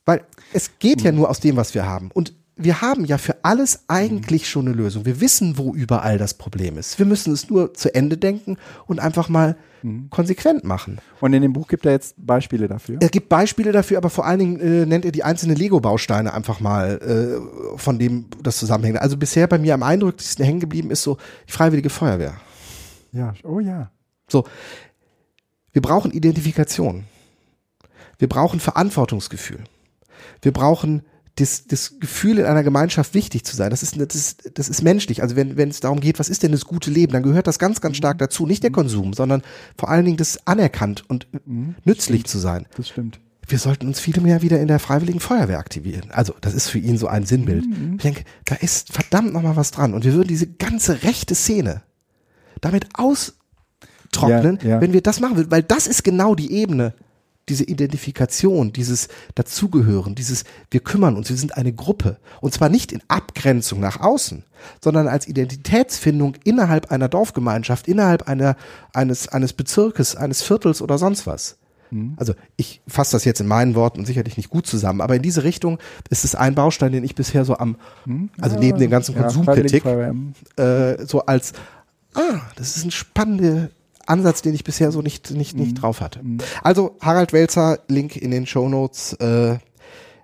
[0.06, 0.24] weil
[0.54, 2.10] es geht ja nur aus dem, was wir haben.
[2.12, 5.06] Und wir haben ja für alles eigentlich schon eine Lösung.
[5.06, 6.98] Wir wissen, wo überall das Problem ist.
[6.98, 8.58] Wir müssen es nur zu Ende denken
[8.88, 9.56] und einfach mal
[10.10, 11.00] konsequent machen.
[11.22, 12.98] Und in dem Buch gibt er jetzt Beispiele dafür.
[13.00, 16.60] Er gibt Beispiele dafür, aber vor allen Dingen äh, nennt er die einzelnen Lego-Bausteine einfach
[16.60, 19.00] mal, äh, von dem das zusammenhängt.
[19.00, 21.18] Also bisher bei mir am eindrücklichsten hängen geblieben ist so
[21.48, 22.36] die Freiwillige Feuerwehr.
[23.12, 23.34] Ja.
[23.44, 23.92] Oh ja.
[24.30, 24.46] So,
[25.72, 27.06] wir brauchen Identifikation.
[28.18, 29.64] Wir brauchen Verantwortungsgefühl.
[30.42, 31.04] Wir brauchen
[31.38, 33.70] das, das Gefühl, in einer Gemeinschaft wichtig zu sein.
[33.70, 35.22] Das ist, das ist, das ist menschlich.
[35.22, 37.60] Also wenn, wenn es darum geht, was ist denn das gute Leben, dann gehört das
[37.60, 38.46] ganz, ganz stark dazu.
[38.46, 39.42] Nicht der Konsum, sondern
[39.78, 41.28] vor allen Dingen das anerkannt und
[41.86, 42.66] nützlich zu sein.
[42.76, 43.20] Das stimmt.
[43.48, 46.10] wir sollten uns viel mehr wieder in der Freiwilligen Feuerwehr aktivieren.
[46.12, 47.66] Also das ist für ihn so ein Sinnbild.
[47.98, 49.94] Ich denke, da ist verdammt noch mal was dran.
[49.94, 51.82] Und wir würden diese ganze rechte Szene
[52.62, 54.82] damit austrocknen, Ja, ja.
[54.82, 55.52] wenn wir das machen würden.
[55.52, 56.94] Weil das ist genau die Ebene,
[57.50, 62.18] diese Identifikation, dieses Dazugehören, dieses wir kümmern uns, wir sind eine Gruppe.
[62.42, 64.44] Und zwar nicht in Abgrenzung nach außen,
[64.82, 68.56] sondern als Identitätsfindung innerhalb einer Dorfgemeinschaft, innerhalb einer,
[68.94, 71.58] eines, eines Bezirkes, eines Viertels oder sonst was.
[72.18, 75.44] Also ich fasse das jetzt in meinen Worten sicherlich nicht gut zusammen, aber in diese
[75.44, 75.80] Richtung
[76.10, 77.78] ist es ein Baustein, den ich bisher so am,
[78.42, 81.54] also neben dem ganzen Ja, Konsumkritik, äh, so als,
[82.14, 83.70] ah, das ist ein spannender
[84.08, 86.22] Ansatz, den ich bisher so nicht, nicht, nicht drauf hatte.
[86.64, 89.14] Also Harald Welzer, Link in den Show Notes.
[89.14, 89.58] Äh,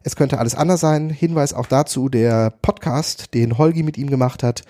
[0.04, 1.10] es könnte alles anders sein.
[1.10, 4.64] Hinweis auch dazu, der Podcast, den Holgi mit ihm gemacht hat,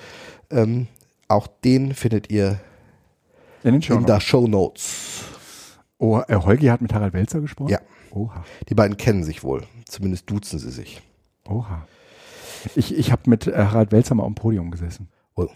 [0.52, 0.88] ähm,
[1.28, 2.60] auch den findet ihr
[3.64, 5.24] In den Show in der Show Notes.
[5.98, 7.70] Oh, äh, Holgi hat mit Harald Welzer gesprochen?
[7.72, 7.80] Ja.
[8.12, 8.44] Oha.
[8.70, 9.64] Die beiden kennen sich wohl.
[9.88, 11.02] Zumindest duzen sie sich.
[11.48, 11.88] Oha.
[12.76, 15.10] Ich, ich habe mit äh, Harald Welzer mal am Podium gesessen.
[15.36, 15.48] Oh.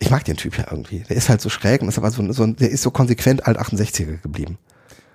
[0.00, 1.00] Ich mag den Typ ja irgendwie.
[1.00, 3.58] Der ist halt so schräg und ist aber so, so der ist so konsequent alt
[3.58, 4.58] 68er geblieben.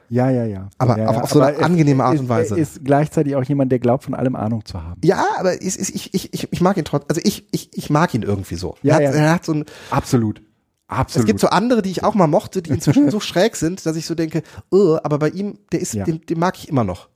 [0.10, 0.70] Ja, ja, ja.
[0.78, 1.24] Aber- ja, aber ja.
[1.24, 2.56] auf so eine er- angenehme Art ist, und Weise.
[2.56, 5.00] Er ist gleichzeitig auch jemand, der glaubt, von allem Ahnung zu haben.
[5.04, 7.08] Ja, aber ist, ist, ich, ich, ich, ich mag ihn trotzdem.
[7.10, 8.76] Also ich, ich, ich mag ihn irgendwie so.
[8.84, 9.22] Ja, er, hat, ja.
[9.22, 10.42] er hat so ein, Absolut.
[10.88, 11.24] Absolut.
[11.24, 13.96] es gibt so andere, die ich auch mal mochte, die inzwischen so schräg sind, dass
[13.96, 16.04] ich so denke, uh, aber bei ihm, der ist, Ja.
[16.04, 17.08] den, den mag ich immer noch.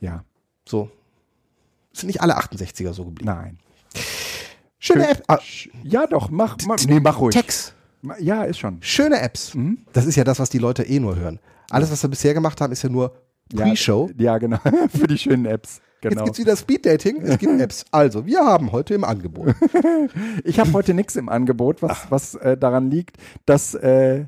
[0.00, 0.24] ja,
[0.68, 0.90] So.
[1.92, 3.28] Es sind nicht alle 68er so geblieben.
[3.32, 3.58] nein.
[4.78, 5.22] Schöne App.
[5.28, 5.38] Ah,
[5.82, 7.34] Ja, doch, mach, mach, nee, mach ruhig.
[7.34, 7.74] Text.
[8.20, 8.78] Ja, ist schon.
[8.80, 9.54] Schöne Apps.
[9.54, 9.78] Mhm.
[9.92, 11.40] Das ist ja das, was die Leute eh nur hören.
[11.70, 13.12] Alles, was wir bisher gemacht haben, ist ja nur
[13.54, 14.10] Pre-Show.
[14.16, 14.58] Ja, ja, genau.
[14.96, 15.80] Für die schönen Apps.
[16.00, 16.24] Jetzt Genau.
[16.26, 17.84] gibt's wieder Speeddating, es gibt Apps.
[17.90, 19.56] Also, wir haben heute im Angebot.
[20.44, 24.26] Ich habe heute nichts im Angebot, was, was äh, daran liegt, dass äh,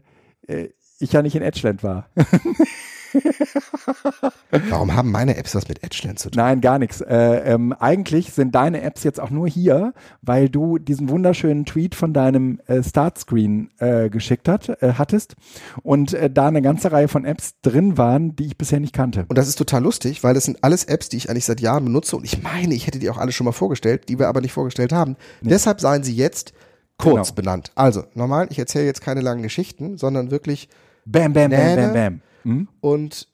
[0.49, 2.09] äh, ich ja nicht in Edgeland war.
[4.69, 6.41] Warum haben meine Apps was mit Edgeland zu tun?
[6.41, 7.01] Nein, gar nichts.
[7.01, 9.93] Äh, ähm, eigentlich sind deine Apps jetzt auch nur hier,
[10.23, 15.35] weil du diesen wunderschönen Tweet von deinem äh, Startscreen äh, geschickt hat, äh, hattest
[15.83, 19.25] und äh, da eine ganze Reihe von Apps drin waren, die ich bisher nicht kannte.
[19.29, 21.85] Und das ist total lustig, weil das sind alles Apps, die ich eigentlich seit Jahren
[21.85, 24.41] benutze und ich meine, ich hätte die auch alle schon mal vorgestellt, die wir aber
[24.41, 25.17] nicht vorgestellt haben.
[25.41, 26.53] Deshalb seien sie jetzt
[26.99, 27.37] kurz Genau.
[27.37, 27.73] benannt.
[27.75, 30.69] Also, normal, ich erzähle jetzt keine langen Geschichten, sondern wirklich
[31.07, 32.21] Bam, bam, bam, bam, bam.
[32.45, 32.69] Mhm.
[32.81, 33.29] und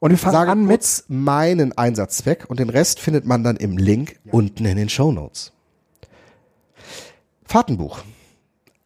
[0.00, 3.76] Und wir fangen sage an mit meinen Einsatzzweck und den Rest findet man dann im
[3.76, 5.52] Link unten in den Show Notes.
[7.44, 8.00] Fahrtenbuch.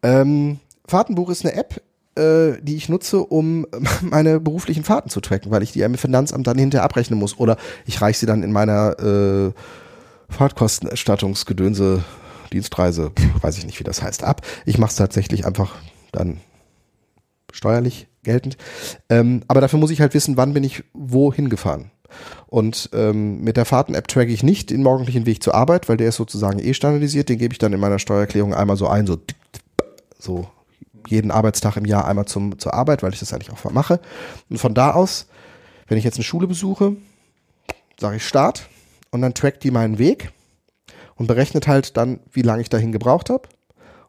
[0.01, 1.81] Ähm, Fahrtenbuch ist eine App,
[2.15, 3.67] äh, die ich nutze, um
[4.01, 7.57] meine beruflichen Fahrten zu tracken, weil ich die im Finanzamt dann hinterher abrechnen muss oder
[7.85, 9.51] ich reiche sie dann in meiner äh,
[10.29, 12.03] Fahrtkostenerstattungsgedönse
[12.51, 13.11] Dienstreise,
[13.41, 14.41] weiß ich nicht, wie das heißt, ab.
[14.65, 15.75] Ich mache es tatsächlich einfach
[16.11, 16.39] dann
[17.51, 18.57] steuerlich geltend.
[19.09, 21.91] Ähm, aber dafür muss ich halt wissen, wann bin ich wohin gefahren.
[22.47, 26.09] Und ähm, mit der Fahrten-App tracke ich nicht den morgendlichen Weg zur Arbeit, weil der
[26.09, 27.29] ist sozusagen eh standardisiert.
[27.29, 29.17] Den gebe ich dann in meiner Steuererklärung einmal so ein, so,
[30.19, 30.47] so
[31.07, 33.99] jeden Arbeitstag im Jahr einmal zum, zur Arbeit, weil ich das eigentlich auch mache.
[34.49, 35.27] Und von da aus,
[35.87, 36.95] wenn ich jetzt eine Schule besuche,
[37.99, 38.69] sage ich Start
[39.11, 40.31] und dann trackt die meinen Weg
[41.15, 43.47] und berechnet halt dann, wie lange ich dahin gebraucht habe.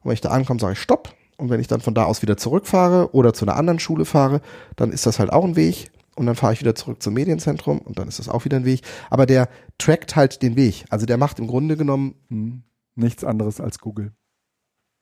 [0.02, 2.23] Und wenn ich da ankomme, sage ich Stopp Und wenn ich dann von da aus
[2.23, 4.40] wieder zurückfahre oder zu einer anderen Schule fahre,
[4.77, 5.90] dann ist das halt auch ein Weg.
[6.16, 8.65] Und dann fahre ich wieder zurück zum Medienzentrum und dann ist das auch wieder ein
[8.65, 8.82] Weg.
[9.11, 9.48] Aber der
[9.78, 10.85] trackt halt den Weg.
[10.89, 12.62] Also der macht im Grunde genommen Hm.
[12.97, 14.12] Nichts anderes als Google.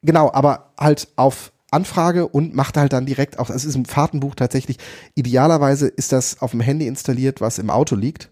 [0.03, 4.35] Genau, aber halt auf Anfrage und macht halt dann direkt auch, es ist im Fahrtenbuch
[4.35, 4.79] tatsächlich,
[5.15, 8.31] idealerweise ist das auf dem Handy installiert, was im Auto liegt.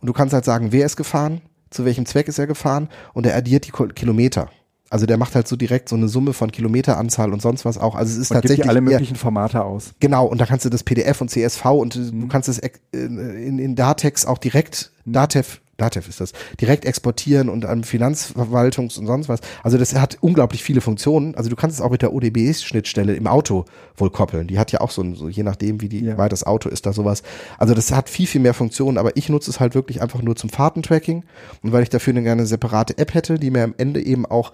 [0.00, 1.40] Und du kannst halt sagen, wer ist gefahren,
[1.70, 4.48] zu welchem Zweck ist er gefahren und er addiert die Kilometer.
[4.90, 7.94] Also der macht halt so direkt so eine Summe von Kilometeranzahl und sonst was auch.
[7.94, 9.92] Also es ist Und gibt tatsächlich dir alle möglichen Formate aus.
[10.00, 12.20] Genau, und da kannst du das PDF und CSV und Mhm.
[12.22, 17.48] du kannst es äh, in, in Datex auch direkt, Datev, Datev ist das, direkt exportieren
[17.48, 19.40] und an Finanzverwaltungs- und sonst was.
[19.62, 21.34] Also das hat unglaublich viele Funktionen.
[21.34, 23.64] Also du kannst es auch mit der ODB-Schnittstelle im Auto
[23.96, 24.46] wohl koppeln.
[24.46, 26.18] Die hat ja auch so, ein- so je nachdem, wie die, Ja.
[26.18, 27.22] weit das Auto ist, da sowas.
[27.58, 30.36] Also das hat viel, viel mehr Funktionen, aber ich nutze es halt wirklich einfach nur
[30.36, 31.24] zum Fahrtentracking
[31.62, 34.52] und weil ich dafür eine gerne separate App hätte, die mir am Ende eben auch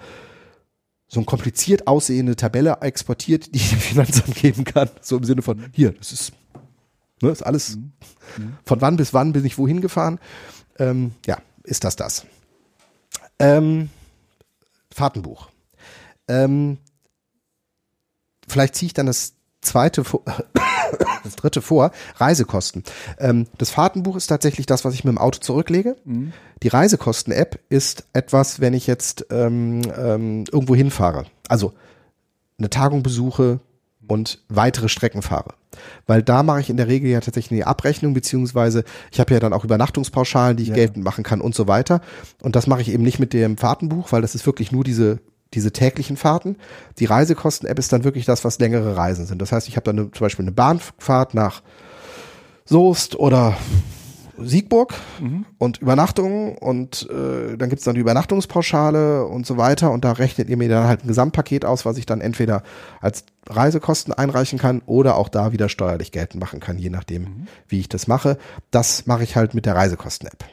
[1.09, 4.89] so eine kompliziert aussehende Tabelle exportiert, die ich dem Finanzamt geben kann.
[5.01, 6.33] So im Sinne von, hier, das ist,
[7.23, 7.79] ne, ist alles,
[8.65, 10.19] von wann bis wann bin ich wohin gefahren.
[10.79, 12.27] Ähm, ja, ist das das.
[13.39, 13.91] Ähm,
[14.93, 15.51] Fahrtenbuch.
[16.29, 16.79] Ähm,
[18.49, 20.23] vielleicht ziehe ich dann das zweite, vor-
[21.25, 22.83] das dritte vor, Reisekosten.
[23.19, 25.97] Ähm, das Fahrtenbuch ist tatsächlich das, was ich mit dem Auto zurücklege.
[26.63, 31.27] Die Reisekosten-App ist etwas, wenn ich jetzt ähm, ähm, irgendwo hinfahre.
[31.49, 31.75] Also
[32.59, 33.61] eine Tagung besuche
[34.09, 35.55] und weitere Strecken fahre.
[36.07, 39.41] Weil da mache ich in der Regel ja tatsächlich eine Abrechnung, beziehungsweise ich habe ja
[39.41, 40.75] dann auch Übernachtungspauschalen, die ich Ja.
[40.75, 42.01] geltend machen kann und so weiter.
[42.43, 45.19] Und das mache ich eben nicht mit dem Fahrtenbuch, weil das ist wirklich nur diese
[45.55, 46.57] diese täglichen Fahrten.
[46.99, 49.41] Die Reisekosten-App ist dann wirklich das, was längere Reisen sind.
[49.41, 51.63] Das heißt, ich habe dann eine, zum Beispiel eine Bahnfahrt nach
[52.65, 53.57] Soest oder
[54.39, 54.95] Siegburg
[55.59, 60.49] und Übernachtungen und äh, dann gibt's dann die Übernachtungspauschale und so weiter und da rechnet
[60.49, 62.63] ihr mir dann halt ein Gesamtpaket aus, was ich dann entweder
[63.01, 67.81] als Reisekosten einreichen kann oder auch da wieder steuerlich geltend machen kann, je nachdem, wie
[67.81, 68.39] ich das mache.
[68.71, 70.45] Das mache ich halt mit der Reisekosten-App.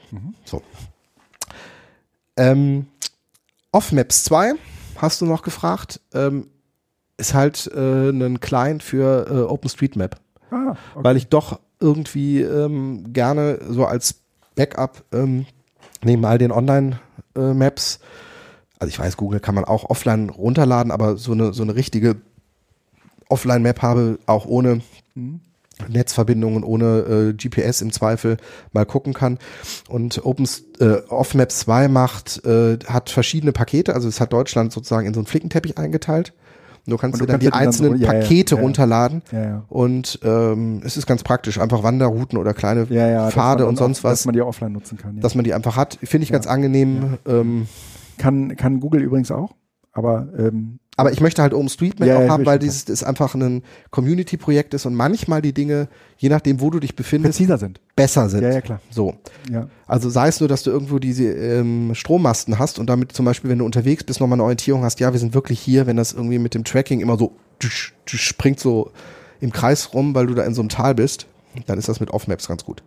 [0.45, 0.61] So.
[2.38, 2.88] Ähm,
[3.72, 4.53] Off-Maps 2,
[4.97, 6.47] hast du noch gefragt, ähm,
[7.18, 10.19] ist halt äh, ein Client für äh, OpenStreetMap
[10.51, 11.03] Ah, okay.
[11.03, 14.15] weil ich doch irgendwie ähm, gerne so als
[14.55, 15.45] Backup ähm,
[16.03, 17.99] neben all den Online-Maps,
[18.80, 22.18] also ich weiß, Google kann man auch offline runterladen, aber so eine, so eine richtige
[23.30, 24.81] Offline-Map habe, auch ohne
[25.89, 28.38] Netzverbindungen, ohne äh, GPS im Zweifel
[28.72, 29.39] mal gucken kann.
[29.89, 30.47] Und Open,
[30.80, 35.19] äh, OffMaps 2 macht, äh, hat verschiedene Pakete, also es hat Deutschland sozusagen in so
[35.19, 36.34] einen Flickenteppich eingeteilt.
[36.85, 39.22] Du kannst du dir dann kannst die die dann einzelnen so- Pakete runterladen.
[39.69, 44.19] Und ähm, es ist ganz praktisch, einfach Wanderrouten oder kleine Pfade und sonst auch, was,
[44.19, 45.19] Dass man die offline nutzen kann.
[45.19, 45.97] Dass man die einfach hat.
[46.03, 47.18] Finde ich ganz angenehm.
[47.26, 47.68] Ähm,
[48.18, 49.55] kann, kann Google übrigens auch,
[49.91, 53.64] aber ähm, aber ich möchte halt OpenStreetMap Ja, auch haben, weil dieses ist einfach ein
[53.90, 55.88] Community-Projekt ist und manchmal die Dinge,
[56.18, 57.80] je nachdem, wo du dich befindest, präziser sind.
[57.95, 58.44] besser sind.
[58.44, 58.80] Ja, ja, klar.
[58.91, 59.15] So.
[59.52, 59.68] Ja.
[59.88, 63.49] Also sei es nur, dass du irgendwo diese ähm, Strommasten hast und damit zum Beispiel,
[63.49, 66.14] wenn du unterwegs bist, nochmal eine Orientierung hast, ja, wir sind wirklich hier, wenn das
[66.14, 68.91] irgendwie mit dem Tracking immer so tsch, tsch, springt so
[69.41, 71.26] im Kreis rum, weil du da in so einem Tal bist,
[71.65, 72.84] dann ist das mit Off-Maps ganz gut.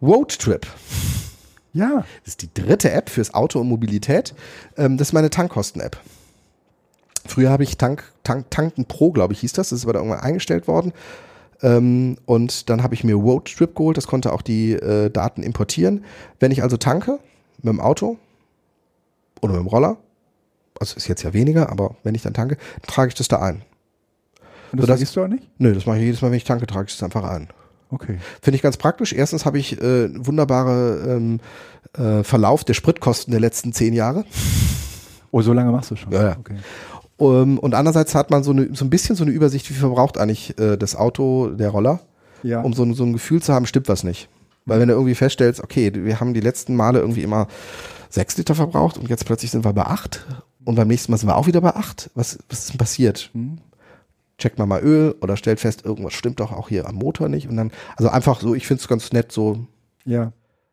[0.00, 0.66] Roadtrip.
[1.74, 4.34] Ja, Das ist die dritte App fürs Auto und Mobilität.
[4.76, 5.96] Ähm, das ist meine Tankkosten-App.
[7.26, 9.70] Früher habe ich Tank, Tank, Tanken Pro, glaube ich, hieß das.
[9.70, 10.92] Das ist aber da irgendwann eingestellt worden.
[11.62, 13.96] Ähm, und dann habe ich mir Roadtrip geholt.
[13.96, 16.04] Das konnte auch die äh, Daten importieren.
[16.40, 17.18] Wenn ich also tanke
[17.62, 18.18] mit dem Auto
[19.40, 19.96] oder mit dem Roller,
[20.80, 23.40] also ist jetzt ja weniger, aber wenn ich dann tanke, dann trage ich das da
[23.40, 23.62] ein.
[24.72, 25.48] und das vergisst du auch nicht?
[25.58, 27.48] Nö, das mache ich jedes Mal, wenn ich tanke, trage ich das einfach ein.
[27.90, 28.18] Okay.
[28.40, 29.12] Finde ich ganz praktisch.
[29.12, 31.40] Erstens habe ich äh, wunderbare ähm,
[31.96, 34.24] äh, Verlauf der Spritkosten der letzten zehn Jahre.
[35.30, 36.12] Oh, so lange machst du schon.
[36.12, 36.36] Ja, ja.
[36.38, 36.56] Okay.
[37.22, 40.18] Um, und andererseits hat man so, eine, so ein bisschen so eine Übersicht, wie verbraucht
[40.18, 42.00] eigentlich äh, das Auto, der Roller,
[42.42, 42.62] Ja.
[42.62, 44.28] um so, ein- so ein Gefühl zu haben, stimmt was nicht.
[44.66, 47.46] Weil wenn du irgendwie feststellst, okay, wir haben die letzten Male irgendwie immer
[48.10, 50.26] sechs Liter verbraucht und jetzt plötzlich sind wir bei acht
[50.64, 52.10] und beim nächsten Mal sind wir auch wieder bei acht.
[52.14, 53.30] Was, was ist denn passiert?
[53.34, 53.58] Hm.
[54.38, 57.48] Checkt man mal Öl oder stellt fest, irgendwas stimmt doch auch hier am Motor nicht.
[57.48, 59.58] Und dann, also einfach so, ich finde es ganz nett, so
[60.04, 60.32] ja.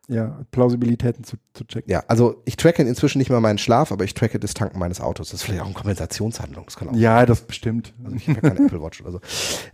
[0.10, 1.92] Ja, Plausibilitäten zu, zu checken.
[1.92, 5.02] Ja, also ich tracke inzwischen nicht mehr meinen Schlaf, aber ich tracke das Tanken meines
[5.02, 5.30] Autos.
[5.30, 6.66] Das ist vielleicht auch eine Kompensationshandlung.
[6.66, 6.96] Das kann auch.
[6.96, 7.94] Ja, das bestimmt.
[8.04, 9.22] Also ich habe ja keine Apple Watch oder so.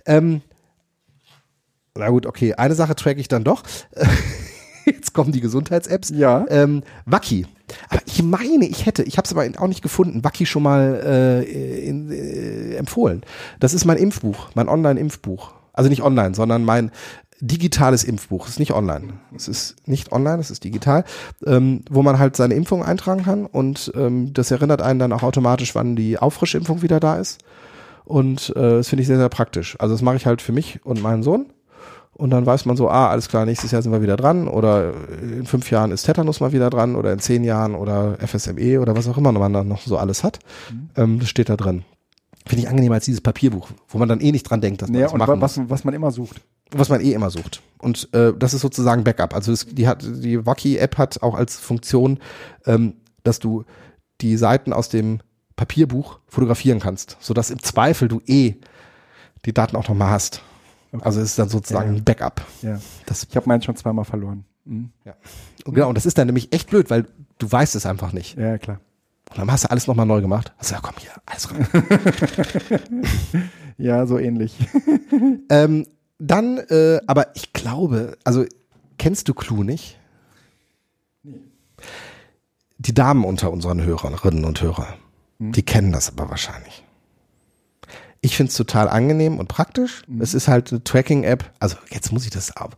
[0.06, 0.42] Ähm,
[1.98, 2.54] na gut, okay.
[2.54, 3.64] Eine Sache tracke ich dann doch.
[4.86, 6.10] Jetzt kommen die Gesundheits-Apps.
[6.10, 6.46] Ja.
[6.50, 7.48] Ähm, Waki.
[7.90, 11.02] Aber ich meine, ich hätte, ich habe es aber auch nicht gefunden, Waki schon mal
[11.46, 13.22] äh, in, äh, empfohlen.
[13.62, 15.54] Das ist mein Impfbuch, mein Online-Impfbuch.
[15.72, 16.92] Also nicht online, sondern mein
[17.42, 18.46] digitales Impfbuch.
[18.46, 19.14] Es ist nicht online.
[19.36, 21.04] Es ist nicht online, es ist digital,
[21.46, 25.24] ähm, wo man halt seine Impfung eintragen kann und ähm, das erinnert einen dann auch
[25.24, 27.40] automatisch, wann die Auffrischimpfung wieder da ist.
[28.06, 29.76] Und äh, das finde ich sehr, sehr praktisch.
[29.80, 31.48] Also das mache ich halt für mich und meinen Sohn.
[32.18, 34.94] Und dann weiß man so, ah, alles klar, nächstes Jahr sind wir wieder dran oder
[35.22, 38.96] in fünf Jahren ist Tetanus mal wieder dran oder in zehn Jahren oder FSME oder
[38.96, 40.40] was auch immer man dann noch so alles hat.
[40.72, 40.90] Mhm.
[40.96, 41.84] Ähm, das steht da drin.
[42.48, 45.02] Finde ich angenehmer als dieses Papierbuch, wo man dann eh nicht dran denkt, dass man
[45.02, 46.42] ja, das machen was, was man immer sucht.
[46.72, 47.62] Was man eh immer sucht.
[47.80, 49.34] Und äh, das ist sozusagen Backup.
[49.34, 52.20] Also das, die hat die Wacky-App hat auch als Funktion,
[52.66, 53.66] ähm, dass du
[54.22, 55.20] die Seiten aus dem
[55.56, 58.56] Papierbuch fotografieren kannst, sodass im Zweifel du eh
[59.46, 60.42] die Daten auch nochmal hast.
[60.92, 61.04] Okay.
[61.04, 61.98] Also es ist dann sozusagen ja.
[61.98, 62.42] ein Backup.
[62.62, 62.80] Ja.
[63.06, 64.46] Das, ich habe meinen schon zweimal verloren.
[64.66, 64.92] Mhm.
[65.04, 65.16] Ja.
[65.66, 67.06] Und genau, und das ist dann nämlich echt blöd, weil
[67.38, 68.38] du weißt es einfach nicht.
[68.38, 68.80] Ja, klar.
[69.30, 70.54] Und dann hast du alles nochmal neu gemacht.
[70.58, 71.68] Also ja, komm hier, alles rein.
[73.78, 74.56] ja, so ähnlich.
[75.50, 75.88] ähm,
[76.20, 78.46] dann, äh, aber ich glaube, also
[78.98, 80.00] kennst du Clue nicht?
[81.24, 81.42] Nee.
[82.78, 84.94] Die Damen unter unseren Hörerinnen und Hörern,
[85.40, 85.52] hm.
[85.52, 86.86] die kennen das aber wahrscheinlich.
[88.26, 90.02] Ich finde es total angenehm und praktisch.
[90.08, 90.20] Mhm.
[90.20, 91.54] Es ist halt eine Tracking-App.
[91.60, 92.76] Also jetzt muss ich das ab.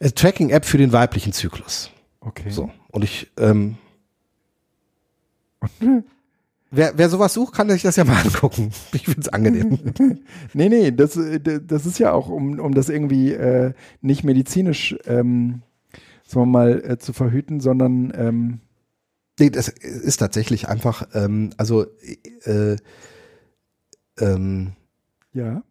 [0.00, 1.92] Tracking-App für den weiblichen Zyklus.
[2.18, 2.50] Okay.
[2.50, 2.68] So.
[2.90, 3.78] Und ich ähm,
[6.70, 8.72] Wer, wer sowas sucht, kann sich das ja mal angucken.
[8.92, 9.78] Ich finde es angenehm.
[10.54, 13.72] nee, nee, das, äh, das ist ja auch, um, um das irgendwie äh,
[14.02, 15.62] nicht medizinisch, ähm,
[16.26, 18.60] sagen wir mal, äh, zu verhüten, sondern ähm
[19.40, 21.86] Nee, das ist tatsächlich einfach, ähm, also
[22.44, 22.76] äh,
[24.18, 24.72] ähm,
[25.32, 25.62] ja.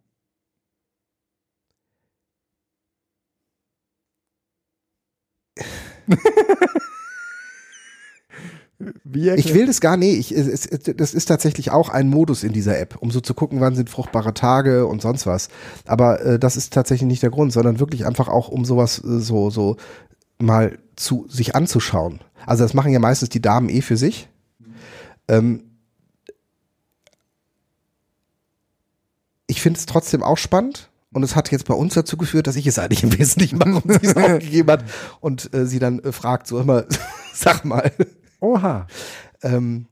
[9.11, 10.31] Ich will das gar nicht.
[10.31, 13.59] Ich, es, das ist tatsächlich auch ein Modus in dieser App, um so zu gucken,
[13.59, 15.49] wann sind fruchtbare Tage und sonst was.
[15.85, 19.19] Aber äh, das ist tatsächlich nicht der Grund, sondern wirklich einfach auch, um sowas äh,
[19.19, 19.77] so so
[20.37, 22.21] mal zu sich anzuschauen.
[22.45, 24.29] Also das machen ja meistens die Damen eh für sich.
[25.27, 25.63] Ähm,
[29.47, 30.89] ich finde es trotzdem auch spannend.
[31.13, 33.75] Und es hat jetzt bei uns dazu geführt, dass ich es eigentlich im Wesentlichen mache
[33.75, 34.83] und sie es auch gegeben hat
[35.19, 36.85] und äh, sie dann äh, fragt, so immer,
[37.33, 37.91] sag mal,
[38.39, 38.87] Oha.
[39.43, 39.87] Ähm,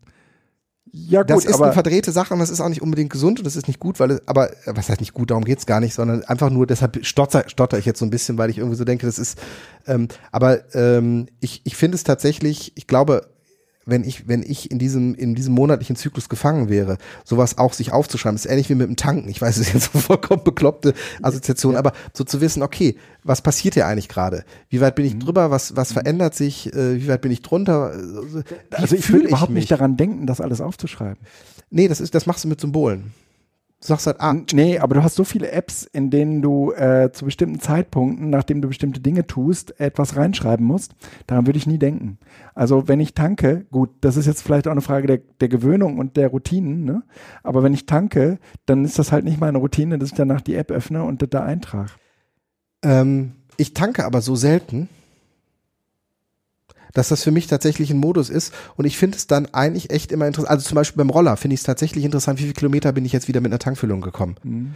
[0.97, 3.45] ja, gut, das ist eine verdrehte Sache und das ist auch nicht unbedingt gesund und
[3.45, 5.93] das ist nicht gut, weil es, aber was heißt nicht gut, darum geht's gar nicht,
[5.93, 8.85] sondern einfach nur, deshalb stotter, stotter ich jetzt so ein bisschen, weil ich irgendwie so
[8.85, 9.37] denke, das ist,
[9.87, 13.27] ähm, aber ähm, ich, ich finde es tatsächlich, ich glaube,
[13.85, 17.91] wenn ich, wenn ich in diesem, in diesem monatlichen Zyklus gefangen wäre, sowas auch sich
[17.91, 19.29] aufzuschreiben, ist ähnlich wie mit dem Tanken.
[19.29, 21.79] Ich weiß, es ist jetzt so vollkommen bekloppte Assoziation, ja.
[21.79, 24.43] aber so zu wissen, okay, was passiert hier eigentlich gerade?
[24.69, 25.19] Wie weit bin ich mhm.
[25.19, 25.51] drüber?
[25.51, 25.93] Was, was mhm.
[25.93, 26.73] verändert sich?
[26.73, 27.93] Äh, wie weit bin ich drunter?
[27.95, 28.43] Wie
[28.75, 29.61] also ich will überhaupt mich?
[29.61, 31.23] nicht daran denken, das alles aufzuschreiben.
[31.69, 33.13] Nee, das ist, das machst du mit Symbolen.
[33.85, 34.33] Du sagst halt, ah.
[34.51, 38.59] Nee, aber du hast so viele Apps, in denen du äh, zu bestimmten Zeitpunkten, nachdem
[38.59, 40.95] du bestimmte Dinge tust, etwas reinschreiben musst.
[41.27, 42.17] Daran würde ich nie denken.
[42.55, 45.99] Also wenn ich tanke, gut, das ist jetzt vielleicht auch eine Frage der, der Gewöhnung
[45.99, 47.03] und der Routinen, ne?
[47.43, 50.55] aber wenn ich tanke, dann ist das halt nicht meine Routine, dass ich danach die
[50.55, 51.91] App öffne und das da eintrage.
[52.83, 54.89] Ähm, ich tanke aber so selten
[56.95, 58.51] dass das für mich tatsächlich ein Modus ist.
[58.75, 60.49] Und ich finde es dann eigentlich echt immer interessant.
[60.49, 63.11] Also zum Beispiel beim Roller finde ich es tatsächlich interessant, wie viele Kilometer bin ich
[63.11, 64.37] jetzt wieder mit einer Tankfüllung gekommen.
[64.43, 64.75] Mhm.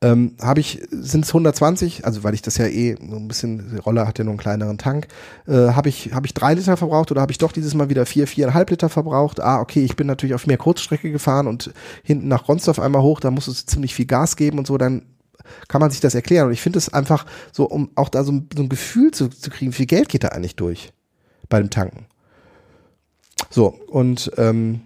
[0.00, 4.06] Ähm, habe ich, sind es 120, also weil ich das ja eh ein bisschen, Roller
[4.06, 5.08] hat ja nur einen kleineren Tank,
[5.48, 8.06] äh, habe ich, habe ich drei Liter verbraucht oder habe ich doch dieses Mal wieder
[8.06, 9.40] vier, viereinhalb Liter verbraucht?
[9.40, 11.72] Ah, okay, ich bin natürlich auf mehr Kurzstrecke gefahren und
[12.04, 15.02] hinten nach Ronsdorf einmal hoch, da muss es ziemlich viel Gas geben und so, dann
[15.66, 16.46] kann man sich das erklären.
[16.46, 19.28] Und ich finde es einfach so, um auch da so ein, so ein Gefühl zu,
[19.28, 20.92] zu kriegen, wie viel Geld geht da eigentlich durch
[21.48, 22.06] bei dem Tanken.
[23.50, 24.80] So, und ähm,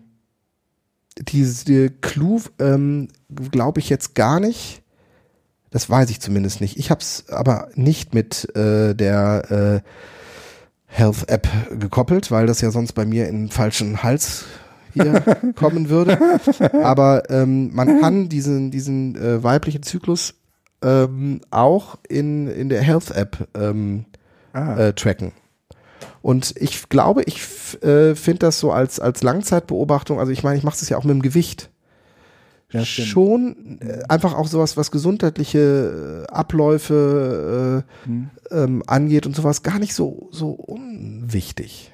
[1.19, 3.09] diese die Clue ähm,
[3.51, 4.83] glaube ich jetzt gar nicht.
[5.71, 6.79] Das weiß ich zumindest nicht.
[6.79, 9.89] Ich habe es aber nicht mit äh, der äh,
[10.87, 11.49] Health App
[11.79, 14.45] gekoppelt, weil das ja sonst bei mir in den falschen Hals
[14.93, 15.21] hier
[15.57, 16.19] kommen würde.
[16.83, 20.35] Aber ähm, man kann diesen, diesen äh, weiblichen Zyklus
[20.83, 24.05] ähm, auch in, in der Health App ähm,
[24.53, 24.77] ah.
[24.77, 25.33] äh, tracken.
[26.23, 27.43] Und ich glaube, ich
[27.83, 31.05] äh, finde das so als, als Langzeitbeobachtung, also ich meine, ich mache es ja auch
[31.05, 31.71] mit dem Gewicht.
[32.71, 38.31] Ja, schon äh, einfach auch sowas, was gesundheitliche äh, Abläufe hm.
[38.51, 41.93] ähm, angeht und sowas, gar nicht so, so unwichtig.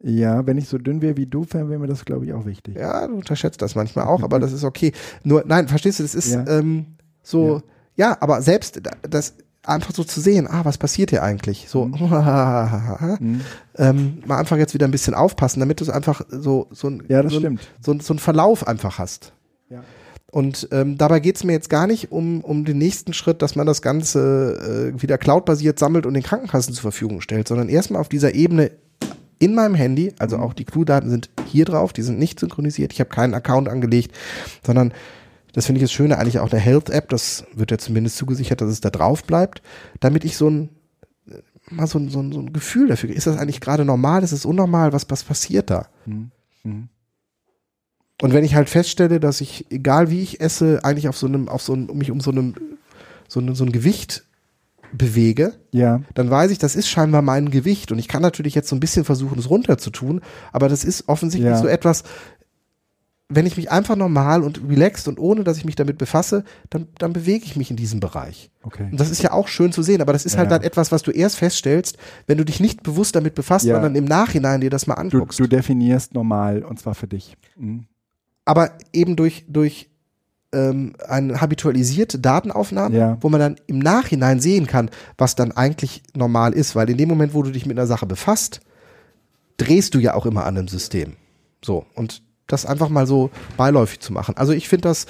[0.00, 2.76] Ja, wenn ich so dünn wäre wie du, wäre mir das, glaube ich, auch wichtig.
[2.76, 4.92] Ja, du unterschätzt das manchmal auch, aber das ist okay.
[5.24, 6.46] Nur, nein, verstehst du, das ist ja.
[6.46, 6.86] ähm,
[7.22, 7.62] so,
[7.96, 8.10] ja.
[8.10, 8.16] ja.
[8.20, 9.34] aber selbst das,
[9.68, 11.66] einfach so zu sehen, ah, was passiert hier eigentlich?
[11.68, 12.08] So, mhm.
[13.20, 13.40] mhm.
[13.76, 17.22] ähm, mal einfach jetzt wieder ein bisschen aufpassen, damit du einfach so, so, ein, ja,
[17.22, 17.60] das so, stimmt.
[17.80, 19.32] so, so einen Verlauf einfach hast.
[19.70, 19.82] Ja.
[20.30, 23.56] Und ähm, dabei geht es mir jetzt gar nicht um, um den nächsten Schritt, dass
[23.56, 28.00] man das Ganze äh, wieder cloudbasiert sammelt und den Krankenkassen zur Verfügung stellt, sondern erstmal
[28.00, 28.70] auf dieser Ebene
[29.38, 32.92] in meinem Handy, also auch die Clue-Daten sind hier drauf, die sind nicht synchronisiert.
[32.92, 34.14] Ich habe keinen Account angelegt,
[34.66, 34.92] sondern
[35.52, 38.70] das finde ich das Schöne, eigentlich auch eine Health-App, das wird ja zumindest zugesichert, dass
[38.70, 39.62] es da drauf bleibt,
[40.00, 40.70] damit ich so ein
[41.70, 43.10] mal so ein, so ein, so ein Gefühl dafür.
[43.10, 44.22] Ist das eigentlich gerade normal?
[44.22, 44.92] Ist es unnormal?
[44.92, 45.88] Was, was passiert da?
[46.06, 46.30] Mhm.
[46.64, 46.88] Mhm.
[48.20, 51.48] Und wenn ich halt feststelle, dass ich, egal wie ich esse, eigentlich auf so einem,
[51.48, 52.54] auf so einem, mich um so einem,
[53.28, 54.24] so, ein, so ein Gewicht
[54.92, 57.92] bewege, Ja, dann weiß ich, das ist scheinbar mein Gewicht.
[57.92, 60.22] Und ich kann natürlich jetzt so ein bisschen versuchen, es runterzutun,
[60.52, 61.58] aber das ist offensichtlich Ja.
[61.58, 62.04] so etwas,
[63.30, 66.88] wenn ich mich einfach normal und relaxed und ohne, dass ich mich damit befasse, dann,
[66.98, 68.50] dann bewege ich mich in diesem Bereich.
[68.62, 68.88] okay.
[68.90, 70.58] Und das ist ja auch schön zu sehen, aber das ist Ja, halt ja.
[70.58, 73.74] dann etwas, was du erst feststellst, wenn du dich nicht bewusst damit befasst, Ja.
[73.74, 75.38] sondern im Nachhinein dir das mal Du, anguckst.
[75.40, 77.36] du definierst normal und zwar für dich.
[77.56, 77.84] Mhm.
[78.46, 79.90] aber eben durch, durch
[80.54, 83.18] ähm, eine habitualisierte Datenaufnahme, Ja.
[83.20, 84.88] wo man dann im Nachhinein sehen kann,
[85.18, 88.06] was dann eigentlich normal ist, weil in dem Moment, wo du dich mit einer Sache
[88.06, 88.60] befasst,
[89.58, 91.16] drehst du ja auch immer an einem System.
[91.62, 94.36] So, und das einfach mal so beiläufig zu machen.
[94.36, 95.06] Also ich finde das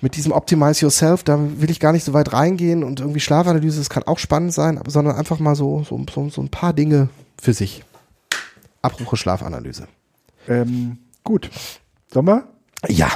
[0.00, 3.78] mit diesem Optimize Yourself, da will ich gar nicht so weit reingehen und irgendwie Schlafanalyse,
[3.78, 7.08] das kann auch spannend sein, sondern einfach mal so, so, so, so ein paar Dinge
[7.40, 7.84] für sich.
[8.82, 9.88] Abruche Schlafanalyse.
[10.48, 11.50] Ähm, gut.
[12.12, 12.44] Wir
[12.88, 13.08] Ja,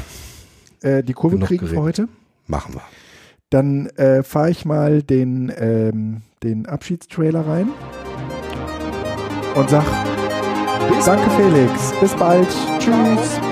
[0.81, 1.85] äh, die Kurve Genug kriegen für geredet.
[1.85, 2.09] heute?
[2.47, 2.83] machen wir.
[3.51, 7.69] Dann äh, fahre ich mal den, ähm, den Abschiedstrailer rein
[9.55, 9.85] und sag
[11.05, 12.49] Danke Felix, bis bald,
[12.79, 13.48] tschüss.